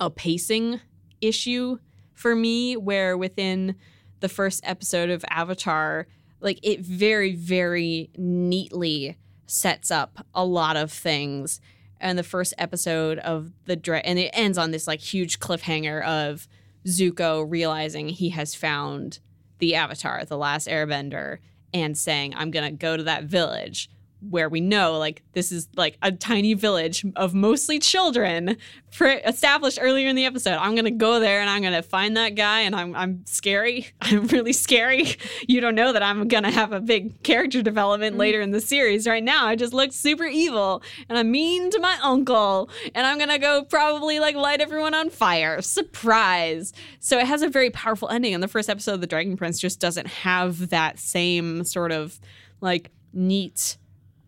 a 0.00 0.10
pacing 0.10 0.80
issue 1.20 1.78
for 2.16 2.34
me 2.34 2.76
where 2.76 3.16
within 3.16 3.76
the 4.20 4.28
first 4.28 4.60
episode 4.64 5.10
of 5.10 5.24
Avatar, 5.28 6.08
like 6.40 6.58
it 6.62 6.80
very, 6.80 7.36
very 7.36 8.10
neatly 8.16 9.16
sets 9.46 9.90
up 9.90 10.26
a 10.34 10.44
lot 10.44 10.76
of 10.76 10.90
things. 10.90 11.60
And 12.00 12.18
the 12.18 12.24
first 12.24 12.52
episode 12.58 13.18
of 13.20 13.52
the 13.66 13.76
dra- 13.76 13.98
and 13.98 14.18
it 14.18 14.30
ends 14.32 14.58
on 14.58 14.70
this 14.70 14.86
like 14.86 15.00
huge 15.00 15.38
cliffhanger 15.38 16.02
of 16.04 16.48
Zuko 16.86 17.44
realizing 17.48 18.08
he 18.08 18.30
has 18.30 18.54
found 18.54 19.20
the 19.58 19.74
Avatar, 19.74 20.24
the 20.24 20.36
last 20.36 20.68
Airbender, 20.68 21.38
and 21.72 21.96
saying, 21.96 22.34
"I'm 22.34 22.50
gonna 22.50 22.72
go 22.72 22.96
to 22.96 23.02
that 23.04 23.24
village." 23.24 23.90
Where 24.20 24.48
we 24.48 24.60
know 24.60 24.98
like 24.98 25.22
this 25.32 25.52
is 25.52 25.68
like 25.76 25.98
a 26.02 26.10
tiny 26.10 26.54
village 26.54 27.04
of 27.16 27.34
mostly 27.34 27.78
children 27.78 28.56
pre- 28.96 29.20
established 29.22 29.78
earlier 29.80 30.08
in 30.08 30.16
the 30.16 30.24
episode. 30.24 30.54
I'm 30.54 30.74
gonna 30.74 30.90
go 30.90 31.20
there 31.20 31.40
and 31.40 31.50
i'm 31.50 31.62
gonna 31.62 31.82
find 31.82 32.16
that 32.16 32.30
guy 32.30 32.60
and 32.60 32.74
i'm, 32.74 32.94
I'm 32.96 33.26
scary. 33.26 33.88
I'm 34.00 34.26
really 34.28 34.52
scary. 34.52 35.16
You 35.46 35.60
don't 35.60 35.74
know 35.74 35.92
that 35.92 36.02
i'm 36.02 36.28
gonna 36.28 36.50
have 36.50 36.72
a 36.72 36.80
big 36.80 37.22
character 37.22 37.62
development 37.62 38.14
mm-hmm. 38.14 38.20
later 38.20 38.40
in 38.40 38.50
the 38.50 38.60
series. 38.60 39.06
Right 39.06 39.22
now 39.22 39.46
i 39.46 39.54
just 39.54 39.72
look 39.72 39.92
super 39.92 40.24
evil 40.24 40.82
and 41.08 41.18
i'm 41.18 41.30
mean 41.30 41.70
to 41.70 41.80
my 41.80 41.98
uncle 42.02 42.70
and 42.94 43.06
i'm 43.06 43.18
gonna 43.18 43.38
go 43.38 43.64
probably 43.64 44.18
like 44.18 44.34
light 44.34 44.60
everyone 44.60 44.94
on 44.94 45.10
fire. 45.10 45.60
Surprise. 45.60 46.72
So 47.00 47.18
it 47.18 47.26
has 47.26 47.42
a 47.42 47.48
very 47.48 47.70
powerful 47.70 48.08
ending. 48.08 48.34
And 48.34 48.42
the 48.42 48.48
first 48.48 48.70
episode 48.70 48.94
of 48.94 49.00
the 49.00 49.06
dragon 49.06 49.36
prince 49.36 49.58
just 49.58 49.80
doesn't 49.80 50.06
have 50.06 50.70
that 50.70 50.98
same 50.98 51.64
sort 51.64 51.92
of 51.92 52.18
like 52.60 52.90
neat 53.12 53.76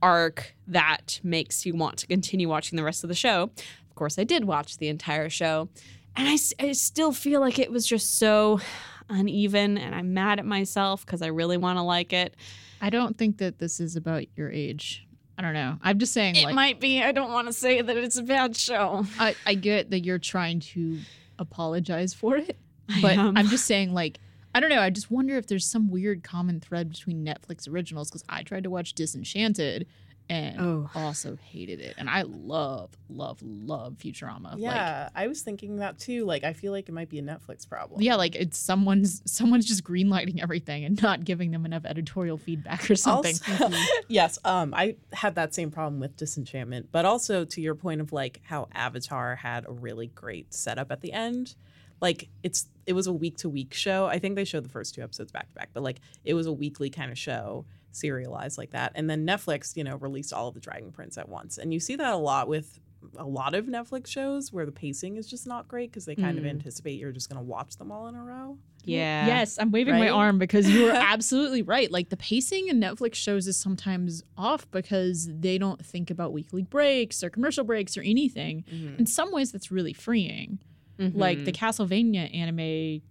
arc 0.03 0.55
that 0.67 1.21
makes 1.23 1.67
you 1.67 1.75
want 1.75 1.99
to 1.99 2.07
continue 2.07 2.49
watching 2.49 2.77
the 2.77 2.85
rest 2.85 3.05
of 3.05 3.09
the 3.09 3.15
show. 3.15 3.51
Of 3.89 3.95
course, 3.95 4.19
I 4.19 4.25
did 4.25 4.45
watch 4.45 4.79
the 4.79 4.89
entire 4.89 5.29
show, 5.29 5.69
and 6.17 6.29
I, 6.29 6.39
I 6.61 6.73
still 6.73 7.13
feel 7.13 7.41
like 7.41 7.59
it 7.59 7.71
was 7.71 7.87
just 7.87 8.19
so 8.19 8.61
uneven, 9.09 9.79
and 9.79 9.95
I'm 9.95 10.15
mad 10.15 10.39
at 10.39 10.45
myself 10.45 11.05
because 11.05 11.23
I 11.23 11.29
really 11.29 11.57
want 11.57 11.79
to 11.79 11.83
like 11.83 12.13
it. 12.13 12.35
I 12.81 12.91
don't 12.91 13.19
think 13.19 13.39
that 13.39 13.59
this 13.59 13.81
is 13.81 13.97
about 13.97 14.25
your 14.37 14.51
age. 14.51 15.07
I 15.37 15.43
don't 15.43 15.55
know. 15.55 15.79
I'm 15.83 15.99
just 15.99 16.13
saying. 16.13 16.37
It 16.37 16.45
like, 16.45 16.55
might 16.55 16.81
be. 16.81 17.03
I 17.03 17.13
don't 17.13 17.33
want 17.33 17.47
to 17.47 17.53
say 17.53 17.81
that 17.81 17.97
it's 17.97 18.17
a 18.17 18.23
bad 18.23 18.57
show. 18.57 19.07
I, 19.19 19.37
I 19.47 19.55
get 19.55 19.91
that 19.91 20.05
you're 20.05 20.19
trying 20.19 20.61
to 20.61 20.99
apologize 21.39 22.13
for 22.13 22.37
it, 22.37 22.57
but 23.01 23.17
I'm 23.17 23.47
just 23.47 23.65
saying, 23.65 23.95
like, 23.95 24.19
I 24.55 24.61
don't 24.61 24.71
know. 24.71 24.81
I 24.81 24.91
just 24.91 25.11
wonder 25.11 25.37
if 25.37 25.47
there's 25.47 25.67
some 25.67 25.91
weird 25.91 26.23
common 26.23 26.61
thread 26.61 26.91
between 26.91 27.25
Netflix 27.25 27.69
originals 27.69 28.11
because 28.11 28.25
I 28.29 28.43
tried 28.43 28.65
to 28.65 28.71
watch 28.71 28.95
Disenchanted 28.95 29.87
and 30.31 30.61
oh. 30.61 30.91
also 30.95 31.37
hated 31.37 31.81
it. 31.81 31.95
And 31.99 32.09
I 32.09 32.23
love, 32.23 32.91
love, 33.09 33.39
love 33.43 33.95
Futurama. 33.95 34.55
Yeah, 34.59 35.05
like, 35.05 35.25
I 35.25 35.27
was 35.27 35.43
thinking 35.43 35.77
that 35.77 35.99
too. 35.99 36.25
Like, 36.25 36.45
I 36.45 36.53
feel 36.53 36.73
like 36.73 36.89
it 36.89 36.93
might 36.93 37.09
be 37.09 37.19
a 37.19 37.23
Netflix 37.23 37.69
problem. 37.69 38.03
Yeah, 38.03 38.17
like 38.17 38.35
it's 38.35 38.59
someone's 38.59 39.23
someone's 39.31 39.67
just 39.67 39.85
greenlighting 39.85 40.43
everything 40.43 40.85
and 40.85 41.01
not 41.03 41.25
giving 41.25 41.51
them 41.51 41.65
enough 41.65 41.85
editorial 41.85 42.37
feedback 42.37 42.91
or 42.91 42.97
something. 42.97 43.35
Also, 43.61 43.77
yes, 44.09 44.39
um, 44.45 44.75
I 44.75 44.97
had 45.13 45.35
that 45.37 45.55
same 45.55 45.71
problem 45.71 46.01
with 46.01 46.17
Disenchantment, 46.17 46.89
but 46.93 47.05
also 47.05 47.45
to 47.45 47.61
your 47.61 47.75
point 47.75 48.01
of 48.01 48.13
like 48.13 48.41
how 48.45 48.69
Avatar 48.73 49.37
had 49.37 49.67
a 49.67 49.73
really 49.73 50.09
great 50.09 50.53
setup 50.53 50.93
at 50.93 51.01
the 51.01 51.13
end 51.13 51.55
like 52.01 52.29
it's 52.43 52.67
it 52.87 52.93
was 52.93 53.07
a 53.07 53.13
week 53.13 53.37
to 53.39 53.49
week 53.49 53.75
show. 53.75 54.07
I 54.07 54.19
think 54.19 54.37
they 54.37 54.45
showed 54.45 54.65
the 54.65 54.71
first 54.71 54.95
two 54.95 55.03
episodes 55.03 55.33
back 55.33 55.49
to 55.49 55.55
back, 55.55 55.71
but 55.73 55.83
like 55.83 56.01
it 56.25 56.35
was 56.35 56.47
a 56.47 56.53
weekly 56.53 56.91
kind 56.91 57.11
of 57.11 57.19
show 57.19 57.67
serialized 57.93 58.59
like 58.59 58.71
that. 58.71 58.93
And 58.95 59.09
then 59.09 59.27
Netflix, 59.27 59.77
you 59.77 59.85
know, 59.85 59.97
released 59.97 60.33
all 60.33 60.49
of 60.49 60.55
the 60.55 60.61
Dragon 60.61 60.93
Prince 60.93 61.19
at 61.19 61.29
once. 61.29 61.59
And 61.59 61.73
you 61.73 61.81
see 61.81 61.97
that 61.97 62.13
a 62.13 62.17
lot 62.17 62.49
with 62.49 62.81
a 63.17 63.25
lot 63.25 63.55
of 63.55 63.67
Netflix 63.67 64.09
shows 64.09 64.53
where 64.53 64.67
the 64.67 64.73
pacing 64.73 65.17
is 65.17 65.29
just 65.29 65.47
not 65.47 65.69
great 65.69 65.91
because 65.91 66.05
they 66.05 66.17
kind 66.17 66.37
mm. 66.37 66.41
of 66.41 66.47
anticipate 66.47 66.99
you're 66.99 67.13
just 67.13 67.29
going 67.29 67.39
to 67.39 67.45
watch 67.45 67.77
them 67.77 67.93
all 67.93 68.09
in 68.09 68.15
a 68.15 68.23
row. 68.23 68.59
Yeah. 68.85 69.27
Yes, 69.27 69.59
I'm 69.59 69.71
waving 69.71 69.95
right? 69.95 70.01
my 70.01 70.09
arm 70.09 70.39
because 70.39 70.69
you 70.69 70.89
are 70.89 70.93
absolutely 70.95 71.63
right. 71.63 71.91
Like 71.91 72.09
the 72.09 72.17
pacing 72.17 72.69
in 72.69 72.81
Netflix 72.81 73.17
shows 73.17 73.47
is 73.47 73.57
sometimes 73.57 74.23
off 74.37 74.69
because 74.71 75.29
they 75.31 75.59
don't 75.59 75.85
think 75.85 76.11
about 76.11 76.33
weekly 76.33 76.63
breaks 76.63 77.23
or 77.23 77.31
commercial 77.31 77.65
breaks 77.65 77.97
or 77.97 78.03
anything. 78.03 78.65
Mm-hmm. 78.73 79.01
In 79.01 79.07
some 79.07 79.33
ways, 79.33 79.53
that's 79.53 79.71
really 79.71 79.93
freeing. 79.93 80.59
Mm-hmm. 80.99 81.19
Like 81.19 81.45
the 81.45 81.53
Castlevania 81.53 82.35
anime 82.35 83.03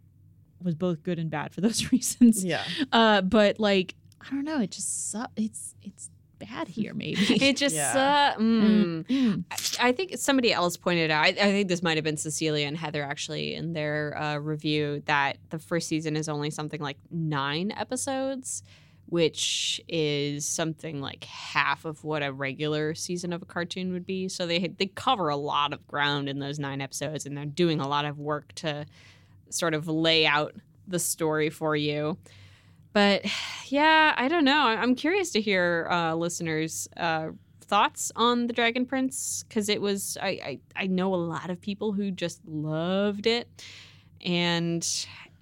was 0.63 0.75
both 0.75 1.03
good 1.03 1.19
and 1.19 1.29
bad 1.29 1.53
for 1.53 1.61
those 1.61 1.91
reasons. 1.91 2.43
Yeah. 2.43 2.63
Uh, 2.91 3.21
but 3.21 3.59
like 3.59 3.95
I 4.21 4.31
don't 4.31 4.43
know, 4.43 4.59
it 4.59 4.71
just 4.71 5.11
su- 5.11 5.25
it's 5.35 5.75
it's 5.81 6.09
bad 6.39 6.67
here 6.67 6.93
maybe. 6.95 7.43
it 7.43 7.57
just 7.57 7.75
yeah. 7.75 8.33
uh, 8.35 8.39
mm. 8.39 9.05
Mm. 9.07 9.43
I, 9.79 9.89
I, 9.89 9.91
think 9.91 10.17
somebody 10.17 10.53
else 10.53 10.77
pointed 10.77 11.09
out. 11.09 11.25
I, 11.25 11.29
I 11.29 11.33
think 11.33 11.67
this 11.67 11.81
might 11.81 11.97
have 11.97 12.03
been 12.03 12.17
Cecilia 12.17 12.67
and 12.67 12.77
Heather 12.77 13.03
actually 13.03 13.55
in 13.55 13.73
their 13.73 14.15
uh, 14.17 14.37
review 14.37 15.01
that 15.05 15.37
the 15.49 15.59
first 15.59 15.87
season 15.87 16.15
is 16.15 16.29
only 16.29 16.51
something 16.51 16.79
like 16.79 16.97
nine 17.09 17.71
episodes 17.71 18.63
which 19.07 19.81
is 19.87 20.45
something 20.45 20.99
like 20.99 21.23
half 21.23 21.85
of 21.85 22.03
what 22.03 22.23
a 22.23 22.31
regular 22.31 22.93
season 22.93 23.31
of 23.31 23.41
a 23.41 23.45
cartoon 23.45 23.93
would 23.93 24.05
be. 24.05 24.27
So 24.27 24.45
they 24.45 24.59
they 24.59 24.87
cover 24.87 25.29
a 25.29 25.37
lot 25.37 25.73
of 25.73 25.85
ground 25.87 26.27
in 26.29 26.39
those 26.39 26.59
nine 26.59 26.81
episodes, 26.81 27.25
and 27.25 27.35
they're 27.35 27.45
doing 27.45 27.79
a 27.79 27.87
lot 27.87 28.05
of 28.05 28.19
work 28.19 28.53
to 28.55 28.85
sort 29.49 29.73
of 29.73 29.87
lay 29.87 30.25
out 30.25 30.53
the 30.87 30.99
story 30.99 31.49
for 31.49 31.75
you. 31.75 32.17
But 32.91 33.25
yeah, 33.67 34.13
I 34.17 34.27
don't 34.27 34.45
know. 34.45 34.67
I'm 34.67 34.95
curious 34.95 35.31
to 35.31 35.41
hear 35.41 35.87
uh, 35.89 36.13
listeners' 36.15 36.89
uh, 36.97 37.29
thoughts 37.61 38.11
on 38.15 38.47
the 38.47 38.53
Dragon 38.53 38.85
Prince 38.85 39.45
because 39.47 39.69
it 39.69 39.81
was 39.81 40.17
I, 40.21 40.27
I 40.27 40.59
I 40.75 40.87
know 40.87 41.13
a 41.13 41.15
lot 41.15 41.49
of 41.49 41.61
people 41.61 41.93
who 41.93 42.11
just 42.11 42.41
loved 42.45 43.25
it, 43.25 43.47
and 44.19 44.85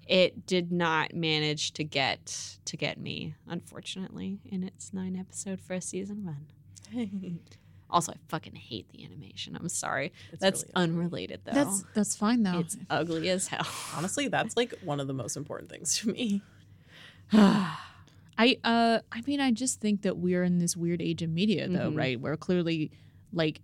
it 0.06 0.46
did 0.46 0.70
not 0.70 1.14
manage 1.14 1.72
to 1.72 1.84
get 1.84 2.58
to 2.64 2.76
get 2.76 2.98
me, 2.98 3.34
unfortunately, 3.48 4.38
in 4.44 4.62
its 4.62 4.92
nine 4.92 5.16
episode 5.16 5.60
first 5.60 5.88
season 5.88 6.24
run. 6.24 7.40
also, 7.90 8.12
I 8.12 8.16
fucking 8.28 8.54
hate 8.54 8.88
the 8.90 9.04
animation. 9.04 9.56
I'm 9.56 9.68
sorry. 9.68 10.12
It's 10.32 10.40
that's 10.40 10.62
really 10.62 10.72
unrelated 10.76 11.40
though. 11.44 11.52
That's 11.52 11.84
that's 11.94 12.16
fine 12.16 12.42
though. 12.42 12.60
It's 12.60 12.76
ugly 12.88 13.28
as 13.30 13.48
hell. 13.48 13.66
Honestly, 13.96 14.28
that's 14.28 14.56
like 14.56 14.74
one 14.82 15.00
of 15.00 15.08
the 15.08 15.14
most 15.14 15.36
important 15.36 15.70
things 15.70 15.98
to 15.98 16.12
me. 16.12 16.42
I 17.32 18.58
uh 18.62 19.00
I 19.10 19.22
mean 19.26 19.40
I 19.40 19.50
just 19.50 19.80
think 19.80 20.02
that 20.02 20.18
we're 20.18 20.44
in 20.44 20.58
this 20.58 20.76
weird 20.76 21.02
age 21.02 21.22
of 21.22 21.30
media 21.30 21.68
though, 21.68 21.88
mm-hmm. 21.88 21.98
right? 21.98 22.20
Where 22.20 22.36
clearly 22.36 22.92
like 23.32 23.60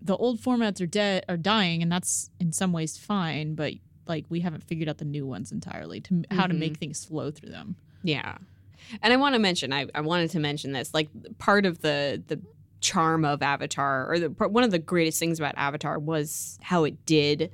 the 0.00 0.16
old 0.16 0.40
formats 0.40 0.80
are 0.80 0.86
dead 0.86 1.24
are 1.28 1.36
dying 1.36 1.82
and 1.82 1.90
that's 1.90 2.30
in 2.40 2.52
some 2.52 2.72
ways 2.72 2.96
fine, 2.96 3.54
but 3.54 3.74
like 4.06 4.24
we 4.28 4.40
haven't 4.40 4.64
figured 4.64 4.88
out 4.88 4.98
the 4.98 5.04
new 5.04 5.26
ones 5.26 5.52
entirely 5.52 6.00
to 6.00 6.24
how 6.30 6.42
mm-hmm. 6.42 6.48
to 6.48 6.54
make 6.54 6.72
mm-hmm. 6.72 6.80
things 6.80 7.04
flow 7.04 7.30
through 7.30 7.50
them. 7.50 7.76
Yeah. 8.02 8.38
And 9.02 9.12
I 9.12 9.16
want 9.16 9.34
to 9.34 9.38
mention, 9.38 9.72
I, 9.72 9.86
I 9.94 10.00
wanted 10.00 10.30
to 10.30 10.38
mention 10.38 10.72
this, 10.72 10.94
like 10.94 11.08
part 11.38 11.66
of 11.66 11.80
the 11.80 12.22
the 12.26 12.40
charm 12.80 13.24
of 13.24 13.42
Avatar, 13.42 14.10
or 14.12 14.18
the, 14.18 14.28
one 14.28 14.62
of 14.62 14.70
the 14.70 14.78
greatest 14.78 15.18
things 15.18 15.38
about 15.38 15.54
Avatar 15.56 15.98
was 15.98 16.58
how 16.62 16.84
it 16.84 17.04
did 17.06 17.50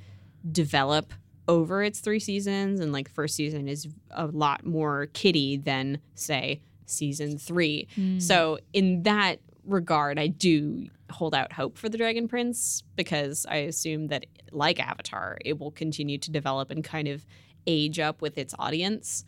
develop 0.50 1.12
over 1.48 1.82
its 1.82 2.00
three 2.00 2.20
seasons 2.20 2.80
and 2.80 2.92
like 2.92 3.10
first 3.10 3.34
season 3.34 3.68
is 3.68 3.88
a 4.10 4.26
lot 4.26 4.64
more 4.64 5.06
kiddie 5.12 5.56
than 5.56 5.98
say 6.14 6.60
season 6.86 7.38
three 7.38 7.88
so 8.18 8.58
in 8.72 9.02
that 9.02 9.40
regard 9.64 10.18
i 10.18 10.26
do 10.26 10.88
hold 11.12 11.34
out 11.34 11.52
hope 11.52 11.78
for 11.78 11.88
the 11.88 11.96
dragon 11.98 12.26
prince 12.28 12.82
because 12.96 13.46
i 13.48 13.56
assume 13.56 14.08
that 14.08 14.26
like 14.50 14.80
avatar 14.80 15.38
it 15.44 15.58
will 15.58 15.70
continue 15.70 16.18
to 16.18 16.30
develop 16.30 16.70
and 16.70 16.82
kind 16.84 17.08
of 17.08 17.24
age 17.66 17.98
up 18.00 18.20
with 18.22 18.36
its 18.38 18.54
audience 18.58 19.24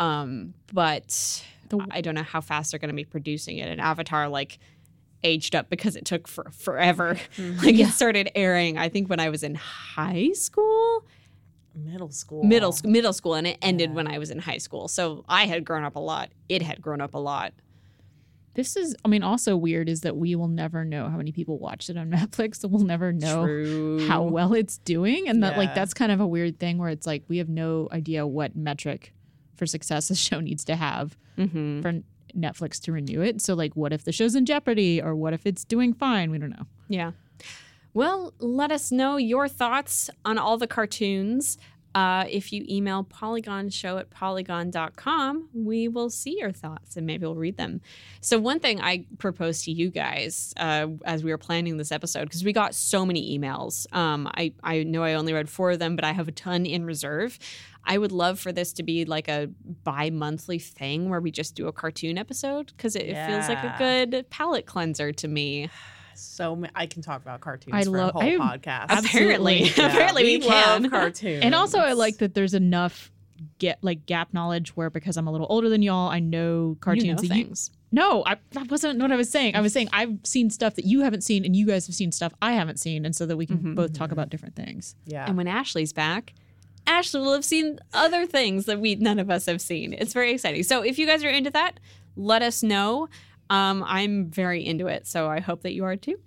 um 0.00 0.54
but 0.72 1.44
The- 1.68 1.86
i 1.90 2.00
don't 2.00 2.14
know 2.14 2.22
how 2.22 2.40
fast 2.40 2.70
they're 2.70 2.78
going 2.80 2.88
to 2.90 2.94
be 2.94 3.04
producing 3.04 3.58
it 3.58 3.68
and 3.68 3.80
avatar 3.80 4.28
like 4.28 4.58
aged 5.24 5.54
up 5.56 5.68
because 5.70 5.96
it 5.96 6.04
took 6.04 6.28
for 6.28 6.50
forever 6.50 7.18
like 7.38 7.74
Yeah. 7.76 7.88
it 7.88 7.92
started 7.92 8.30
airing 8.34 8.78
i 8.78 8.88
think 8.88 9.08
when 9.10 9.20
i 9.20 9.28
was 9.30 9.42
in 9.42 9.54
high 9.56 10.30
school 10.34 11.04
Middle 11.78 12.10
school. 12.10 12.42
middle 12.42 12.74
middle 12.84 13.12
school 13.12 13.34
and 13.34 13.46
it 13.46 13.58
ended 13.60 13.90
Yeah. 13.90 13.96
when 13.96 14.06
I 14.06 14.16
was 14.18 14.30
in 14.30 14.38
high 14.38 14.56
school. 14.56 14.88
So 14.88 15.26
I 15.28 15.44
had 15.44 15.62
grown 15.66 15.84
up 15.84 15.94
a 15.96 15.98
lot. 16.00 16.30
It 16.48 16.62
had 16.62 16.80
grown 16.80 17.02
up 17.02 17.12
a 17.12 17.18
lot. 17.18 17.52
This 18.56 18.74
is, 18.76 18.96
I 19.04 19.08
mean, 19.08 19.22
also 19.22 19.56
weird 19.56 19.88
is 19.88 20.00
that 20.00 20.16
we 20.16 20.34
will 20.34 20.48
never 20.48 20.84
know 20.84 21.08
how 21.08 21.16
many 21.16 21.30
people 21.30 21.58
watched 21.58 21.88
it 21.90 21.96
on 21.96 22.10
Netflix. 22.10 22.56
So 22.56 22.68
we'll 22.68 22.84
never 22.84 23.12
know 23.12 23.44
True. 23.44 24.08
how 24.08 24.22
well 24.24 24.52
it's 24.54 24.78
doing. 24.78 25.28
And 25.28 25.42
that, 25.44 25.56
like, 25.56 25.74
that's 25.74 25.94
kind 25.94 26.10
of 26.10 26.20
a 26.20 26.26
weird 26.26 26.58
thing 26.58 26.78
where 26.78 26.88
it's 26.88 27.06
like 27.06 27.22
we 27.28 27.38
have 27.38 27.48
no 27.48 27.88
idea 27.92 28.26
what 28.26 28.56
metric 28.56 29.12
for 29.56 29.66
success 29.66 30.10
a 30.10 30.16
show 30.26 30.40
needs 30.40 30.64
to 30.64 30.74
have 30.76 31.16
Mhm. 31.38 31.82
for 31.82 32.00
Netflix 32.36 32.80
to 32.82 32.92
renew 32.92 33.20
it. 33.22 33.40
So, 33.40 33.54
like, 33.54 33.76
what 33.76 33.92
if 33.92 34.04
the 34.04 34.12
show's 34.12 34.34
in 34.34 34.44
jeopardy 34.46 35.00
or 35.00 35.14
what 35.14 35.32
if 35.34 35.46
it's 35.46 35.64
doing 35.64 35.92
fine? 35.94 36.30
We 36.30 36.38
don't 36.38 36.50
know. 36.50 36.66
Yeah. 36.88 37.12
Well, 37.94 38.34
let 38.38 38.70
us 38.72 38.92
know 38.92 39.16
your 39.16 39.48
thoughts 39.48 40.10
on 40.24 40.36
all 40.36 40.58
the 40.58 40.66
cartoons. 40.66 41.56
Uh, 41.96 42.26
if 42.28 42.52
you 42.52 42.62
email 42.68 43.02
polygonshow 43.04 43.98
at 43.98 44.10
polygon.com, 44.10 45.48
we 45.54 45.88
will 45.88 46.10
see 46.10 46.38
your 46.38 46.52
thoughts 46.52 46.94
and 46.94 47.06
maybe 47.06 47.24
we'll 47.24 47.34
read 47.34 47.56
them. 47.56 47.80
So, 48.20 48.38
one 48.38 48.60
thing 48.60 48.82
I 48.82 49.06
proposed 49.16 49.64
to 49.64 49.72
you 49.72 49.88
guys 49.88 50.52
uh, 50.58 50.88
as 51.06 51.24
we 51.24 51.30
were 51.30 51.38
planning 51.38 51.78
this 51.78 51.90
episode, 51.90 52.24
because 52.24 52.44
we 52.44 52.52
got 52.52 52.74
so 52.74 53.06
many 53.06 53.38
emails. 53.38 53.90
Um, 53.96 54.28
I, 54.34 54.52
I 54.62 54.82
know 54.82 55.04
I 55.04 55.14
only 55.14 55.32
read 55.32 55.48
four 55.48 55.70
of 55.70 55.78
them, 55.78 55.96
but 55.96 56.04
I 56.04 56.12
have 56.12 56.28
a 56.28 56.32
ton 56.32 56.66
in 56.66 56.84
reserve. 56.84 57.38
I 57.82 57.96
would 57.96 58.12
love 58.12 58.38
for 58.38 58.52
this 58.52 58.74
to 58.74 58.82
be 58.82 59.06
like 59.06 59.28
a 59.28 59.48
bi 59.82 60.10
monthly 60.10 60.58
thing 60.58 61.08
where 61.08 61.20
we 61.20 61.30
just 61.30 61.54
do 61.54 61.66
a 61.66 61.72
cartoon 61.72 62.18
episode 62.18 62.74
because 62.76 62.94
it, 62.94 63.06
it 63.06 63.26
feels 63.26 63.48
like 63.48 63.64
a 63.64 63.74
good 63.78 64.28
palate 64.28 64.66
cleanser 64.66 65.12
to 65.12 65.28
me. 65.28 65.70
So 66.20 66.56
ma- 66.56 66.68
I 66.74 66.86
can 66.86 67.02
talk 67.02 67.22
about 67.22 67.40
cartoons 67.40 67.74
I 67.74 67.84
for 67.84 67.96
a 67.98 68.08
whole 68.08 68.22
I- 68.22 68.36
podcast. 68.58 68.86
Apparently, 68.90 69.62
Yeah, 69.76 69.86
apparently 69.88 70.22
we, 70.24 70.38
love 70.38 70.82
can. 70.82 70.90
cartoons. 70.90 71.42
And 71.44 71.54
also, 71.54 71.78
I 71.78 71.92
like 71.92 72.18
that 72.18 72.34
there's 72.34 72.54
enough 72.54 73.10
get 73.58 73.78
like 73.82 74.06
gap 74.06 74.32
knowledge 74.32 74.74
where 74.76 74.88
because 74.90 75.16
I'm 75.18 75.26
a 75.26 75.32
little 75.32 75.46
older 75.50 75.68
than 75.68 75.82
y'all, 75.82 76.08
I 76.08 76.20
know 76.20 76.76
cartoons 76.80 77.04
You 77.04 77.10
know 77.12 77.16
that 77.16 77.22
you 77.36 77.44
things. 77.44 77.70
No, 77.92 78.22
I, 78.26 78.36
that 78.52 78.70
wasn't 78.70 79.00
what 79.00 79.12
I 79.12 79.16
was 79.16 79.30
saying. 79.30 79.54
I 79.56 79.60
was 79.60 79.72
saying 79.72 79.88
I've 79.92 80.18
seen 80.24 80.50
stuff 80.50 80.74
that 80.74 80.84
you 80.86 81.00
haven't 81.00 81.22
seen, 81.22 81.44
and 81.44 81.54
you 81.54 81.66
guys 81.66 81.86
have 81.86 81.94
seen 81.94 82.12
stuff 82.12 82.32
I 82.42 82.52
haven't 82.52 82.78
seen, 82.80 83.04
and 83.06 83.14
so 83.14 83.24
that 83.26 83.36
we 83.36 83.46
can 83.46 83.58
Mhm. 83.58 83.74
both 83.74 83.92
talk 83.92 84.10
about 84.10 84.28
different 84.30 84.56
things. 84.56 84.96
Yeah. 85.04 85.24
And 85.26 85.36
when 85.36 85.46
Ashley's 85.46 85.92
back, 85.92 86.34
Ashley 86.86 87.20
will 87.20 87.32
have 87.32 87.44
seen 87.44 87.78
other 87.92 88.26
things 88.26 88.66
that 88.66 88.80
we 88.80 88.94
none 88.96 89.18
of 89.18 89.30
us 89.30 89.46
have 89.46 89.60
seen. 89.60 89.92
It's 89.92 90.12
very 90.12 90.32
exciting. 90.32 90.62
So 90.62 90.82
if 90.82 90.98
you 90.98 91.06
guys 91.06 91.22
are 91.24 91.28
into 91.28 91.50
that, 91.50 91.78
let 92.16 92.42
us 92.42 92.62
know. 92.62 93.08
Um, 93.50 93.84
I'm 93.86 94.30
very 94.30 94.64
into 94.64 94.86
it, 94.86 95.06
so 95.06 95.28
I 95.28 95.40
hope 95.40 95.62
that 95.62 95.72
you 95.72 95.84
are 95.84 95.96
too. 95.96 96.18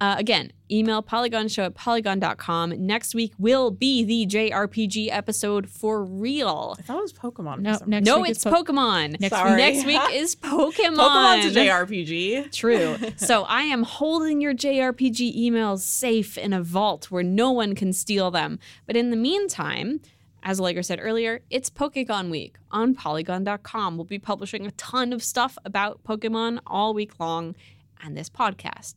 Uh, 0.00 0.14
again, 0.16 0.52
email 0.70 1.02
polygonshow 1.02 1.66
at 1.66 1.74
polygon.com. 1.74 2.86
Next 2.86 3.16
week 3.16 3.32
will 3.36 3.72
be 3.72 4.04
the 4.04 4.26
JRPG 4.26 5.08
episode 5.10 5.68
for 5.68 6.04
real. 6.04 6.76
I 6.78 6.82
thought 6.82 6.98
it 6.98 7.02
was 7.02 7.12
Pokemon. 7.12 7.60
No, 7.60 7.78
next 7.84 8.06
no, 8.06 8.20
week 8.20 8.30
it's 8.30 8.44
Po- 8.44 8.62
Pokemon. 8.62 9.20
Next 9.20 9.34
Sorry. 9.34 9.56
Next 9.56 9.84
week 9.86 10.00
is 10.12 10.36
Pokemon. 10.36 10.96
Pokemon's 10.96 11.56
a 11.56 11.60
JRPG. 11.60 12.52
True. 12.52 12.96
so 13.16 13.42
I 13.42 13.62
am 13.62 13.82
holding 13.82 14.40
your 14.40 14.54
JRPG 14.54 15.36
emails 15.36 15.80
safe 15.80 16.38
in 16.38 16.52
a 16.52 16.62
vault 16.62 17.10
where 17.10 17.24
no 17.24 17.50
one 17.50 17.74
can 17.74 17.92
steal 17.92 18.30
them. 18.30 18.60
But 18.86 18.96
in 18.96 19.10
the 19.10 19.16
meantime, 19.16 20.00
as 20.48 20.58
Allegra 20.58 20.82
said 20.82 20.98
earlier, 21.02 21.42
it's 21.50 21.68
Pokegon 21.68 22.30
Week 22.30 22.56
on 22.70 22.94
Polygon.com. 22.94 23.98
We'll 23.98 24.06
be 24.06 24.18
publishing 24.18 24.66
a 24.66 24.70
ton 24.70 25.12
of 25.12 25.22
stuff 25.22 25.58
about 25.62 26.02
Pokemon 26.04 26.60
all 26.66 26.94
week 26.94 27.20
long, 27.20 27.54
and 28.02 28.16
this 28.16 28.30
podcast 28.30 28.94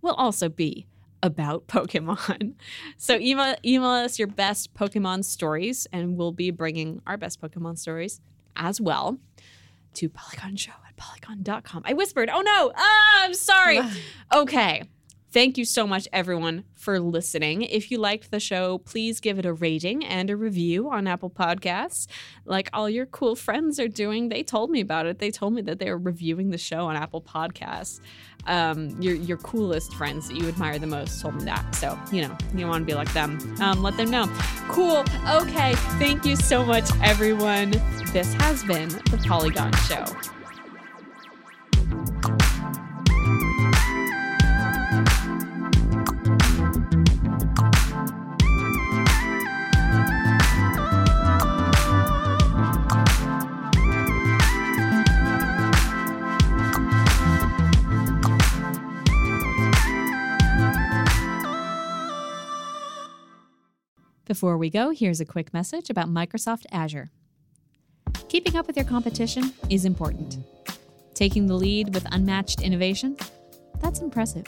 will 0.00 0.14
also 0.14 0.48
be 0.48 0.86
about 1.22 1.66
Pokemon. 1.68 2.54
So 2.96 3.18
email, 3.18 3.54
email 3.62 3.90
us 3.90 4.18
your 4.18 4.28
best 4.28 4.72
Pokemon 4.72 5.26
stories, 5.26 5.86
and 5.92 6.16
we'll 6.16 6.32
be 6.32 6.50
bringing 6.50 7.02
our 7.06 7.18
best 7.18 7.38
Pokemon 7.38 7.76
stories 7.76 8.22
as 8.56 8.80
well 8.80 9.18
to 9.92 10.08
Polygon 10.08 10.56
Show 10.56 10.72
at 10.88 10.96
polygon.com. 10.96 11.82
I 11.84 11.92
whispered, 11.92 12.30
oh 12.32 12.40
no, 12.40 12.72
ah, 12.74 13.24
I'm 13.24 13.34
sorry. 13.34 13.78
okay. 14.34 14.84
Thank 15.34 15.58
you 15.58 15.64
so 15.64 15.84
much, 15.84 16.06
everyone, 16.12 16.62
for 16.76 17.00
listening. 17.00 17.62
If 17.62 17.90
you 17.90 17.98
liked 17.98 18.30
the 18.30 18.38
show, 18.38 18.78
please 18.78 19.18
give 19.18 19.36
it 19.36 19.44
a 19.44 19.52
rating 19.52 20.04
and 20.04 20.30
a 20.30 20.36
review 20.36 20.88
on 20.92 21.08
Apple 21.08 21.28
Podcasts, 21.28 22.06
like 22.44 22.70
all 22.72 22.88
your 22.88 23.04
cool 23.06 23.34
friends 23.34 23.80
are 23.80 23.88
doing. 23.88 24.28
They 24.28 24.44
told 24.44 24.70
me 24.70 24.80
about 24.80 25.06
it. 25.06 25.18
They 25.18 25.32
told 25.32 25.54
me 25.54 25.62
that 25.62 25.80
they 25.80 25.90
were 25.90 25.98
reviewing 25.98 26.50
the 26.50 26.56
show 26.56 26.86
on 26.86 26.94
Apple 26.94 27.20
Podcasts. 27.20 27.98
Um, 28.46 28.90
your 29.02 29.16
your 29.16 29.38
coolest 29.38 29.92
friends 29.94 30.28
that 30.28 30.36
you 30.36 30.46
admire 30.46 30.78
the 30.78 30.86
most 30.86 31.20
told 31.20 31.34
me 31.34 31.44
that. 31.46 31.74
So 31.74 31.98
you 32.12 32.22
know 32.22 32.38
you 32.54 32.68
want 32.68 32.82
to 32.82 32.86
be 32.86 32.94
like 32.94 33.12
them. 33.12 33.40
Um, 33.60 33.82
let 33.82 33.96
them 33.96 34.12
know. 34.12 34.26
Cool. 34.68 35.04
Okay. 35.28 35.74
Thank 35.98 36.24
you 36.24 36.36
so 36.36 36.64
much, 36.64 36.88
everyone. 37.02 37.72
This 38.12 38.32
has 38.34 38.62
been 38.62 38.88
the 38.88 39.20
Polygon 39.26 39.72
Show. 39.88 40.04
Before 64.26 64.56
we 64.56 64.70
go, 64.70 64.88
here's 64.88 65.20
a 65.20 65.26
quick 65.26 65.52
message 65.52 65.90
about 65.90 66.08
Microsoft 66.08 66.64
Azure. 66.72 67.10
Keeping 68.28 68.56
up 68.56 68.66
with 68.66 68.74
your 68.74 68.86
competition 68.86 69.52
is 69.68 69.84
important. 69.84 70.38
Taking 71.12 71.46
the 71.46 71.54
lead 71.54 71.92
with 71.92 72.06
unmatched 72.10 72.62
innovation? 72.62 73.18
That's 73.82 74.00
impressive. 74.00 74.46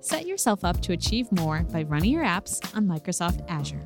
Set 0.00 0.26
yourself 0.26 0.64
up 0.64 0.80
to 0.82 0.92
achieve 0.92 1.32
more 1.32 1.64
by 1.72 1.82
running 1.82 2.12
your 2.12 2.22
apps 2.22 2.64
on 2.76 2.86
Microsoft 2.86 3.44
Azure. 3.48 3.84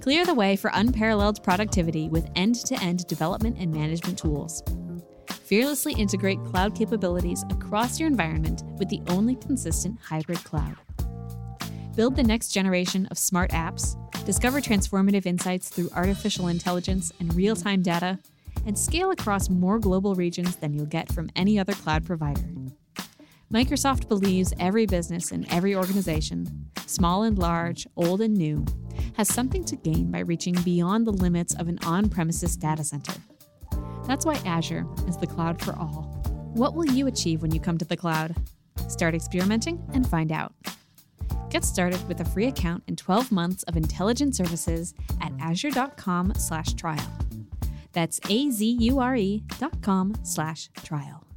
Clear 0.00 0.26
the 0.26 0.34
way 0.34 0.56
for 0.56 0.72
unparalleled 0.74 1.40
productivity 1.44 2.08
with 2.08 2.28
end 2.34 2.56
to 2.66 2.82
end 2.82 3.06
development 3.06 3.56
and 3.60 3.72
management 3.72 4.18
tools. 4.18 4.64
Fearlessly 5.44 5.92
integrate 5.92 6.42
cloud 6.44 6.74
capabilities 6.74 7.44
across 7.50 8.00
your 8.00 8.08
environment 8.08 8.64
with 8.78 8.88
the 8.88 9.00
only 9.06 9.36
consistent 9.36 9.96
hybrid 10.00 10.42
cloud. 10.42 10.76
Build 12.00 12.16
the 12.16 12.22
next 12.22 12.48
generation 12.48 13.04
of 13.10 13.18
smart 13.18 13.50
apps, 13.50 13.94
discover 14.24 14.62
transformative 14.62 15.26
insights 15.26 15.68
through 15.68 15.90
artificial 15.94 16.48
intelligence 16.48 17.12
and 17.20 17.34
real 17.34 17.54
time 17.54 17.82
data, 17.82 18.18
and 18.64 18.78
scale 18.78 19.10
across 19.10 19.50
more 19.50 19.78
global 19.78 20.14
regions 20.14 20.56
than 20.56 20.72
you'll 20.72 20.86
get 20.86 21.12
from 21.12 21.28
any 21.36 21.58
other 21.58 21.74
cloud 21.74 22.06
provider. 22.06 22.48
Microsoft 23.52 24.08
believes 24.08 24.54
every 24.58 24.86
business 24.86 25.30
and 25.30 25.46
every 25.52 25.76
organization, 25.76 26.70
small 26.86 27.22
and 27.22 27.38
large, 27.38 27.86
old 27.96 28.22
and 28.22 28.34
new, 28.34 28.64
has 29.18 29.28
something 29.28 29.62
to 29.62 29.76
gain 29.76 30.10
by 30.10 30.20
reaching 30.20 30.54
beyond 30.64 31.06
the 31.06 31.12
limits 31.12 31.54
of 31.56 31.68
an 31.68 31.78
on 31.84 32.08
premises 32.08 32.56
data 32.56 32.82
center. 32.82 33.12
That's 34.06 34.24
why 34.24 34.40
Azure 34.46 34.86
is 35.06 35.18
the 35.18 35.26
cloud 35.26 35.60
for 35.60 35.72
all. 35.76 36.22
What 36.54 36.74
will 36.74 36.86
you 36.86 37.08
achieve 37.08 37.42
when 37.42 37.52
you 37.52 37.60
come 37.60 37.76
to 37.76 37.84
the 37.84 37.94
cloud? 37.94 38.34
Start 38.88 39.14
experimenting 39.14 39.84
and 39.92 40.08
find 40.08 40.32
out. 40.32 40.54
Get 41.50 41.64
started 41.64 42.06
with 42.08 42.20
a 42.20 42.24
free 42.24 42.46
account 42.46 42.84
and 42.88 42.96
12 42.96 43.32
months 43.32 43.62
of 43.64 43.76
intelligent 43.76 44.34
services 44.36 44.94
at 45.20 45.32
azure.com 45.40 46.34
slash 46.36 46.74
trial. 46.74 47.10
That's 47.92 48.20
A-Z-U-R-E 48.28 49.42
dot 49.58 49.82
com 49.82 50.14
slash 50.22 50.70
trial. 50.82 51.29